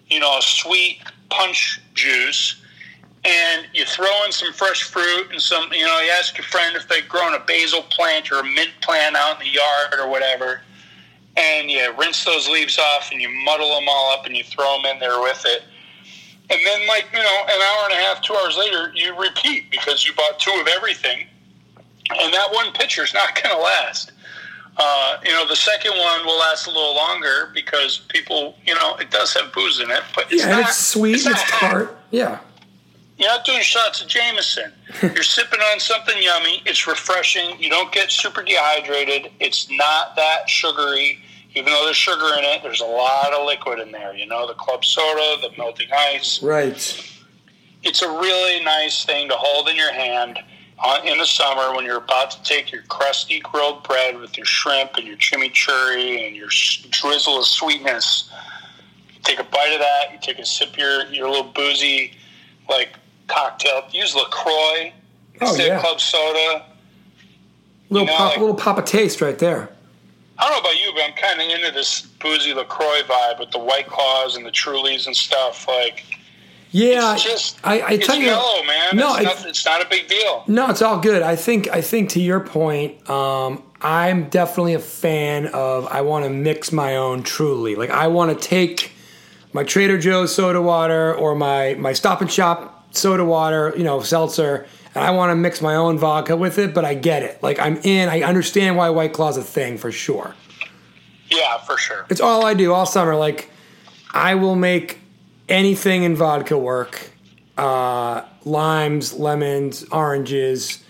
you 0.08 0.20
know, 0.20 0.38
sweet 0.40 1.02
punch 1.30 1.82
juice. 1.94 2.62
And 3.26 3.68
you 3.74 3.86
throw 3.86 4.26
in 4.26 4.32
some 4.32 4.54
fresh 4.54 4.84
fruit 4.84 5.32
and 5.32 5.42
some, 5.42 5.72
you 5.72 5.86
know, 5.86 6.00
you 6.02 6.12
ask 6.12 6.38
your 6.38 6.46
friend 6.46 6.76
if 6.76 6.88
they've 6.90 7.08
grown 7.08 7.34
a 7.34 7.40
basil 7.40 7.82
plant 7.84 8.32
or 8.32 8.40
a 8.40 8.44
mint 8.44 8.72
plant 8.82 9.16
out 9.16 9.42
in 9.42 9.48
the 9.48 9.54
yard 9.54 10.00
or 10.00 10.10
whatever. 10.10 10.62
And 11.36 11.72
you 11.72 11.92
rinse 11.98 12.26
those 12.26 12.48
leaves 12.48 12.78
off 12.78 13.12
and 13.12 13.22
you 13.22 13.30
muddle 13.46 13.74
them 13.74 13.88
all 13.90 14.14
up 14.14 14.26
and 14.26 14.36
you 14.36 14.44
throw 14.44 14.78
them 14.78 14.86
in 14.86 15.00
there 15.00 15.20
with 15.22 15.42
it. 15.46 15.64
And 16.54 16.62
then, 16.66 16.88
like, 16.88 17.06
you 17.12 17.20
know, 17.20 17.42
an 17.46 17.62
hour 17.62 17.86
and 17.86 17.94
a 17.94 18.04
half, 18.04 18.22
two 18.22 18.36
hours 18.36 18.56
later, 18.58 18.92
you 18.94 19.20
repeat 19.20 19.72
because 19.72 20.06
you 20.06 20.14
bought 20.14 20.40
two 20.40 20.56
of 20.62 20.68
everything. 20.68 21.26
And 22.12 22.34
that 22.34 22.50
one 22.54 22.72
pitcher 22.74 23.04
is 23.04 23.14
not 23.14 23.34
going 23.44 23.56
to 23.56 23.62
last. 23.62 24.12
Uh, 24.78 25.18
you 25.24 25.32
know, 25.32 25.48
the 25.48 25.56
second 25.56 25.92
one 25.98 26.26
will 26.26 26.38
last 26.40 26.66
a 26.68 26.70
little 26.70 26.96
longer 26.96 27.52
because 27.54 28.00
people, 28.10 28.56
you 28.66 28.74
know, 28.76 28.96
it 28.98 29.10
does 29.12 29.34
have 29.34 29.52
booze 29.54 29.80
in 29.80 29.90
it, 29.92 30.02
but 30.16 30.32
it's 30.32 30.44
Yeah, 30.44 30.50
not, 30.50 30.60
and 30.60 30.68
it's 30.68 30.78
sweet 30.78 31.16
it's 31.16 31.26
hot. 31.28 31.48
tart. 31.72 31.98
Yeah. 32.12 32.40
You're 33.18 33.30
not 33.30 33.46
doing 33.46 33.62
shots 33.62 34.02
of 34.02 34.08
Jameson. 34.08 34.74
You're 35.02 35.22
sipping 35.24 35.60
on 35.60 35.80
something 35.80 36.16
yummy. 36.20 36.62
It's 36.66 36.88
refreshing. 36.88 37.60
You 37.60 37.70
don't 37.70 37.92
get 37.92 38.12
super 38.12 38.42
dehydrated. 38.42 39.32
It's 39.40 39.70
not 39.70 40.16
that 40.16 40.50
sugary. 40.50 41.20
Even 41.56 41.72
though 41.72 41.84
there's 41.86 41.98
sugar 41.98 42.30
in 42.38 42.44
it, 42.44 42.64
there's 42.64 42.82
a 42.82 42.86
lot 42.86 43.32
of 43.34 43.46
liquid 43.46 43.80
in 43.80 43.92
there. 43.92 44.16
You 44.16 44.26
know, 44.26 44.48
the 44.48 44.56
club 44.56 44.84
soda, 44.84 45.42
the 45.42 45.56
melting 45.58 45.90
ice. 45.92 46.42
Right. 46.42 47.10
It's 47.84 48.02
a 48.02 48.10
really 48.10 48.64
nice 48.64 49.06
thing 49.06 49.30
to 49.30 49.36
hold 49.38 49.68
in 49.70 49.76
your 49.76 49.94
hand 49.94 50.40
on, 50.80 51.08
in 51.08 51.18
the 51.18 51.26
summer 51.26 51.76
when 51.76 51.86
you're 51.86 51.98
about 51.98 52.32
to 52.32 52.42
take 52.44 52.72
your 52.72 52.82
crusty 52.84 53.40
grilled 53.42 53.84
bread 53.84 54.18
with 54.20 54.36
your 54.38 54.46
shrimp 54.46 54.96
and 54.96 55.06
your 55.06 55.18
chimichurri 55.18 56.26
and 56.26 56.36
your 56.36 56.48
drizzle 56.90 57.38
of 57.40 57.46
sweetness. 57.46 58.32
Take 59.24 59.40
a 59.40 59.44
bite 59.44 59.74
of 59.74 59.80
that. 59.80 60.12
You 60.12 60.18
take 60.22 60.40
a 60.40 60.46
sip 60.46 60.70
of 60.72 60.78
your, 60.78 61.06
your 61.08 61.30
little 61.30 61.52
boozy, 61.52 62.14
like, 62.68 62.94
cocktail. 63.28 63.84
Use 63.92 64.16
LaCroix 64.16 64.92
Oh, 65.42 65.48
instead 65.48 65.68
yeah. 65.68 65.76
of 65.78 65.82
club 65.84 66.00
soda. 66.00 66.66
Little 67.90 68.08
know, 68.08 68.16
pop, 68.16 68.32
like- 68.32 68.40
little 68.40 68.56
pop 68.56 68.78
of 68.78 68.86
taste 68.86 69.22
right 69.22 69.38
there. 69.38 69.70
I 70.40 70.50
don't 70.50 70.52
know 70.64 70.70
about 70.70 70.82
you, 70.82 70.92
but 70.94 71.04
I'm 71.04 71.14
kind 71.14 71.40
of 71.42 71.48
into 71.56 71.72
this 71.72 72.02
boozy 72.02 72.54
LaCroix 72.54 73.02
vibe 73.08 73.40
with 73.40 73.52
the 73.52 73.60
White 73.60 73.88
Claws 73.88 74.36
and 74.36 74.46
the 74.46 74.52
Trulies 74.52 75.06
and 75.06 75.16
stuff. 75.16 75.68
Like, 75.68 76.04
Yeah. 76.72 77.14
it's 77.14 77.24
just, 77.24 77.60
I, 77.64 77.82
I 77.84 77.98
tell 77.98 78.16
you. 78.16 78.28
mellow, 78.28 78.64
man. 78.64 78.96
No, 78.96 79.12
it's, 79.16 79.22
it- 79.22 79.24
not, 79.26 79.46
it's 79.46 79.66
not 79.66 79.82
a 79.86 79.88
big 79.90 80.08
deal. 80.08 80.44
No, 80.48 80.70
it's 80.70 80.82
all 80.82 81.00
good. 81.00 81.22
I 81.22 81.36
think 81.36 81.70
I 81.70 81.82
think 81.82 82.10
to 82.12 82.20
your 82.22 82.40
point, 82.40 83.08
um, 83.10 83.62
I'm 83.82 84.30
definitely 84.30 84.74
a 84.74 84.80
fan 84.80 85.48
of 85.48 85.86
I 85.88 86.02
want 86.02 86.26
to 86.26 86.30
mix 86.32 86.72
my 86.72 86.96
own 86.96 87.22
truly. 87.24 87.76
Like 87.76 87.92
I 87.92 88.08
want 88.08 88.38
to 88.40 88.48
take 88.48 88.92
my 89.54 89.64
Trader 89.64 90.00
Joe's 90.00 90.34
soda 90.34 90.62
water 90.62 91.14
or 91.14 91.36
my 91.36 91.76
my 91.76 91.94
Stop 91.94 92.22
and 92.22 92.32
Shop 92.32 92.88
soda 92.96 93.24
water, 93.26 93.72
you 93.78 93.84
know, 93.84 94.02
seltzer, 94.02 94.66
and 94.96 95.04
I 95.04 95.12
want 95.12 95.32
to 95.32 95.36
mix 95.36 95.62
my 95.62 95.76
own 95.76 95.98
vodka 95.98 96.36
with 96.36 96.58
it, 96.58 96.74
but 96.74 96.86
I 96.86 96.94
get 96.94 97.24
it. 97.24 97.42
Like 97.42 97.60
I'm 97.60 97.78
in, 97.78 98.10
I 98.10 98.22
understand 98.22 98.78
why 98.78 98.90
White 98.90 99.14
Claw's 99.14 99.38
a 99.38 99.44
thing 99.44 99.78
for 99.78 99.92
sure. 99.92 100.36
Yeah, 101.30 101.58
for 101.60 101.78
sure. 101.78 102.06
It's 102.10 102.22
all 102.22 102.46
I 102.46 102.54
do 102.54 102.74
all 102.74 102.86
summer. 102.86 103.16
Like 103.16 103.50
I 104.12 104.36
will 104.36 104.56
make 104.56 105.00
anything 105.50 106.04
in 106.04 106.16
vodka 106.16 106.58
work. 106.58 107.12
Uh, 107.58 108.24
limes, 108.46 109.14
lemons, 109.14 109.84
oranges, 109.92 110.84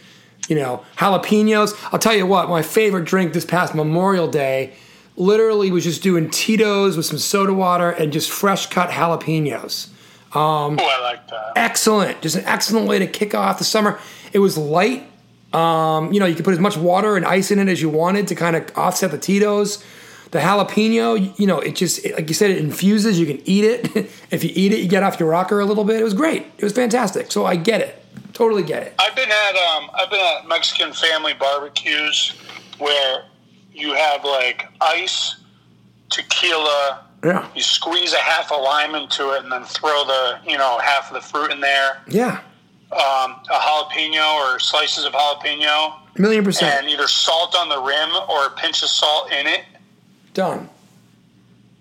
you 0.48 0.56
know, 0.56 0.84
jalapenos. 0.98 1.78
I'll 1.92 2.00
tell 2.00 2.16
you 2.16 2.26
what, 2.26 2.50
my 2.50 2.62
favorite 2.62 3.06
drink 3.06 3.34
this 3.34 3.46
past 3.46 3.76
Memorial 3.76 4.28
Day 4.28 4.74
literally 5.16 5.72
was 5.72 5.84
just 5.84 6.02
doing 6.02 6.30
Tito's 6.30 6.98
with 6.98 7.06
some 7.06 7.18
soda 7.18 7.54
water 7.54 7.92
and 7.92 8.12
just 8.12 8.32
fresh 8.32 8.68
cut 8.68 8.90
jalapenos. 8.90 9.90
Oh, 10.36 10.76
I 10.80 11.02
like 11.02 11.28
that. 11.30 11.54
Excellent. 11.56 12.22
Just 12.22 12.36
an 12.36 12.46
excellent 12.46 12.88
way 12.88 13.00
to 13.00 13.08
kick 13.08 13.36
off 13.36 13.58
the 13.58 13.64
summer. 13.64 14.00
It 14.32 14.40
was 14.40 14.58
light. 14.58 15.10
Um, 15.54 16.12
you 16.12 16.20
know, 16.20 16.26
you 16.26 16.34
could 16.36 16.46
put 16.46 16.54
as 16.54 16.60
much 16.60 16.76
water 16.78 17.16
and 17.16 17.26
ice 17.26 17.52
in 17.52 17.60
it 17.60 17.68
as 17.68 17.82
you 17.82 17.90
wanted 17.90 18.28
to 18.30 18.36
kind 18.36 18.56
of 18.56 18.72
offset 18.76 19.12
the 19.12 19.18
Tito's. 19.20 19.84
The 20.32 20.40
jalapeno, 20.40 21.38
you 21.40 21.46
know, 21.46 21.60
it 21.60 21.76
just, 21.76 22.04
it- 22.04 22.16
like 22.16 22.28
you 22.28 22.34
said, 22.34 22.50
it 22.50 22.58
infuses. 22.58 23.20
You 23.20 23.28
can 23.28 23.40
eat 23.48 23.64
it. 23.64 23.96
if 24.32 24.44
you 24.44 24.50
eat 24.56 24.74
it, 24.74 24.80
you 24.80 24.88
get 24.88 25.04
off 25.04 25.20
your 25.20 25.30
rocker 25.30 25.60
a 25.60 25.66
little 25.66 25.84
bit. 25.84 26.00
It 26.00 26.04
was 26.04 26.16
great. 26.16 26.48
It 26.58 26.64
was 26.64 26.74
fantastic. 26.74 27.32
So 27.32 27.46
I 27.46 27.56
get 27.56 27.82
it. 27.82 28.04
Totally 28.34 28.64
get 28.64 28.82
it. 28.82 28.96
I've 28.98 29.16
been 29.16 29.30
at 29.30 29.56
um, 29.78 29.92
I've 29.94 30.10
been 30.10 30.20
at 30.20 30.48
Mexican 30.48 30.92
family 30.92 31.36
barbecues 31.36 32.34
where 32.80 33.26
you 33.72 33.94
have 33.94 34.24
like 34.26 34.68
ice, 34.82 35.36
tequila. 36.10 37.06
Yeah. 37.24 37.48
You 37.56 37.62
squeeze 37.62 38.14
a 38.14 38.18
half 38.20 38.52
a 38.52 38.56
lime 38.56 38.96
into 38.96 39.32
it, 39.32 39.44
and 39.44 39.52
then 39.52 39.64
throw 39.64 40.04
the 40.06 40.40
you 40.48 40.58
know 40.58 40.78
half 40.80 41.10
of 41.10 41.16
the 41.16 41.22
fruit 41.28 41.52
in 41.52 41.62
there. 41.62 42.02
Yeah. 42.08 42.42
Um, 42.92 43.36
a 43.50 43.60
jalapeno 43.60 44.36
or 44.54 44.60
slices 44.60 45.04
of 45.06 45.14
jalapeno, 45.14 45.94
A 46.18 46.22
million 46.22 46.44
percent. 46.44 46.76
and 46.82 46.90
either 46.90 47.08
salt 47.08 47.56
on 47.56 47.68
the 47.70 47.82
rim 47.82 48.10
or 48.30 48.46
a 48.46 48.50
pinch 48.52 48.84
of 48.84 48.90
salt 48.90 49.32
in 49.32 49.48
it. 49.48 49.62
Done. 50.34 50.70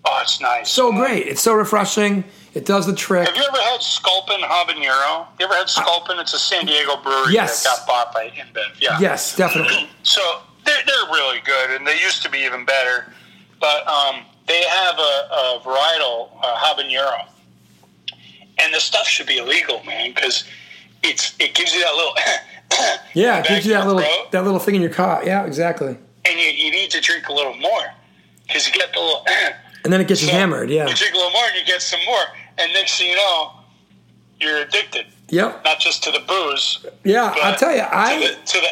Oh, 0.04 0.18
it's 0.22 0.40
nice. 0.40 0.70
So 0.70 0.90
great. 0.92 1.26
It's 1.28 1.42
so 1.42 1.52
refreshing. 1.54 2.24
It 2.54 2.66
does 2.66 2.86
the 2.86 2.94
trick. 2.94 3.26
Have 3.28 3.36
you 3.36 3.42
ever 3.48 3.56
had 3.62 3.80
Sculpin 3.82 4.40
Habanero? 4.40 5.26
You 5.38 5.44
ever 5.46 5.54
had 5.54 5.68
Sculpin? 5.68 6.18
It's 6.18 6.34
a 6.34 6.38
San 6.38 6.66
Diego 6.66 6.96
brewery 7.02 7.32
Yes. 7.34 7.62
that 7.62 7.78
got 7.78 7.86
bought 7.86 8.12
by 8.14 8.28
InBev. 8.28 8.80
Yeah. 8.80 8.98
Yes, 9.00 9.36
definitely. 9.36 9.88
So 10.02 10.20
they're, 10.64 10.74
they're 10.86 11.06
really 11.12 11.40
good, 11.44 11.70
and 11.70 11.86
they 11.86 11.98
used 12.00 12.22
to 12.24 12.30
be 12.30 12.38
even 12.38 12.64
better. 12.64 13.12
But 13.60 13.86
um, 13.86 14.22
they 14.52 14.62
have 14.68 14.98
a, 14.98 15.00
a 15.00 15.60
varietal 15.64 16.28
uh, 16.42 16.56
habanero, 16.56 17.26
and 18.60 18.74
the 18.74 18.80
stuff 18.80 19.06
should 19.06 19.26
be 19.26 19.38
illegal, 19.38 19.82
man, 19.84 20.12
because 20.14 20.44
it's 21.02 21.34
it 21.40 21.54
gives 21.54 21.74
you 21.74 21.80
that 21.80 21.94
little 21.94 22.14
Yeah, 23.14 23.38
it 23.40 23.46
gives 23.46 23.66
you 23.66 23.72
that 23.72 23.86
little 23.86 24.02
throat, 24.02 24.30
that 24.32 24.44
little 24.44 24.60
thing 24.60 24.74
in 24.74 24.82
your 24.82 24.90
car. 24.92 25.22
Yeah, 25.24 25.44
exactly. 25.46 25.96
and 26.26 26.38
you, 26.38 26.46
you 26.46 26.70
need 26.70 26.90
to 26.90 27.00
drink 27.00 27.28
a 27.28 27.32
little 27.32 27.54
more 27.56 27.84
because 28.46 28.66
you 28.66 28.72
get 28.74 28.92
the 28.92 29.00
little. 29.00 29.24
And 29.84 29.92
then 29.92 30.00
it 30.00 30.06
gets 30.08 30.22
you 30.22 30.28
hammered. 30.30 30.70
Yeah. 30.70 30.86
You 30.86 30.94
drink 30.94 31.14
a 31.14 31.16
little 31.16 31.32
more, 31.32 31.44
and 31.46 31.56
you 31.58 31.64
get 31.64 31.82
some 31.82 32.00
more, 32.06 32.22
and 32.58 32.72
next 32.74 32.98
thing 32.98 33.08
you 33.10 33.16
know, 33.16 33.52
you're 34.40 34.58
addicted, 34.58 35.06
Yep. 35.30 35.64
not 35.64 35.80
just 35.80 36.04
to 36.04 36.10
the 36.10 36.20
booze. 36.20 36.84
Yeah, 37.04 37.34
I'll 37.42 37.56
tell 37.56 37.72
you, 37.72 37.78
to 37.78 37.96
I 37.96 38.18
the, 38.20 38.34
to 38.52 38.60
the 38.60 38.68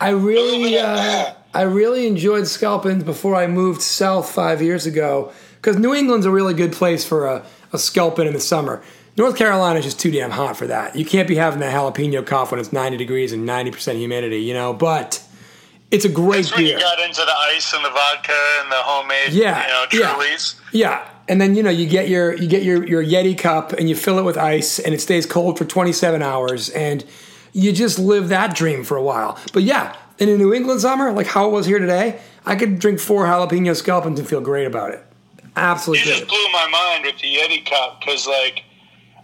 I 0.04 0.10
really 0.10 0.78
uh, 0.78 1.32
I 1.56 1.62
really 1.62 2.06
enjoyed 2.06 2.46
Sculpins 2.46 3.02
before 3.02 3.34
I 3.34 3.46
moved 3.46 3.80
south 3.80 4.30
five 4.30 4.60
years 4.60 4.84
ago 4.84 5.32
because 5.56 5.78
New 5.78 5.94
England's 5.94 6.26
a 6.26 6.30
really 6.30 6.52
good 6.52 6.70
place 6.70 7.02
for 7.02 7.26
a, 7.26 7.46
a 7.72 7.78
Sculpin 7.78 8.26
in 8.26 8.34
the 8.34 8.40
summer. 8.40 8.82
North 9.16 9.36
Carolina 9.38 9.78
is 9.78 9.86
just 9.86 9.98
too 9.98 10.10
damn 10.10 10.32
hot 10.32 10.58
for 10.58 10.66
that. 10.66 10.94
You 10.96 11.06
can't 11.06 11.26
be 11.26 11.36
having 11.36 11.60
that 11.60 11.72
jalapeno 11.72 12.26
cough 12.26 12.50
when 12.50 12.60
it's 12.60 12.74
90 12.74 12.98
degrees 12.98 13.32
and 13.32 13.48
90% 13.48 13.96
humidity, 13.96 14.40
you 14.40 14.52
know, 14.52 14.74
but 14.74 15.26
it's 15.90 16.04
a 16.04 16.10
great 16.10 16.44
That's 16.44 16.54
beer. 16.54 16.76
you 16.76 16.78
got 16.78 17.00
into 17.00 17.22
the 17.24 17.34
ice 17.34 17.72
and 17.72 17.82
the 17.82 17.88
vodka 17.88 18.36
and 18.60 18.70
the 18.70 18.76
homemade, 18.76 19.32
Yeah, 19.32 19.88
you 19.92 20.00
know, 20.00 20.14
yeah. 20.18 20.36
Yeah, 20.72 21.08
and 21.26 21.40
then 21.40 21.54
you 21.54 21.62
know 21.62 21.70
you 21.70 21.86
get 21.88 22.10
your 22.10 22.34
you 22.34 22.48
get 22.48 22.64
your 22.64 22.86
your 22.86 23.02
Yeti 23.02 23.36
cup 23.38 23.72
and 23.72 23.88
you 23.88 23.96
fill 23.96 24.18
it 24.18 24.24
with 24.24 24.36
ice 24.36 24.78
and 24.78 24.92
it 24.92 25.00
stays 25.00 25.24
cold 25.24 25.56
for 25.56 25.64
27 25.64 26.20
hours 26.20 26.68
and 26.68 27.02
you 27.54 27.72
just 27.72 27.98
live 27.98 28.28
that 28.28 28.54
dream 28.54 28.84
for 28.84 28.98
a 28.98 29.02
while. 29.02 29.38
But 29.54 29.62
yeah, 29.62 29.96
in 30.18 30.28
a 30.28 30.36
New 30.36 30.52
England 30.54 30.80
summer, 30.80 31.12
like 31.12 31.26
how 31.26 31.46
it 31.46 31.52
was 31.52 31.66
here 31.66 31.78
today, 31.78 32.18
I 32.44 32.56
could 32.56 32.78
drink 32.78 33.00
four 33.00 33.24
jalapeno 33.24 33.74
Sculpins 33.74 34.18
and 34.18 34.28
feel 34.28 34.40
great 34.40 34.66
about 34.66 34.92
it. 34.92 35.04
Absolutely 35.56 36.04
You 36.10 36.18
just 36.18 36.28
blew 36.28 36.48
my 36.52 36.68
mind 36.68 37.04
with 37.04 37.18
the 37.18 37.34
Yeti 37.34 37.64
cup 37.68 38.00
because, 38.00 38.26
like, 38.26 38.62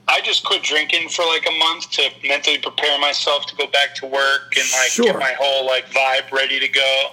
I 0.08 0.20
just 0.22 0.44
quit 0.44 0.62
drinking 0.62 1.08
for 1.10 1.24
like 1.26 1.46
a 1.48 1.58
month 1.58 1.90
to 1.92 2.02
mentally 2.26 2.58
prepare 2.58 2.98
myself 2.98 3.46
to 3.46 3.56
go 3.56 3.66
back 3.68 3.94
to 3.96 4.06
work 4.06 4.54
and 4.56 4.64
like 4.72 4.90
Sure. 4.90 5.06
get 5.06 5.18
my 5.18 5.34
whole 5.38 5.64
like 5.66 5.86
vibe 5.90 6.30
ready 6.32 6.58
to 6.58 6.68
go. 6.68 7.08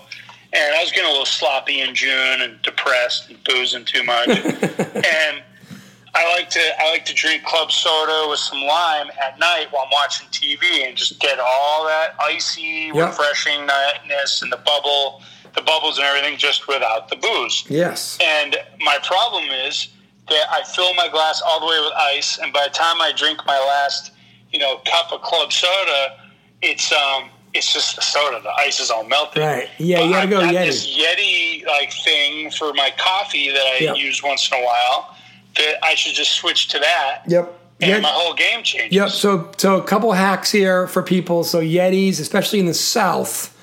And 0.52 0.76
I 0.76 0.82
was 0.82 0.92
getting 0.92 1.06
a 1.08 1.12
little 1.12 1.26
sloppy 1.26 1.82
in 1.82 1.94
June 1.94 2.42
and 2.42 2.60
depressed 2.64 3.30
and 3.30 3.42
boozing 3.44 3.86
too 3.86 4.04
much. 4.04 4.28
and 4.30 5.44
I 6.16 6.32
like 6.36 6.50
to 6.52 6.60
I 6.82 6.90
like 6.92 7.06
to 7.06 7.14
drink 7.14 7.44
club 7.44 7.72
soda 7.72 8.28
with 8.30 8.40
some 8.40 8.62
lime 8.62 9.08
at 9.24 9.38
night 9.40 9.68
while 9.72 9.84
I'm 9.86 9.92
watching 9.92 10.28
TV 10.30 10.88
and 10.88 10.98
just 10.98 11.20
get 11.20 11.40
all 11.40 11.86
that 11.86 12.16
icy, 12.20 12.92
Yep. 12.94 13.16
refreshingness 13.16 14.42
and 14.42 14.52
the 14.52 14.58
bubble, 14.58 15.22
the 15.56 15.62
bubbles 15.62 15.98
and 15.98 16.06
everything, 16.08 16.38
just 16.38 16.68
without 16.68 17.10
the 17.10 17.16
booze. 17.16 17.64
Yes. 17.68 18.18
And 18.22 18.58
my 18.80 18.98
problem 19.04 19.46
is 19.52 19.90
that 20.30 20.46
I 20.52 20.64
fill 20.64 20.94
my 20.96 21.08
glass 21.10 21.42
all 21.46 21.60
the 21.60 21.66
way 21.66 21.80
with 21.80 21.94
ice, 21.94 22.38
and 22.38 22.52
by 22.54 22.64
the 22.66 22.74
time 22.74 23.02
I 23.02 23.12
drink 23.16 23.40
my 23.46 23.58
last, 23.60 24.12
you 24.52 24.60
know, 24.60 24.78
cup 24.86 25.12
of 25.12 25.22
club 25.22 25.52
soda, 25.52 26.18
it's 26.62 26.92
um, 26.92 27.30
it's 27.54 27.72
just 27.74 27.96
the 27.96 28.02
soda. 28.02 28.40
The 28.44 28.52
ice 28.52 28.80
is 28.80 28.92
all 28.92 29.04
melted. 29.04 29.42
Right. 29.42 29.70
Yeah, 29.80 30.02
you 30.02 30.10
gotta 30.12 30.24
I've 30.24 30.30
go 30.30 30.42
got 30.42 30.54
Yeti. 30.54 30.66
This 30.66 30.98
Yeti 30.98 31.66
like 31.66 31.92
thing 31.94 32.52
for 32.52 32.74
my 32.74 32.92
coffee 32.98 33.50
that 33.50 33.66
I 33.66 33.78
Yep. 33.82 33.98
use 33.98 34.22
once 34.24 34.52
in 34.52 34.60
a 34.60 34.64
while. 34.64 35.16
That 35.58 35.84
I 35.84 35.96
should 35.96 36.14
just 36.16 36.32
switch 36.34 36.68
to 36.70 36.80
that, 36.80 37.24
Yep. 37.28 37.54
and 37.82 37.90
Yet- 37.90 38.02
my 38.02 38.10
whole 38.10 38.34
game 38.34 38.64
changes. 38.64 38.96
Yep. 38.96 39.10
So, 39.10 39.52
so 39.58 39.78
a 39.78 39.84
couple 39.84 40.12
hacks 40.14 40.52
here 40.52 40.88
for 40.88 41.02
people. 41.04 41.44
So 41.44 41.60
Yetis, 41.62 42.20
especially 42.20 42.60
in 42.60 42.66
the 42.66 42.74
South, 42.74 43.56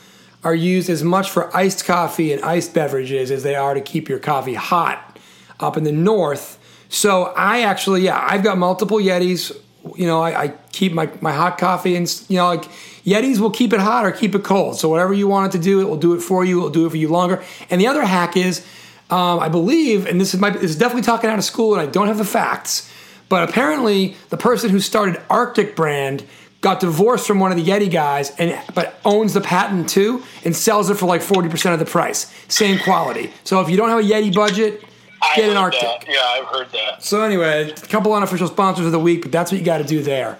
are 0.45 0.55
used 0.55 0.91
as 0.91 1.03
much 1.03 1.31
for 1.31 1.55
iced 1.57 1.85
coffee 1.85 2.33
and 2.33 2.43
iced 2.45 2.75
beverages 2.75 3.31
as 3.31 3.43
they 3.43 3.55
are 3.55 3.75
to 3.75 3.81
keep 3.81 4.09
your 4.09 4.19
coffee 4.19 4.55
hot. 4.55 5.03
Up 5.59 5.79
in 5.79 5.85
the 5.85 5.93
North, 5.93 6.59
so 6.91 7.33
I 7.35 7.63
actually, 7.63 8.03
yeah, 8.03 8.23
I've 8.31 8.43
got 8.43 8.59
multiple 8.59 8.99
Yetis. 8.99 9.57
You 9.97 10.07
know, 10.07 10.21
I, 10.21 10.43
I 10.43 10.49
keep 10.71 10.93
my, 10.93 11.09
my 11.23 11.33
hot 11.33 11.57
coffee 11.57 11.97
and 11.97 12.07
you 12.29 12.37
know, 12.37 12.47
like 12.49 12.65
Yetis 13.07 13.39
will 13.39 13.51
keep 13.51 13.73
it 13.73 13.81
hot 13.81 14.05
or 14.05 14.11
keep 14.13 14.35
it 14.35 14.45
cold. 14.45 14.79
So 14.79 14.91
whatever 14.91 15.15
you 15.15 15.29
want 15.29 15.55
it 15.55 15.57
to 15.59 15.65
do, 15.65 15.81
it 15.81 15.85
will 15.89 15.97
do 15.97 16.13
it 16.13 16.21
for 16.21 16.45
you. 16.45 16.59
It 16.59 16.63
will 16.63 16.71
do 16.71 16.85
it 16.87 16.91
for 16.91 16.97
you 16.99 17.09
longer. 17.09 17.43
And 17.71 17.81
the 17.81 17.87
other 17.87 18.05
hack 18.05 18.37
is, 18.37 18.67
um, 19.11 19.41
I 19.41 19.49
believe, 19.49 20.07
and 20.07 20.21
this 20.21 20.35
is 20.35 20.41
my, 20.41 20.51
this 20.51 20.63
is 20.63 20.77
definitely 20.79 21.03
talking 21.03 21.31
out 21.31 21.39
of 21.39 21.45
school, 21.45 21.75
and 21.75 21.83
I 21.83 21.87
don't 21.91 22.09
have 22.09 22.19
the 22.19 22.25
facts. 22.25 22.91
But 23.29 23.49
apparently, 23.49 24.17
the 24.31 24.37
person 24.37 24.71
who 24.71 24.81
started 24.81 25.17
RTIC 25.29 25.75
brand 25.77 26.25
got 26.61 26.81
divorced 26.81 27.27
from 27.27 27.39
one 27.39 27.51
of 27.53 27.57
the 27.57 27.65
Yeti 27.65 27.91
guys, 27.91 28.31
and 28.39 28.59
but 28.75 28.99
owns 29.05 29.35
the 29.35 29.41
patent 29.41 29.89
too, 29.89 30.23
and 30.45 30.55
sells 30.57 30.91
it 30.91 30.95
for 30.97 31.07
like 31.07 31.23
forty 31.23 31.49
percent 31.49 31.73
of 31.73 31.79
the 31.79 31.91
price, 31.91 32.33
same 32.49 32.79
quality. 32.79 33.33
So 33.45 33.61
if 33.61 33.69
you 33.71 33.77
don't 33.77 33.89
have 33.89 33.99
a 33.99 34.03
Yeti 34.03 34.35
budget, 34.35 34.83
get 35.35 35.49
an 35.51 35.57
RTIC. 35.57 35.81
that. 35.81 36.05
Yeah, 36.09 36.19
I've 36.25 36.45
heard 36.47 36.71
that. 36.73 37.03
So 37.03 37.23
anyway, 37.23 37.71
a 37.71 37.75
couple 37.87 38.13
unofficial 38.13 38.49
sponsors 38.49 38.87
of 38.87 38.93
the 38.93 38.99
week, 39.01 39.23
but 39.23 39.33
that's 39.33 39.51
what 39.53 39.59
you 39.59 39.65
got 39.65 39.79
to 39.79 39.85
do 39.85 40.03
there. 40.03 40.39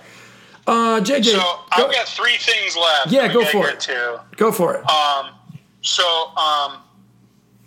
Uh, 0.67 1.01
JJ, 1.01 1.25
So 1.27 1.39
go, 1.39 1.59
I've 1.73 1.93
got 1.93 2.09
three 2.09 2.37
things 2.39 2.77
left. 2.77 3.13
Yeah, 3.13 3.33
go 3.33 3.45
for 3.45 3.69
it. 3.69 3.89
Go 4.37 4.51
for 4.51 4.75
it. 4.75 4.89
Um, 4.91 5.31
so, 5.81 6.03
um, 6.37 6.79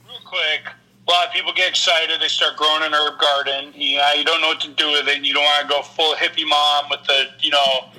real 0.06 0.18
quick, 0.26 0.62
a 1.10 1.12
lot 1.12 1.28
of 1.28 1.34
people 1.34 1.51
get 1.53 1.70
excited. 1.70 2.22
They 2.22 2.28
start 2.28 2.55
growing 2.55 2.84
an 2.84 2.93
herb 2.93 3.20
garden. 3.20 3.74
You, 3.74 3.97
know, 3.97 4.14
you 4.14 4.24
don't 4.24 4.41
know 4.41 4.49
what 4.49 4.62
to 4.62 4.70
do 4.70 4.91
with 4.91 5.07
it. 5.07 5.24
You 5.24 5.34
don't 5.34 5.43
want 5.43 5.68
to 5.68 5.68
go 5.68 5.82
full 5.82 6.14
hippie 6.14 6.47
mom 6.47 6.86
with 6.91 7.03
the, 7.05 7.26
you 7.39 7.49
know, 7.49 7.89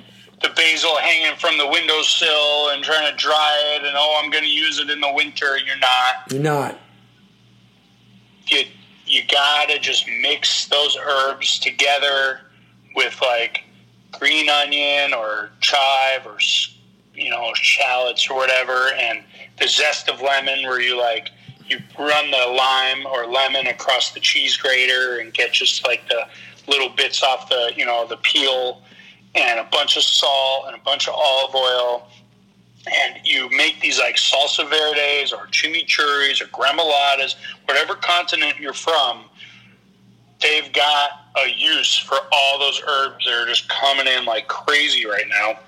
the 0.41 0.49
basil 0.49 0.95
hanging 0.97 1.37
from 1.37 1.57
the 1.57 1.67
windowsill 1.67 2.69
and 2.69 2.81
trying 2.83 3.11
to 3.11 3.17
dry 3.17 3.75
it. 3.75 3.85
And 3.85 3.95
oh, 3.97 4.21
I'm 4.23 4.31
going 4.31 4.45
to 4.45 4.49
use 4.49 4.79
it 4.79 4.89
in 4.89 5.01
the 5.01 5.11
winter. 5.11 5.57
You're 5.57 5.77
not. 5.79 6.31
You're 6.31 6.41
not. 6.41 6.79
You 8.47 8.63
you 9.05 9.23
gotta 9.29 9.77
just 9.77 10.07
mix 10.21 10.67
those 10.67 10.97
herbs 10.97 11.59
together 11.59 12.39
with 12.95 13.19
like 13.21 13.63
green 14.17 14.49
onion 14.49 15.13
or 15.13 15.49
chive 15.59 16.25
or 16.25 16.37
you 17.13 17.29
know 17.29 17.51
shallots 17.55 18.29
or 18.29 18.35
whatever, 18.35 18.93
and 18.93 19.23
the 19.59 19.67
zest 19.67 20.09
of 20.09 20.21
lemon, 20.21 20.63
where 20.63 20.79
you 20.79 20.97
like 20.97 21.29
you 21.71 21.79
run 21.97 22.31
the 22.31 22.45
lime 22.55 23.05
or 23.05 23.25
lemon 23.25 23.67
across 23.67 24.11
the 24.11 24.19
cheese 24.19 24.57
grater 24.57 25.19
and 25.19 25.33
get 25.33 25.53
just 25.53 25.85
like 25.87 26.07
the 26.09 26.27
little 26.67 26.89
bits 26.89 27.23
off 27.23 27.49
the 27.49 27.71
you 27.75 27.85
know 27.85 28.05
the 28.05 28.17
peel, 28.17 28.81
and 29.35 29.59
a 29.59 29.67
bunch 29.71 29.97
of 29.97 30.03
salt 30.03 30.65
and 30.67 30.75
a 30.75 30.83
bunch 30.83 31.07
of 31.07 31.15
olive 31.15 31.55
oil 31.55 32.07
and 32.87 33.19
you 33.23 33.49
make 33.51 33.79
these 33.79 33.99
like 33.99 34.15
salsa 34.15 34.67
verdes 34.69 35.31
or 35.31 35.47
chimichurris 35.47 36.41
or 36.41 36.45
gremolatas, 36.47 37.35
whatever 37.65 37.95
continent 37.95 38.59
you're 38.59 38.73
from, 38.73 39.25
they've 40.41 40.71
got 40.73 41.11
a 41.45 41.49
use 41.49 41.97
for 41.97 42.17
all 42.31 42.59
those 42.59 42.81
herbs 42.87 43.25
that 43.25 43.33
are 43.33 43.45
just 43.45 43.69
coming 43.69 44.07
in 44.07 44.25
like 44.25 44.47
crazy 44.47 45.05
right 45.05 45.27
now. 45.27 45.59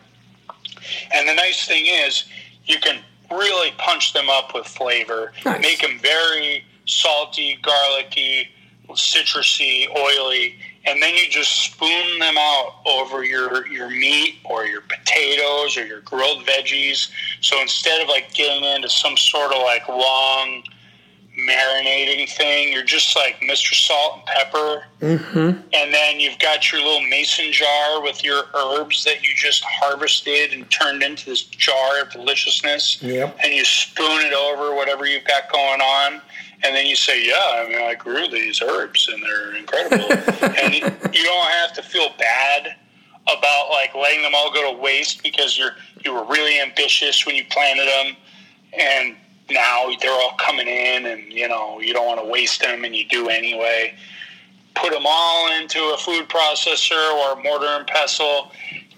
And 1.14 1.28
the 1.28 1.34
nice 1.34 1.68
thing 1.68 1.86
is, 1.86 2.26
you 2.66 2.80
can 2.80 3.00
really 3.38 3.72
punch 3.78 4.14
them 4.14 4.30
up 4.30 4.54
with 4.54 4.68
flavor, 4.68 5.32
Nice. 5.46 5.62
make 5.62 5.82
them 5.82 6.00
very 6.00 6.64
salty, 6.86 7.58
garlicky, 7.62 8.50
citrusy, 8.90 9.88
oily, 9.96 10.56
and 10.86 11.02
then 11.02 11.16
you 11.16 11.28
just 11.30 11.52
spoon 11.64 12.20
them 12.20 12.36
out 12.38 12.76
over 12.86 13.24
your 13.24 13.66
your 13.68 13.90
meat 13.90 14.36
or 14.44 14.66
your 14.66 14.82
potatoes 14.82 15.78
or 15.78 15.86
your 15.86 16.02
grilled 16.02 16.46
veggies. 16.46 17.10
So 17.42 17.62
instead 17.62 18.02
of 18.02 18.10
like 18.10 18.34
getting 18.34 18.64
into 18.64 18.90
some 18.90 19.16
sort 19.18 19.54
of 19.54 19.62
like 19.64 19.88
long 19.88 20.64
marinating 21.38 22.30
thing, 22.30 22.72
you're 22.72 22.84
just 22.84 23.16
like 23.16 23.40
Mr. 23.42 23.74
Salt 23.74 24.18
and 24.18 24.26
Pepper, 24.26 24.84
Mm-hmm. 25.02 25.60
and 25.74 25.94
then 25.94 26.20
you've 26.22 26.40
got 26.40 26.72
your 26.72 26.82
little 26.82 27.02
mason 27.10 27.52
jar 27.52 28.02
with 28.02 28.24
your 28.24 28.44
herbs 28.56 29.04
that 29.04 29.22
you 29.22 29.36
just 29.36 29.62
harvested 29.66 30.54
and 30.54 30.70
turned 30.72 31.04
into 31.04 31.26
this 31.26 31.44
jar 31.44 32.02
of 32.02 32.10
deliciousness. 32.12 33.02
Yep. 33.02 33.38
And 33.44 33.54
you 33.54 33.66
spoon 33.66 34.22
it 34.26 34.34
over 34.34 34.74
whatever 34.74 35.06
you've 35.06 35.26
got 35.26 35.52
going 35.52 35.82
on. 35.82 36.22
And 36.64 36.74
then 36.74 36.86
you 36.86 36.96
say, 36.96 37.26
yeah, 37.28 37.66
I 37.66 37.68
mean, 37.68 37.80
I 37.82 37.96
grew 37.96 38.30
these 38.30 38.62
herbs 38.62 39.10
and 39.12 39.22
they're 39.22 39.56
incredible. 39.56 40.06
and 40.64 40.74
you 40.74 41.24
don't 41.26 41.52
have 41.52 41.74
to 41.74 41.82
feel 41.84 42.08
bad 42.18 42.78
about 43.24 43.70
like 43.70 43.94
letting 43.94 44.22
them 44.22 44.34
all 44.34 44.54
go 44.54 44.74
to 44.74 44.82
waste 44.82 45.22
because 45.24 45.58
you're 45.58 45.76
you 46.06 46.14
were 46.14 46.24
really 46.26 46.60
ambitious 46.62 47.26
when 47.26 47.36
you 47.36 47.44
planted 47.50 47.88
them, 47.88 48.16
and 48.78 49.16
now 49.50 49.92
they're 50.02 50.12
all 50.12 50.36
coming 50.38 50.68
in, 50.68 51.06
and 51.06 51.32
you 51.32 51.48
know 51.48 51.80
you 51.80 51.94
don't 51.94 52.08
want 52.08 52.20
to 52.22 52.28
waste 52.28 52.62
them, 52.62 52.84
and 52.84 52.96
you 52.96 53.06
do 53.08 53.30
anyway. 53.30 53.94
Put 54.76 54.92
them 54.92 55.04
all 55.06 55.52
into 55.60 55.80
a 55.94 55.98
food 55.98 56.28
processor 56.30 57.14
or 57.14 57.42
mortar 57.44 57.68
and 57.68 57.86
pestle. 57.88 58.52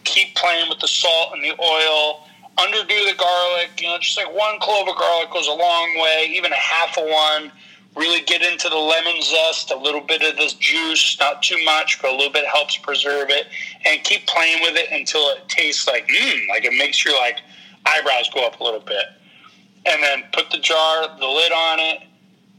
Keep 0.05 0.35
playing 0.35 0.69
with 0.69 0.79
the 0.79 0.87
salt 0.87 1.33
and 1.33 1.43
the 1.43 1.51
oil. 1.61 2.27
Underdo 2.57 2.87
the 2.87 3.15
garlic. 3.17 3.81
You 3.81 3.89
know, 3.89 3.97
just 3.99 4.17
like 4.17 4.33
one 4.33 4.59
clove 4.61 4.87
of 4.87 4.95
garlic 4.95 5.31
goes 5.33 5.47
a 5.47 5.53
long 5.53 5.99
way. 5.99 6.27
Even 6.29 6.51
a 6.53 6.55
half 6.55 6.97
of 6.97 7.05
one. 7.05 7.51
Really 7.95 8.21
get 8.21 8.41
into 8.41 8.67
the 8.67 8.77
lemon 8.77 9.21
zest, 9.21 9.71
a 9.71 9.77
little 9.77 10.01
bit 10.01 10.21
of 10.21 10.35
this 10.35 10.53
juice, 10.53 11.17
not 11.17 11.41
too 11.41 11.57
much, 11.63 12.01
but 12.01 12.11
a 12.11 12.15
little 12.15 12.31
bit 12.31 12.45
helps 12.45 12.75
preserve 12.75 13.29
it. 13.29 13.47
And 13.85 14.03
keep 14.03 14.27
playing 14.27 14.61
with 14.61 14.75
it 14.75 14.91
until 14.91 15.29
it 15.29 15.47
tastes 15.47 15.87
like 15.87 16.07
mmm, 16.07 16.47
like 16.49 16.65
it 16.65 16.73
makes 16.77 17.05
your 17.05 17.17
like 17.17 17.39
eyebrows 17.85 18.29
go 18.33 18.45
up 18.45 18.59
a 18.59 18.63
little 18.63 18.81
bit. 18.81 19.05
And 19.85 20.01
then 20.01 20.23
put 20.33 20.49
the 20.49 20.57
jar, 20.57 21.07
the 21.19 21.27
lid 21.27 21.51
on 21.51 21.79
it, 21.79 22.03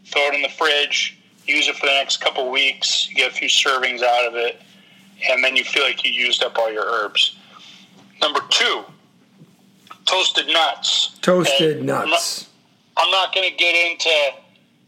throw 0.07 0.22
it 0.29 0.35
in 0.35 0.43
the 0.43 0.49
fridge, 0.49 1.18
use 1.47 1.68
it 1.68 1.77
for 1.77 1.87
the 1.87 1.93
next 1.93 2.18
couple 2.18 2.51
weeks, 2.51 3.09
get 3.14 3.31
a 3.31 3.35
few 3.35 3.49
servings 3.49 4.03
out 4.03 4.27
of 4.27 4.35
it, 4.37 4.61
and 5.31 5.43
then 5.43 5.57
you 5.57 5.64
feel 5.64 5.83
like 5.83 6.05
you 6.05 6.12
used 6.12 6.43
up 6.45 6.57
all 6.59 6.72
your 6.72 6.85
herbs. 6.85 7.37
Number 8.20 8.41
two, 8.51 8.85
toasted 10.05 10.47
nuts. 10.49 11.18
Toasted 11.22 11.79
And 11.81 11.91
I'm 11.91 12.05
not- 12.05 12.09
nuts. 12.11 12.47
I'm 12.99 13.11
not 13.11 13.35
going 13.35 13.49
to 13.51 13.55
get 13.55 13.74
into 13.91 14.11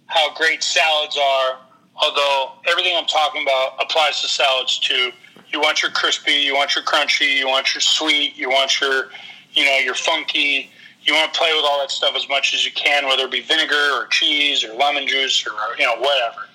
how 0.06 0.32
great 0.34 0.62
salads 0.62 1.18
are, 1.18 1.58
although 1.96 2.52
everything 2.66 2.96
I'm 2.96 3.04
talking 3.06 3.42
about 3.42 3.74
applies 3.82 4.22
to 4.22 4.28
salads 4.28 4.78
too. 4.78 5.12
You 5.50 5.60
want 5.60 5.82
your 5.82 5.90
crispy, 5.90 6.32
you 6.32 6.54
want 6.54 6.74
your 6.74 6.84
crunchy, 6.84 7.36
you 7.36 7.46
want 7.48 7.74
your 7.74 7.82
sweet, 7.82 8.34
you 8.36 8.48
want 8.48 8.80
your, 8.80 9.08
you 9.52 9.64
know, 9.66 9.76
your 9.78 9.94
funky. 9.94 10.70
You 11.08 11.14
want 11.14 11.32
to 11.32 11.40
play 11.40 11.54
with 11.54 11.64
all 11.64 11.80
that 11.80 11.90
stuff 11.90 12.14
as 12.14 12.28
much 12.28 12.52
as 12.52 12.66
you 12.66 12.72
can, 12.72 13.06
whether 13.06 13.24
it 13.24 13.30
be 13.30 13.40
vinegar 13.40 13.92
or 13.94 14.08
cheese 14.08 14.62
or 14.62 14.74
lemon 14.74 15.06
juice 15.06 15.42
or 15.46 15.52
you 15.78 15.86
know 15.86 15.96
whatever. 15.96 16.48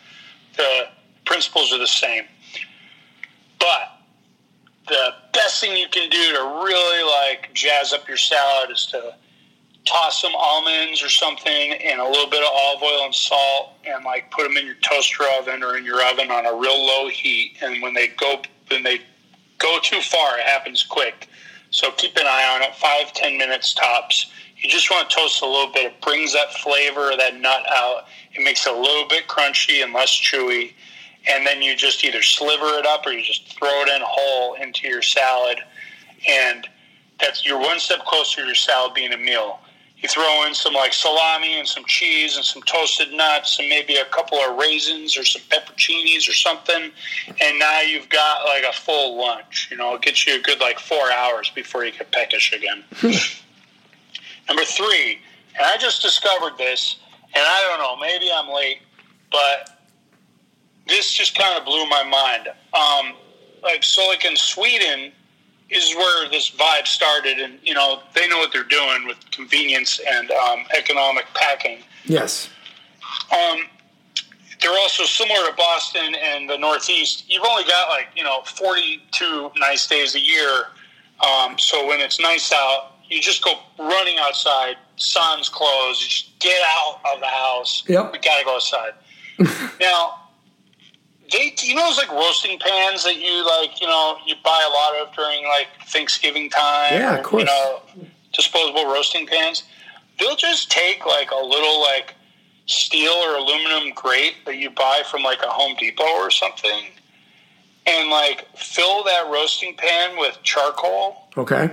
The 0.56 0.90
principles 1.26 1.74
are 1.74 1.80
the 1.80 1.88
same. 1.88 2.26
But 3.58 3.98
the 4.88 5.16
best 5.34 5.60
thing 5.60 5.76
you 5.76 5.88
can 5.88 6.08
do 6.08 6.34
to 6.34 6.62
really 6.64 7.04
like 7.04 7.52
jazz 7.56 7.94
up 7.94 8.08
your 8.08 8.18
salad 8.18 8.70
is 8.70 8.86
to 8.92 9.16
toss 9.86 10.22
some 10.22 10.36
almonds 10.36 11.02
or 11.02 11.10
something 11.10 11.74
and 11.74 12.00
a 12.00 12.08
little 12.08 12.30
bit 12.30 12.44
of 12.44 12.50
olive 12.54 12.84
oil 12.84 13.06
and 13.06 13.16
salt 13.16 13.72
and 13.86 14.06
like 14.06 14.30
put 14.30 14.44
them 14.44 14.56
in 14.56 14.68
your 14.68 14.76
toaster 14.76 15.24
oven 15.40 15.64
or 15.64 15.78
in 15.78 15.84
your 15.84 16.06
oven 16.06 16.30
on 16.30 16.46
a 16.46 16.54
real 16.54 16.86
low 16.86 17.10
heat 17.10 17.58
and 17.62 17.82
when 17.82 17.94
they 17.94 18.08
go 18.08 18.42
when 18.70 18.84
they 18.84 19.00
go 19.58 19.80
too 19.82 20.00
far 20.00 20.38
it 20.38 20.46
happens 20.46 20.84
quick 20.84 21.28
so 21.74 21.92
keep 21.92 22.16
an 22.16 22.26
eye 22.26 22.56
on 22.56 22.62
it 22.62 22.74
five 22.76 23.12
ten 23.14 23.38
minutes 23.38 23.74
tops 23.74 24.32
You 24.64 24.70
just 24.70 24.90
want 24.90 25.10
to 25.10 25.16
toast 25.16 25.42
a 25.42 25.46
little 25.46 25.72
bit. 25.74 25.86
It 25.88 26.02
brings 26.02 26.32
that 26.34 26.54
flavor 26.54 27.12
of 27.12 27.18
that 27.18 27.36
nut 27.36 27.64
out. 27.70 28.06
It 28.34 28.44
makes 28.44 28.66
it 28.66 28.74
a 28.74 28.80
little 28.80 29.08
bit 29.10 29.28
crunchy 29.28 29.84
and 29.84 29.92
less 29.92 30.12
chewy. 30.12 30.72
And 31.30 31.46
then 31.46 31.62
you 31.62 31.76
just 31.76 32.04
either 32.04 32.22
sliver 32.22 32.78
it 32.80 32.86
up 32.86 33.06
or 33.06 33.12
you 33.12 33.24
just 33.24 33.58
throw 33.58 33.82
it 33.82 33.90
in 33.90 34.02
whole 34.06 34.54
into 34.54 34.88
your 34.88 35.02
salad. 35.02 35.60
And 36.30 36.68
that's 37.20 37.46
you're 37.46 37.60
one 37.60 37.80
step 37.80 38.06
closer 38.06 38.42
to 38.42 38.46
your 38.46 38.56
salad 38.56 38.94
being 38.94 39.12
a 39.12 39.18
meal. 39.18 39.60
You 40.04 40.10
throw 40.10 40.46
in 40.46 40.54
some 40.54 40.74
like 40.74 40.92
salami 40.92 41.58
and 41.60 41.66
some 41.66 41.86
cheese 41.86 42.36
and 42.36 42.44
some 42.44 42.62
toasted 42.64 43.14
nuts 43.14 43.58
and 43.58 43.70
maybe 43.70 43.96
a 43.96 44.04
couple 44.06 44.38
of 44.38 44.58
raisins 44.58 45.18
or 45.18 45.24
some 45.24 45.42
pepperoncinis 45.44 46.28
or 46.28 46.34
something, 46.34 46.92
and 47.42 47.60
now 47.60 47.80
you've 47.80 48.10
got 48.10 48.44
like 48.44 48.66
a 48.66 48.74
full 48.74 49.18
lunch. 49.18 49.70
You 49.72 49.78
know, 49.78 49.96
it 49.96 50.02
gets 50.02 50.28
you 50.28 50.36
a 50.36 50.42
good 50.42 50.60
like 50.60 50.78
four 50.78 51.10
hours 51.10 51.50
before 51.56 51.86
you 51.86 51.94
get 51.94 52.12
peckish 52.12 52.52
again. 52.52 52.84
Number 54.50 54.66
three, 54.66 55.20
and 55.56 55.66
I 55.66 55.78
just 55.78 56.02
discovered 56.02 56.58
this, 56.58 56.98
and 57.34 57.42
I 57.42 57.62
don't 57.70 57.80
know, 57.80 57.96
maybe 58.06 58.30
I'm 58.30 58.54
late, 58.54 58.80
but 59.32 59.70
this 60.86 61.14
just 61.14 61.38
kind 61.38 61.58
of 61.58 61.64
blew 61.64 61.86
my 61.88 62.04
mind. 62.04 62.50
Um, 62.74 63.14
like 63.64 63.86
so, 63.86 64.06
like 64.08 64.26
in 64.26 64.36
Sweden 64.36 65.14
is 65.70 65.96
where 65.96 66.30
this 66.30 66.52
vibe 66.52 66.88
started, 66.88 67.40
and 67.40 67.60
you 67.64 67.74
know 67.74 68.02
they 68.16 68.28
know 68.28 68.38
what 68.38 68.52
they're 68.52 68.64
doing 68.64 69.08
with 69.08 69.18
convenience 69.32 70.00
and 70.08 70.32
um, 70.32 70.66
economic 70.78 71.26
packing. 71.34 71.80
Yes. 72.06 72.50
Um, 73.32 73.66
they're 74.62 74.72
also 74.72 75.04
similar 75.04 75.48
to 75.48 75.54
Boston 75.56 76.16
and 76.16 76.50
the 76.50 76.58
Northeast. 76.58 77.26
You've 77.28 77.44
only 77.44 77.64
got 77.64 77.90
like 77.90 78.08
you 78.16 78.24
know 78.24 78.42
42 78.46 79.52
nice 79.58 79.88
days 79.88 80.16
a 80.16 80.22
year. 80.22 80.68
Um, 81.20 81.58
so 81.58 81.88
when 81.88 82.02
it's 82.02 82.20
nice 82.20 82.52
out, 82.52 82.94
you 83.08 83.22
just 83.22 83.44
go 83.44 83.54
running 83.80 84.18
outside. 84.20 84.76
Sun's 84.96 85.50
closed. 85.50 86.02
You 86.02 86.08
just 86.08 86.40
get 86.40 86.62
out 86.76 87.00
of 87.14 87.20
the 87.20 87.28
house. 87.28 87.84
Yep. 87.88 88.14
We 88.14 88.20
gotta 88.20 88.46
go 88.46 88.56
outside. 88.56 88.94
now, 89.80 90.23
they 91.34 91.54
you 91.64 91.76
know 91.76 91.86
those 91.88 91.98
like 91.98 92.12
roasting 92.12 92.58
pans 92.60 93.04
that 93.04 93.18
you 93.20 93.46
like 93.46 93.82
you 93.82 93.88
know 93.88 94.18
you 94.26 94.36
buy 94.44 94.66
a 94.66 94.72
lot 94.72 95.08
of 95.08 95.14
during 95.16 95.44
like 95.46 95.68
Thanksgiving 95.88 96.50
time. 96.50 96.94
Yeah, 96.94 97.18
of 97.18 97.24
course. 97.24 97.42
You 97.42 97.46
know, 97.46 97.82
disposable 98.32 98.86
roasting 98.86 99.28
pans. 99.28 99.64
They'll 100.20 100.36
just 100.36 100.72
take 100.72 101.06
like 101.06 101.32
a 101.32 101.44
little 101.44 101.82
like 101.82 102.14
steel 102.68 103.12
or 103.12 103.36
aluminum 103.36 103.92
grate 103.96 104.36
that 104.46 104.56
you 104.58 104.70
buy 104.70 105.02
from 105.10 105.24
like 105.24 105.42
a 105.44 105.50
Home 105.50 105.76
Depot 105.78 106.04
or 106.04 106.32
something, 106.32 106.86
and 107.88 108.10
like 108.10 108.46
fill 108.56 109.04
that 109.04 109.30
roasting 109.32 109.76
pan 109.76 110.18
with 110.18 110.38
charcoal 110.44 111.28
Okay. 111.36 111.70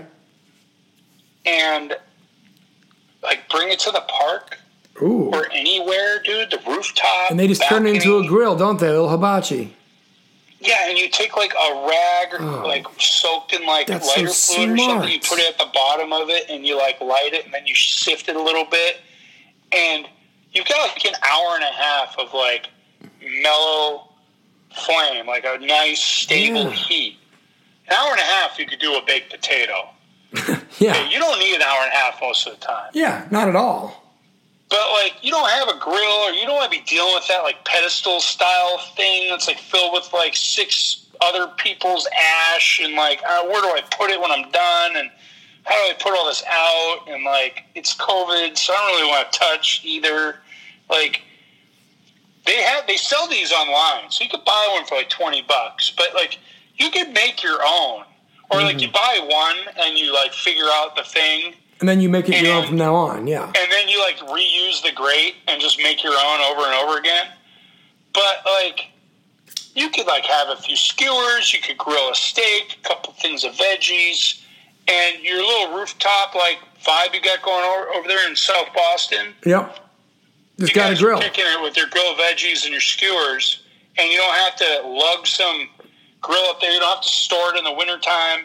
and 1.46 1.96
like 3.22 3.48
bring 3.50 3.68
it 3.70 3.78
to 3.80 3.90
the 3.90 4.00
park 4.08 4.58
Ooh. 5.02 5.30
or 5.32 5.50
anywhere, 5.52 6.20
dude. 6.22 6.50
The 6.50 6.60
rooftop, 6.66 7.30
And 7.30 7.38
they 7.38 7.48
just 7.48 7.62
turn 7.68 7.86
it 7.86 7.94
into 7.96 8.18
a 8.18 8.26
grill, 8.26 8.56
don't 8.56 8.78
they? 8.80 8.86
A 8.88 8.90
little 8.90 9.08
hibachi. 9.08 9.74
Yeah, 10.62 10.88
and 10.90 10.98
you 10.98 11.08
take 11.08 11.36
like 11.36 11.52
a 11.54 11.86
rag, 11.88 12.28
Oh. 12.40 12.62
like 12.66 12.86
soaked 12.98 13.52
in 13.54 13.64
like 13.66 13.86
That's 13.86 14.06
so 14.14 14.20
lighter 14.20 14.32
fluid 14.32 14.70
or 14.70 14.76
something. 14.78 15.10
You 15.10 15.20
put 15.20 15.38
it 15.38 15.48
at 15.48 15.58
the 15.58 15.70
bottom 15.72 16.12
of 16.12 16.28
it, 16.28 16.50
and 16.50 16.66
you 16.66 16.76
like 16.76 17.00
light 17.00 17.30
it, 17.32 17.44
and 17.46 17.54
then 17.54 17.66
you 17.66 17.74
sift 17.74 18.28
it 18.28 18.36
a 18.36 18.42
little 18.42 18.66
bit, 18.66 18.98
and 19.72 20.06
you've 20.52 20.66
got 20.68 20.88
like 20.94 21.04
an 21.06 21.14
hour 21.22 21.54
and 21.54 21.64
a 21.64 21.72
half 21.72 22.14
of 22.18 22.34
like 22.34 22.68
mellow 23.42 24.08
flame, 24.74 25.26
like 25.26 25.44
a 25.46 25.58
nice 25.64 26.02
stable 26.02 26.64
Yeah. 26.64 26.70
heat. 26.70 27.18
An 27.88 27.94
hour 27.94 28.10
and 28.12 28.20
a 28.20 28.24
half, 28.24 28.58
you 28.58 28.66
could 28.66 28.78
do 28.80 28.94
a 28.96 29.02
baked 29.04 29.30
potato. 29.30 29.88
Yeah. 30.78 31.08
You 31.10 31.18
don't 31.18 31.38
need 31.40 31.56
an 31.56 31.60
hour 31.62 31.82
and 31.82 31.92
a 31.92 31.96
half 31.96 32.20
most 32.22 32.46
of 32.46 32.58
the 32.58 32.64
time. 32.64 32.88
Yeah, 32.94 33.26
not 33.30 33.48
at 33.50 33.56
all. 33.56 33.99
But 34.70 34.88
like, 34.92 35.16
you 35.20 35.32
don't 35.32 35.50
have 35.50 35.68
a 35.68 35.78
grill, 35.78 36.22
or 36.22 36.30
you 36.30 36.46
don't 36.46 36.54
want 36.54 36.72
to 36.72 36.78
be 36.78 36.84
dealing 36.84 37.12
with 37.14 37.26
that 37.28 37.42
like 37.42 37.64
pedestal 37.64 38.20
style 38.20 38.78
thing 38.96 39.28
that's 39.28 39.48
like 39.48 39.58
filled 39.58 39.92
with 39.92 40.12
like 40.12 40.36
six 40.36 41.06
other 41.20 41.48
people's 41.58 42.08
ash, 42.54 42.80
and 42.82 42.94
like, 42.94 43.20
uh, 43.28 43.44
where 43.46 43.60
do 43.60 43.68
I 43.68 43.82
put 43.90 44.10
it 44.10 44.20
when 44.20 44.30
I'm 44.30 44.50
done, 44.50 44.96
and 44.96 45.10
how 45.64 45.74
do 45.74 45.90
I 45.90 45.96
put 46.00 46.12
all 46.16 46.26
this 46.26 46.42
out, 46.48 47.00
and 47.08 47.24
like, 47.24 47.64
it's 47.74 47.94
COVID, 47.96 48.56
so 48.56 48.72
I 48.72 48.76
don't 48.76 49.00
really 49.00 49.08
want 49.10 49.32
to 49.32 49.38
touch 49.38 49.82
either. 49.84 50.36
Like, 50.88 51.22
they 52.46 52.62
have 52.62 52.86
they 52.86 52.96
sell 52.96 53.28
these 53.28 53.52
online, 53.52 54.10
so 54.10 54.24
you 54.24 54.30
could 54.30 54.44
buy 54.44 54.68
one 54.72 54.86
for 54.86 54.94
like 54.94 55.10
twenty 55.10 55.42
bucks, 55.42 55.92
but 55.96 56.14
like, 56.14 56.38
you 56.76 56.90
could 56.90 57.12
make 57.12 57.42
your 57.42 57.58
own, 57.66 58.04
or 58.50 58.62
like 58.62 58.80
you 58.80 58.90
buy 58.90 59.18
one 59.20 59.74
and 59.84 59.98
you 59.98 60.14
like 60.14 60.32
figure 60.32 60.68
out 60.70 60.96
the 60.96 61.02
thing 61.02 61.54
And 61.80 61.88
then 61.88 62.00
you 62.00 62.08
make 62.08 62.28
it 62.28 62.42
your 62.42 62.52
own 62.52 62.66
from 62.66 62.76
now 62.76 62.94
on. 62.94 63.26
Yeah. 63.26 63.46
and 63.46 63.72
then 63.72 63.88
you 63.88 64.00
like 64.00 64.18
reuse 64.18 64.82
the 64.82 64.92
grate 64.94 65.36
and 65.48 65.60
just 65.60 65.78
make 65.78 66.04
your 66.04 66.12
own 66.12 66.40
over 66.42 66.62
and 66.66 66.74
over 66.74 66.98
again. 66.98 67.26
But 68.12 68.44
like, 68.44 68.90
you 69.74 69.88
could 69.90 70.06
like 70.06 70.24
have 70.24 70.48
a 70.48 70.60
few 70.60 70.76
skewers, 70.76 71.52
you 71.54 71.60
could 71.60 71.78
grill 71.78 72.10
a 72.10 72.14
steak, 72.14 72.78
a 72.82 72.88
couple 72.88 73.12
things 73.14 73.44
of 73.44 73.52
veggies, 73.54 74.42
and 74.88 75.22
your 75.22 75.38
little 75.38 75.78
rooftop 75.78 76.34
like 76.34 76.58
vibe 76.84 77.14
you 77.14 77.20
got 77.20 77.42
going 77.42 77.64
over, 77.64 77.88
over 77.94 78.08
there 78.08 78.28
in 78.28 78.36
South 78.36 78.68
Boston. 78.74 79.34
Yep. 79.44 79.78
Just 80.58 80.74
got 80.74 80.92
a 80.92 80.96
grill. 80.96 81.18
kicking 81.18 81.44
it 81.46 81.62
with 81.62 81.76
your 81.76 81.86
grilled 81.86 82.18
veggies 82.18 82.64
and 82.64 82.72
your 82.72 82.82
skewers, 82.82 83.62
and 83.96 84.10
you 84.10 84.18
don't 84.18 84.34
have 84.34 84.56
to 84.56 84.82
lug 84.86 85.26
some 85.26 85.68
grill 86.20 86.44
up 86.50 86.60
there. 86.60 86.72
You 86.72 86.80
don't 86.80 86.94
have 86.96 87.02
to 87.02 87.08
store 87.08 87.54
it 87.54 87.58
in 87.58 87.64
the 87.64 87.72
wintertime. 87.72 88.40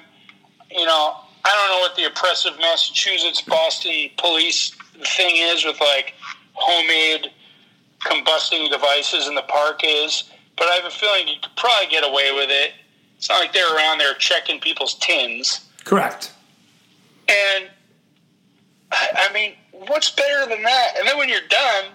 You 0.72 0.86
know, 0.86 1.18
I 1.46 1.52
don't 1.54 1.78
know 1.78 1.80
what 1.80 1.96
the 1.96 2.06
oppressive 2.06 2.54
Massachusetts 2.60 3.42
Boston 3.42 4.10
police 4.18 4.76
thing 5.16 5.36
is 5.38 5.64
with 5.64 5.80
like 5.80 6.16
homemade 6.54 7.32
combusting 8.04 8.70
devices 8.72 9.28
in 9.28 9.36
the 9.36 9.44
park 9.44 9.82
is, 9.84 10.24
but 10.58 10.68
I 10.68 10.74
have 10.74 10.86
a 10.86 10.90
feeling 10.90 11.28
you 11.28 11.36
could 11.42 11.56
probably 11.56 11.88
get 11.90 12.04
away 12.04 12.32
with 12.34 12.50
it. 12.50 12.74
It's 13.18 13.30
not 13.30 13.40
like 13.40 13.54
they're 13.54 13.74
around 13.76 14.00
there 14.00 14.16
checking 14.16 14.60
people's 14.60 14.96
tins. 14.96 15.68
Correct. 15.84 16.32
And 17.30 17.70
I 18.92 19.32
mean, 19.34 19.54
what's 19.72 20.12
better 20.12 20.50
than 20.50 20.64
that? 20.64 20.94
And 20.98 21.08
then 21.08 21.18
when 21.18 21.30
you're 21.30 21.48
done, 21.50 21.86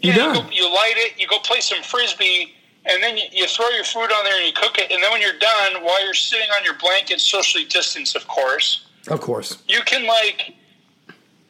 you, 0.00 0.12
done. 0.12 0.34
go, 0.34 0.50
you 0.50 0.64
light 0.72 0.94
it, 0.96 1.20
you 1.20 1.26
go 1.26 1.38
play 1.38 1.60
some 1.60 1.82
frisbee, 1.82 2.54
and 2.88 3.02
then 3.02 3.16
you, 3.16 3.24
you 3.32 3.46
throw 3.46 3.68
your 3.70 3.84
food 3.84 4.10
on 4.12 4.24
there 4.24 4.36
and 4.38 4.46
you 4.46 4.52
cook 4.52 4.78
it. 4.78 4.90
And 4.90 5.02
then 5.02 5.10
when 5.12 5.20
you're 5.20 5.38
done, 5.38 5.82
while 5.84 6.02
you're 6.04 6.14
sitting 6.14 6.48
on 6.56 6.64
your 6.64 6.74
blanket, 6.78 7.20
socially 7.20 7.64
distanced, 7.64 8.16
of 8.16 8.26
course, 8.28 8.86
Of 9.08 9.20
course. 9.20 9.62
you 9.68 9.80
can 9.82 10.06
like 10.06 10.54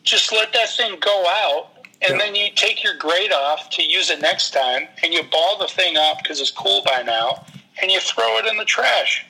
just 0.05 0.33
let 0.33 0.53
that 0.53 0.71
thing 0.71 0.97
go 1.01 1.25
out. 1.27 1.71
And 2.01 2.13
Yeah. 2.13 2.19
then 2.27 2.35
you 2.37 2.49
take 2.55 2.85
your 2.85 2.95
grate 2.95 3.33
off 3.33 3.71
to 3.71 3.83
use 3.83 4.09
it 4.11 4.21
next 4.21 4.53
time, 4.53 4.87
and 5.03 5.13
you 5.13 5.23
ball 5.25 5.59
the 5.59 5.67
thing 5.67 5.97
up 5.97 6.19
because 6.23 6.41
it's 6.41 6.51
cool 6.53 6.81
by 6.85 7.03
now, 7.03 7.45
and 7.83 7.91
you 7.91 7.99
throw 7.99 8.39
it 8.39 8.47
in 8.47 8.57
the 8.57 8.65
trash. 8.65 9.25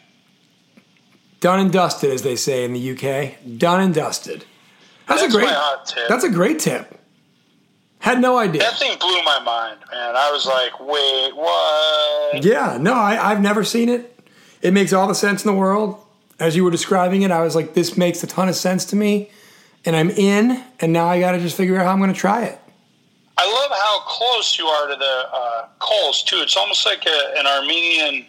Done 1.41 1.61
and 1.61 1.73
dusted, 1.73 2.11
as 2.13 2.23
they 2.23 2.37
say 2.37 2.65
in 2.65 2.75
the 2.75 2.91
UK. 2.91 3.37
Done 3.59 3.81
and 3.81 3.95
dusted. 3.95 4.45
That's, 5.07 5.23
That's 5.23 5.35
a 5.35 5.37
great. 5.39 5.47
my 5.47 5.53
hot 5.55 5.87
tip. 5.87 6.09
That's 6.09 6.25
a 6.25 6.29
great 6.29 6.59
tip. 6.59 6.98
Had 8.01 8.21
no 8.21 8.39
idea. 8.39 8.63
That 8.63 8.79
thing 8.79 8.97
blew 8.99 9.23
my 9.23 9.41
mind, 9.45 9.81
man. 9.91 10.17
I 10.17 10.31
was 10.31 10.47
like, 10.47 10.79
wait, 10.81 11.35
what? 11.37 12.45
Yeah, 12.45 12.79
no, 12.81 12.95
I, 12.95 13.31
I've 13.31 13.41
never 13.41 13.65
seen 13.65 13.89
it. 13.89 14.19
It 14.63 14.73
makes 14.73 14.93
all 14.93 15.09
the 15.09 15.15
sense 15.15 15.45
in 15.45 15.53
the 15.53 15.59
world. 15.59 16.01
As 16.39 16.55
you 16.55 16.63
were 16.63 16.71
describing 16.71 17.23
it, 17.23 17.31
I 17.31 17.43
was 17.43 17.57
like, 17.57 17.75
this 17.75 17.97
makes 17.97 18.23
a 18.23 18.27
ton 18.27 18.49
of 18.49 18.55
sense 18.55 18.85
to 18.87 18.97
me. 18.97 19.31
And 19.85 19.97
I'm 19.97 20.11
in, 20.11 20.63
and 20.81 20.93
now 20.93 21.07
I 21.07 21.19
got 21.19 21.33
to 21.33 21.39
just 21.39 21.57
figure 21.57 21.77
out 21.77 21.87
how 21.87 21.93
I'm 21.93 21.99
going 21.99 22.13
to 22.13 22.19
try 22.19 22.45
it. 22.45 22.59
I 23.37 23.47
love 23.47 23.71
how 23.71 24.01
close 24.01 24.59
you 24.59 24.67
are 24.67 24.89
to 24.89 24.97
the 24.97 25.23
uh, 25.33 25.67
coals, 25.79 26.23
too. 26.23 26.37
It's 26.41 26.57
almost 26.57 26.85
like 26.87 27.05
a, 27.07 27.39
an 27.39 27.47
Armenian 27.47 28.27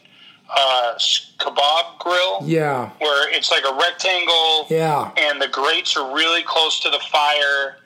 uh, 0.56 0.94
kebab 1.40 2.00
grill 2.00 2.40
Yeah, 2.44 2.90
where 3.00 3.32
it's 3.34 3.52
like 3.52 3.64
a 3.64 3.74
rectangle 3.76 4.68
yeah, 4.70 5.12
and 5.18 5.42
the 5.42 5.48
grates 5.48 5.96
are 5.96 6.14
really 6.14 6.44
close 6.44 6.80
to 6.82 6.90
the 6.90 7.00
fire. 7.12 7.78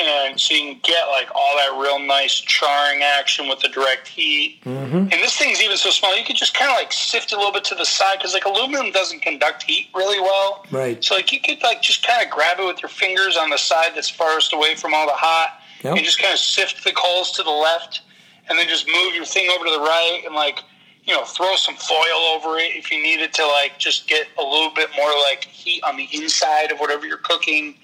And 0.00 0.40
so 0.40 0.54
you 0.54 0.60
can 0.72 0.80
get 0.82 1.08
like 1.08 1.28
all 1.34 1.56
that 1.56 1.78
real 1.78 1.98
nice 1.98 2.32
charring 2.40 3.02
action 3.02 3.48
with 3.48 3.60
the 3.60 3.68
direct 3.68 4.08
heat. 4.08 4.60
Mm-hmm. 4.64 4.96
And 4.96 5.10
this 5.12 5.36
thing's 5.36 5.60
even 5.62 5.76
so 5.76 5.90
small, 5.90 6.16
you 6.16 6.24
can 6.24 6.36
just 6.36 6.54
kind 6.54 6.70
of 6.70 6.76
like 6.76 6.90
sift 6.92 7.32
a 7.32 7.36
little 7.36 7.52
bit 7.52 7.64
to 7.64 7.74
the 7.74 7.84
side 7.84 8.18
because 8.18 8.32
like 8.32 8.46
aluminum 8.46 8.92
doesn't 8.92 9.20
conduct 9.20 9.64
heat 9.64 9.88
really 9.94 10.18
well. 10.18 10.64
right. 10.70 11.02
So 11.04 11.14
like 11.16 11.32
you 11.32 11.40
could 11.40 11.62
like 11.62 11.82
just 11.82 12.06
kind 12.06 12.24
of 12.24 12.30
grab 12.30 12.58
it 12.58 12.66
with 12.66 12.80
your 12.80 12.88
fingers 12.88 13.36
on 13.36 13.50
the 13.50 13.58
side 13.58 13.90
that's 13.94 14.08
farthest 14.08 14.54
away 14.54 14.74
from 14.74 14.94
all 14.94 15.06
the 15.06 15.12
hot, 15.14 15.60
Yep. 15.84 15.96
and 15.96 16.04
just 16.04 16.20
kind 16.20 16.32
of 16.32 16.38
sift 16.38 16.82
the 16.84 16.92
coals 16.92 17.32
to 17.32 17.42
the 17.42 17.50
left, 17.50 18.00
and 18.48 18.58
then 18.58 18.66
just 18.68 18.86
move 18.86 19.14
your 19.14 19.24
thing 19.24 19.50
over 19.50 19.64
to 19.64 19.70
the 19.70 19.80
right, 19.80 20.22
and 20.26 20.34
like 20.34 20.60
you 21.04 21.14
know 21.14 21.24
throw 21.24 21.56
some 21.56 21.74
foil 21.76 22.20
over 22.34 22.56
it 22.58 22.76
if 22.76 22.90
you 22.90 23.02
needed 23.02 23.32
to 23.34 23.46
like 23.46 23.78
just 23.78 24.06
get 24.08 24.26
a 24.38 24.42
little 24.42 24.70
bit 24.74 24.88
more 24.96 25.10
like 25.28 25.44
heat 25.44 25.82
on 25.84 25.96
the 25.96 26.06
inside 26.12 26.70
of 26.72 26.78
whatever 26.78 27.06
you're 27.06 27.16
cooking. 27.18 27.76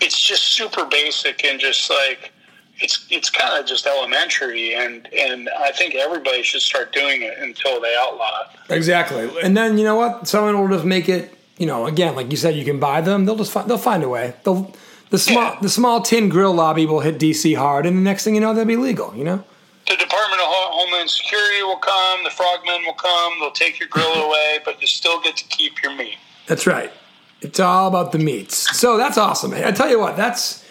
It's 0.00 0.20
just 0.20 0.44
super 0.44 0.84
basic 0.84 1.44
and 1.44 1.58
just 1.60 1.90
like 1.90 2.32
it's 2.80 3.06
it's 3.10 3.28
kind 3.30 3.58
of 3.60 3.66
just 3.66 3.86
elementary, 3.86 4.74
and 4.74 5.08
and 5.12 5.48
I 5.58 5.72
think 5.72 5.94
everybody 5.94 6.42
should 6.42 6.60
start 6.62 6.92
doing 6.92 7.22
it 7.22 7.36
until 7.38 7.80
they 7.80 7.96
outlaw 7.98 8.42
it. 8.42 8.72
Exactly. 8.74 9.28
And 9.42 9.56
then 9.56 9.78
you 9.78 9.84
know 9.84 9.96
what? 9.96 10.28
Someone 10.28 10.58
will 10.60 10.68
just 10.68 10.84
make 10.86 11.08
it. 11.08 11.34
You 11.58 11.66
know, 11.66 11.86
again, 11.86 12.14
like 12.14 12.30
you 12.30 12.36
said, 12.36 12.54
you 12.54 12.64
can 12.64 12.78
buy 12.78 13.00
them. 13.00 13.24
They'll 13.24 13.34
just 13.36 13.50
fi- 13.52 13.64
they'll 13.64 13.78
find 13.78 14.04
a 14.04 14.08
way. 14.08 14.34
They'll 14.44 14.72
the 15.10 15.18
small 15.18 15.42
Yeah. 15.54 15.58
the 15.60 15.68
small 15.68 16.02
tin 16.02 16.28
grill 16.28 16.52
lobby 16.54 16.86
will 16.86 17.00
hit 17.00 17.18
DC 17.18 17.54
hard, 17.56 17.84
and 17.86 17.96
the 17.96 18.02
next 18.02 18.22
thing 18.22 18.36
you 18.36 18.40
know, 18.40 18.54
they'll 18.54 18.64
be 18.64 18.76
legal. 18.76 19.12
You 19.16 19.24
know. 19.24 19.44
The 19.88 19.96
Department 19.96 20.40
of 20.42 20.46
Homeland 20.48 21.08
Security 21.10 21.62
will 21.62 21.78
come. 21.78 22.22
The 22.22 22.30
frogmen 22.30 22.84
will 22.84 22.92
come. 22.92 23.40
They'll 23.40 23.50
take 23.50 23.80
your 23.80 23.88
grill 23.88 24.12
away, 24.26 24.58
but 24.64 24.80
you 24.80 24.86
still 24.86 25.20
get 25.20 25.36
to 25.38 25.44
keep 25.46 25.82
your 25.82 25.94
meat. 25.96 26.18
That's 26.46 26.66
right. 26.66 26.92
It's 27.40 27.60
all 27.60 27.88
about 27.88 28.12
the 28.12 28.18
meats. 28.18 28.76
So 28.78 28.96
that's 28.96 29.16
awesome. 29.16 29.52
I 29.54 29.70
tell 29.70 29.88
you 29.88 29.98
what, 29.98 30.16
that's 30.16 30.64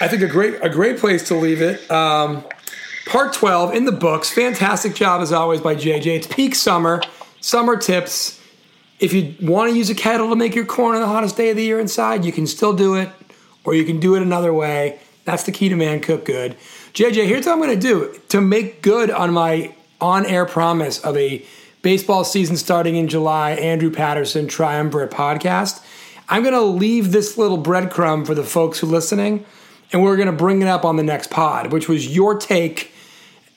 I 0.00 0.08
think 0.08 0.22
a 0.22 0.26
great 0.26 0.58
a 0.62 0.68
great 0.68 0.98
place 0.98 1.26
to 1.28 1.34
leave 1.34 1.60
it. 1.60 1.88
Um, 1.90 2.44
part 3.06 3.32
twelve 3.32 3.74
in 3.74 3.84
the 3.84 3.92
books. 3.92 4.30
Fantastic 4.30 4.94
job 4.94 5.20
as 5.20 5.32
always 5.32 5.60
by 5.60 5.74
JJ. 5.74 6.06
It's 6.06 6.26
peak 6.26 6.54
summer. 6.54 7.02
Summer 7.40 7.76
tips. 7.76 8.40
If 9.00 9.12
you 9.12 9.34
want 9.40 9.70
to 9.70 9.76
use 9.76 9.90
a 9.90 9.94
kettle 9.94 10.30
to 10.30 10.36
make 10.36 10.54
your 10.54 10.66
corn 10.66 10.96
on 10.96 11.00
the 11.00 11.06
hottest 11.06 11.36
day 11.36 11.50
of 11.50 11.56
the 11.56 11.62
year 11.62 11.78
inside, 11.78 12.24
you 12.24 12.32
can 12.32 12.48
still 12.48 12.72
do 12.72 12.96
it, 12.96 13.08
or 13.62 13.74
you 13.74 13.84
can 13.84 14.00
do 14.00 14.16
it 14.16 14.22
another 14.22 14.52
way. 14.52 14.98
That's 15.24 15.44
the 15.44 15.52
key 15.52 15.68
to 15.68 15.76
man 15.76 16.00
cook 16.00 16.24
good. 16.24 16.56
JJ, 16.94 17.26
here's 17.26 17.46
what 17.46 17.52
I'm 17.52 17.58
going 17.58 17.78
to 17.78 17.80
do 17.80 18.18
to 18.30 18.40
make 18.40 18.82
good 18.82 19.10
on 19.10 19.32
my 19.32 19.72
on-air 20.00 20.46
promise 20.46 20.98
of 21.00 21.16
a 21.16 21.44
baseball 21.82 22.24
season 22.24 22.56
starting 22.56 22.96
in 22.96 23.06
July. 23.06 23.52
Andrew 23.52 23.90
Patterson 23.90 24.48
Triumvirate 24.48 25.12
podcast. 25.12 25.84
I'm 26.28 26.42
going 26.42 26.54
to 26.54 26.60
leave 26.60 27.12
this 27.12 27.38
little 27.38 27.62
breadcrumb 27.62 28.26
for 28.26 28.34
the 28.34 28.44
folks 28.44 28.78
who 28.78 28.88
are 28.88 28.90
listening, 28.90 29.46
and 29.92 30.02
we're 30.02 30.16
going 30.16 30.26
to 30.26 30.32
bring 30.32 30.60
it 30.60 30.68
up 30.68 30.84
on 30.84 30.96
the 30.96 31.02
next 31.02 31.30
pod, 31.30 31.72
which 31.72 31.88
was 31.88 32.14
your 32.14 32.38
take 32.38 32.92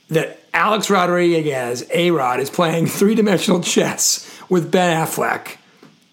that 0.10 0.40
Alex 0.54 0.90
Rodriguez, 0.90 1.86
A 1.94 2.12
Rod, 2.12 2.40
is 2.40 2.50
playing 2.50 2.86
three 2.88 3.16
dimensional 3.16 3.62
chess 3.62 4.30
with 4.50 4.72
Ben 4.72 5.06
Affleck. 5.06 5.58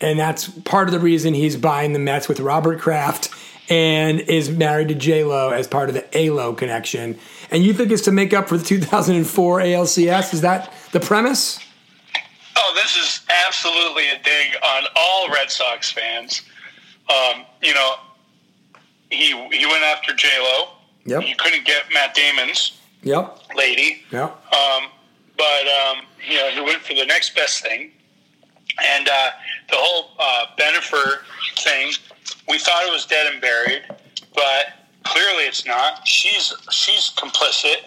And 0.01 0.19
that's 0.19 0.49
part 0.49 0.89
of 0.89 0.93
the 0.93 1.01
reason 1.01 1.35
he's 1.35 1.57
buying 1.57 1.93
the 1.93 1.99
Mets 1.99 2.29
with 2.29 2.39
Robert 2.41 2.81
Kraft 2.81 3.31
and 3.69 4.21
is 4.21 4.49
married 4.49 4.89
to 4.89 4.95
J 4.95 5.25
Lo 5.25 5.51
as 5.51 5.67
part 5.67 5.89
of 5.89 5.95
the 5.95 6.07
A 6.17 6.31
Lo 6.31 6.55
connection. 6.55 7.19
And 7.51 7.65
you 7.65 7.75
think 7.75 7.91
it's 7.91 8.03
to 8.03 8.13
make 8.13 8.33
up 8.33 8.49
for 8.49 8.57
the 8.57 8.65
2004 8.65 9.61
ALCS? 9.61 10.35
Is 10.35 10.41
that 10.43 10.73
the 10.93 11.01
premise? 11.01 11.59
Oh, 12.61 12.73
this 12.75 12.97
is 12.97 13.21
absolutely 13.47 14.09
a 14.09 14.19
dig 14.23 14.57
on 14.63 14.85
all 14.97 15.29
Red 15.31 15.51
Sox 15.51 15.91
fans. 15.93 16.43
Um, 17.09 17.45
you 17.63 17.73
know, 17.73 17.95
he 19.11 19.27
he 19.53 19.67
went 19.67 19.85
after 19.85 20.13
J 20.15 20.29
Lo. 20.41 20.71
Yep. 21.07 21.23
You 21.27 21.37
couldn't 21.37 21.65
get 21.65 21.85
Matt 21.93 22.15
Damon's 22.15 22.73
Yep. 23.03 23.39
lady. 23.55 24.03
Yep. 24.11 24.31
Um, 24.55 24.83
but 25.37 25.67
um, 25.69 26.05
you 26.29 26.37
know, 26.37 26.51
he 26.51 26.61
went 26.61 26.83
for 26.83 26.95
the 26.95 27.07
next 27.07 27.35
best 27.35 27.63
thing, 27.63 27.93
and 28.85 29.09
uh, 29.09 29.31
the 29.71 29.77
whole 29.77 30.11
uh, 30.19 30.47
Bennifer 30.59 31.21
thing. 31.59 31.93
We 32.49 32.59
thought 32.59 32.85
it 32.87 32.93
was 32.93 33.07
dead 33.07 33.33
and 33.33 33.41
buried, 33.41 33.83
but 34.35 34.67
clearly 35.05 35.45
it's 35.45 35.65
not. 35.65 36.07
She's 36.07 36.53
she's 36.71 37.13
complicit, 37.17 37.85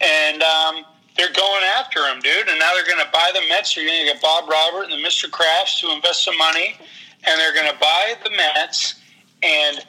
and 0.00 0.42
um, 0.42 0.84
they're 1.16 1.32
going 1.32 1.64
after 1.76 2.00
him, 2.06 2.20
dude. 2.20 2.48
And 2.48 2.58
now 2.58 2.70
they're 2.74 2.86
going 2.86 3.04
to 3.04 3.10
buy 3.12 3.30
the 3.34 3.46
Mets. 3.48 3.76
You're 3.76 3.86
going 3.86 4.06
to 4.06 4.12
get 4.12 4.22
Bob 4.22 4.48
Robert 4.48 4.84
and 4.84 4.92
the 4.92 5.06
Mr. 5.06 5.30
Krafts 5.30 5.80
to 5.80 5.92
invest 5.92 6.24
some 6.24 6.36
money, 6.38 6.76
and 7.24 7.40
they're 7.40 7.54
going 7.54 7.70
to 7.72 7.78
buy 7.78 8.14
the 8.22 8.30
Mets 8.30 9.00
and 9.42 9.84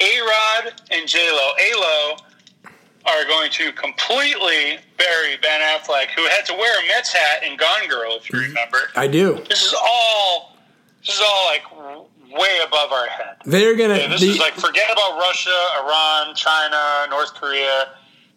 A 0.00 0.20
Rod 0.20 0.72
and 0.90 1.08
J 1.08 1.30
Lo. 1.30 1.50
A 1.60 1.80
Lo 1.80 2.16
are 3.06 3.24
going 3.26 3.50
to 3.52 3.72
completely 3.72 4.78
bury 4.98 5.36
Ben 5.40 5.60
Affleck, 5.60 6.08
who 6.16 6.26
had 6.26 6.44
to 6.46 6.54
wear 6.54 6.84
a 6.84 6.86
Mets 6.88 7.12
hat 7.12 7.44
in 7.44 7.56
Gone 7.56 7.88
Girl, 7.88 8.16
if 8.16 8.28
you 8.30 8.38
mm-hmm. 8.38 8.48
remember. 8.48 8.78
I 8.96 9.06
do. 9.06 9.42
This 9.48 9.64
is 9.64 9.74
all. 9.74 10.56
This 11.04 11.14
is 11.14 11.22
all 11.24 11.46
like 11.46 11.62
way 12.36 12.58
above 12.66 12.92
our 12.92 13.06
head. 13.06 13.36
They're 13.44 13.76
gonna. 13.76 13.94
Okay, 13.94 14.08
this 14.08 14.20
the- 14.20 14.30
is 14.30 14.38
like 14.38 14.54
forget 14.54 14.90
about 14.90 15.18
Russia, 15.18 15.56
Iran, 15.80 16.34
China, 16.34 17.06
North 17.10 17.34
Korea. 17.34 17.88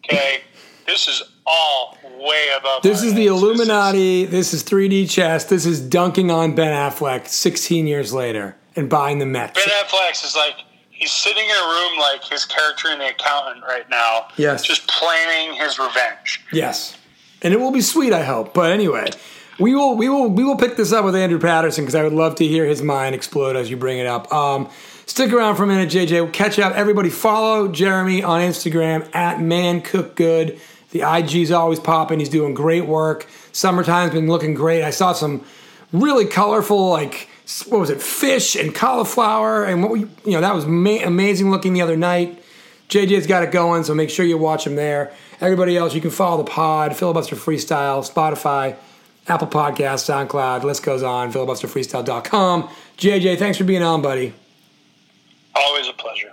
Okay, 0.04 0.40
this 0.86 1.08
is 1.08 1.22
all 1.50 1.98
way 2.18 2.48
above. 2.56 2.82
This 2.82 3.02
is 3.02 3.14
the 3.14 3.26
heads. 3.26 3.40
This 3.40 3.42
Illuminati. 3.42 4.24
This 4.26 4.54
is 4.54 4.62
3D 4.62 5.10
chess. 5.10 5.44
This 5.44 5.66
is 5.66 5.80
dunking 5.80 6.30
on 6.30 6.54
Ben 6.54 6.72
Affleck 6.72 7.26
16 7.26 7.86
years 7.86 8.12
later 8.12 8.56
and 8.76 8.88
buying 8.88 9.18
the 9.18 9.26
Mets. 9.26 9.54
Ben 9.54 9.72
Affleck 9.84 10.24
is 10.24 10.34
like 10.36 10.56
he's 10.90 11.10
sitting 11.10 11.44
in 11.44 11.56
a 11.56 11.66
room 11.66 11.98
like 11.98 12.22
his 12.24 12.44
character 12.44 12.90
in 12.90 12.98
The 12.98 13.08
Accountant 13.08 13.64
right 13.64 13.88
now. 13.90 14.28
Yes. 14.36 14.62
just 14.62 14.88
planning 14.88 15.56
his 15.56 15.78
revenge. 15.78 16.44
Yes, 16.52 16.96
and 17.42 17.52
it 17.52 17.58
will 17.58 17.72
be 17.72 17.80
sweet, 17.80 18.12
I 18.12 18.22
hope. 18.22 18.54
But 18.54 18.70
anyway, 18.72 19.10
we 19.58 19.74
will 19.74 19.96
we 19.96 20.08
will 20.08 20.28
we 20.28 20.44
will 20.44 20.56
pick 20.56 20.76
this 20.76 20.92
up 20.92 21.04
with 21.04 21.16
Andrew 21.16 21.38
Patterson 21.40 21.84
because 21.84 21.94
I 21.94 22.02
would 22.02 22.12
love 22.12 22.36
to 22.36 22.46
hear 22.46 22.64
his 22.64 22.82
mind 22.82 23.14
explode 23.14 23.56
as 23.56 23.70
you 23.70 23.76
bring 23.76 23.98
it 23.98 24.06
up. 24.06 24.32
Um, 24.32 24.68
stick 25.06 25.32
around 25.32 25.56
for 25.56 25.64
a 25.64 25.66
minute, 25.66 25.90
JJ. 25.90 26.22
We'll 26.22 26.30
catch 26.30 26.58
up. 26.58 26.74
Everybody, 26.74 27.10
follow 27.10 27.68
Jeremy 27.68 28.22
on 28.22 28.40
Instagram 28.40 29.12
at 29.14 29.40
Man 29.40 29.82
Cook 29.82 30.16
Good. 30.16 30.60
The 30.90 31.02
IG's 31.02 31.50
always 31.50 31.78
popping. 31.80 32.18
He's 32.18 32.28
doing 32.28 32.54
great 32.54 32.86
work. 32.86 33.26
Summertime's 33.52 34.12
been 34.12 34.26
looking 34.26 34.54
great. 34.54 34.82
I 34.82 34.90
saw 34.90 35.12
some 35.12 35.44
really 35.92 36.26
colorful 36.26 36.90
like 36.90 37.28
what 37.66 37.80
was 37.80 37.90
it 37.90 38.00
fish 38.00 38.54
and 38.54 38.72
cauliflower 38.72 39.64
and 39.64 39.82
what 39.82 39.90
we, 39.90 40.00
you 40.00 40.32
know 40.32 40.40
that 40.40 40.54
was 40.54 40.66
ma- 40.66 41.02
amazing 41.04 41.50
looking 41.50 41.72
the 41.72 41.82
other 41.82 41.96
night 41.96 42.40
JJ's 42.90 43.28
got 43.28 43.44
it 43.44 43.52
going, 43.52 43.84
so 43.84 43.94
make 43.94 44.10
sure 44.10 44.26
you 44.26 44.36
watch 44.36 44.66
him 44.66 44.74
there. 44.74 45.12
Everybody 45.40 45.76
else, 45.76 45.94
you 45.94 46.00
can 46.00 46.10
follow 46.10 46.42
the 46.42 46.50
pod, 46.50 46.96
Filibuster 46.96 47.36
Freestyle, 47.36 48.04
Spotify, 48.04 48.74
Apple 49.28 49.46
Podcasts, 49.46 50.10
SoundCloud, 50.10 50.64
list 50.64 50.82
goes 50.82 51.04
on, 51.04 51.32
filibusterfreestyle.com. 51.32 52.68
JJ, 52.98 53.38
thanks 53.38 53.56
for 53.56 53.64
being 53.64 53.82
on, 53.82 54.02
buddy. 54.02 54.34
Always 55.54 55.88
a 55.88 55.92
pleasure. 55.92 56.32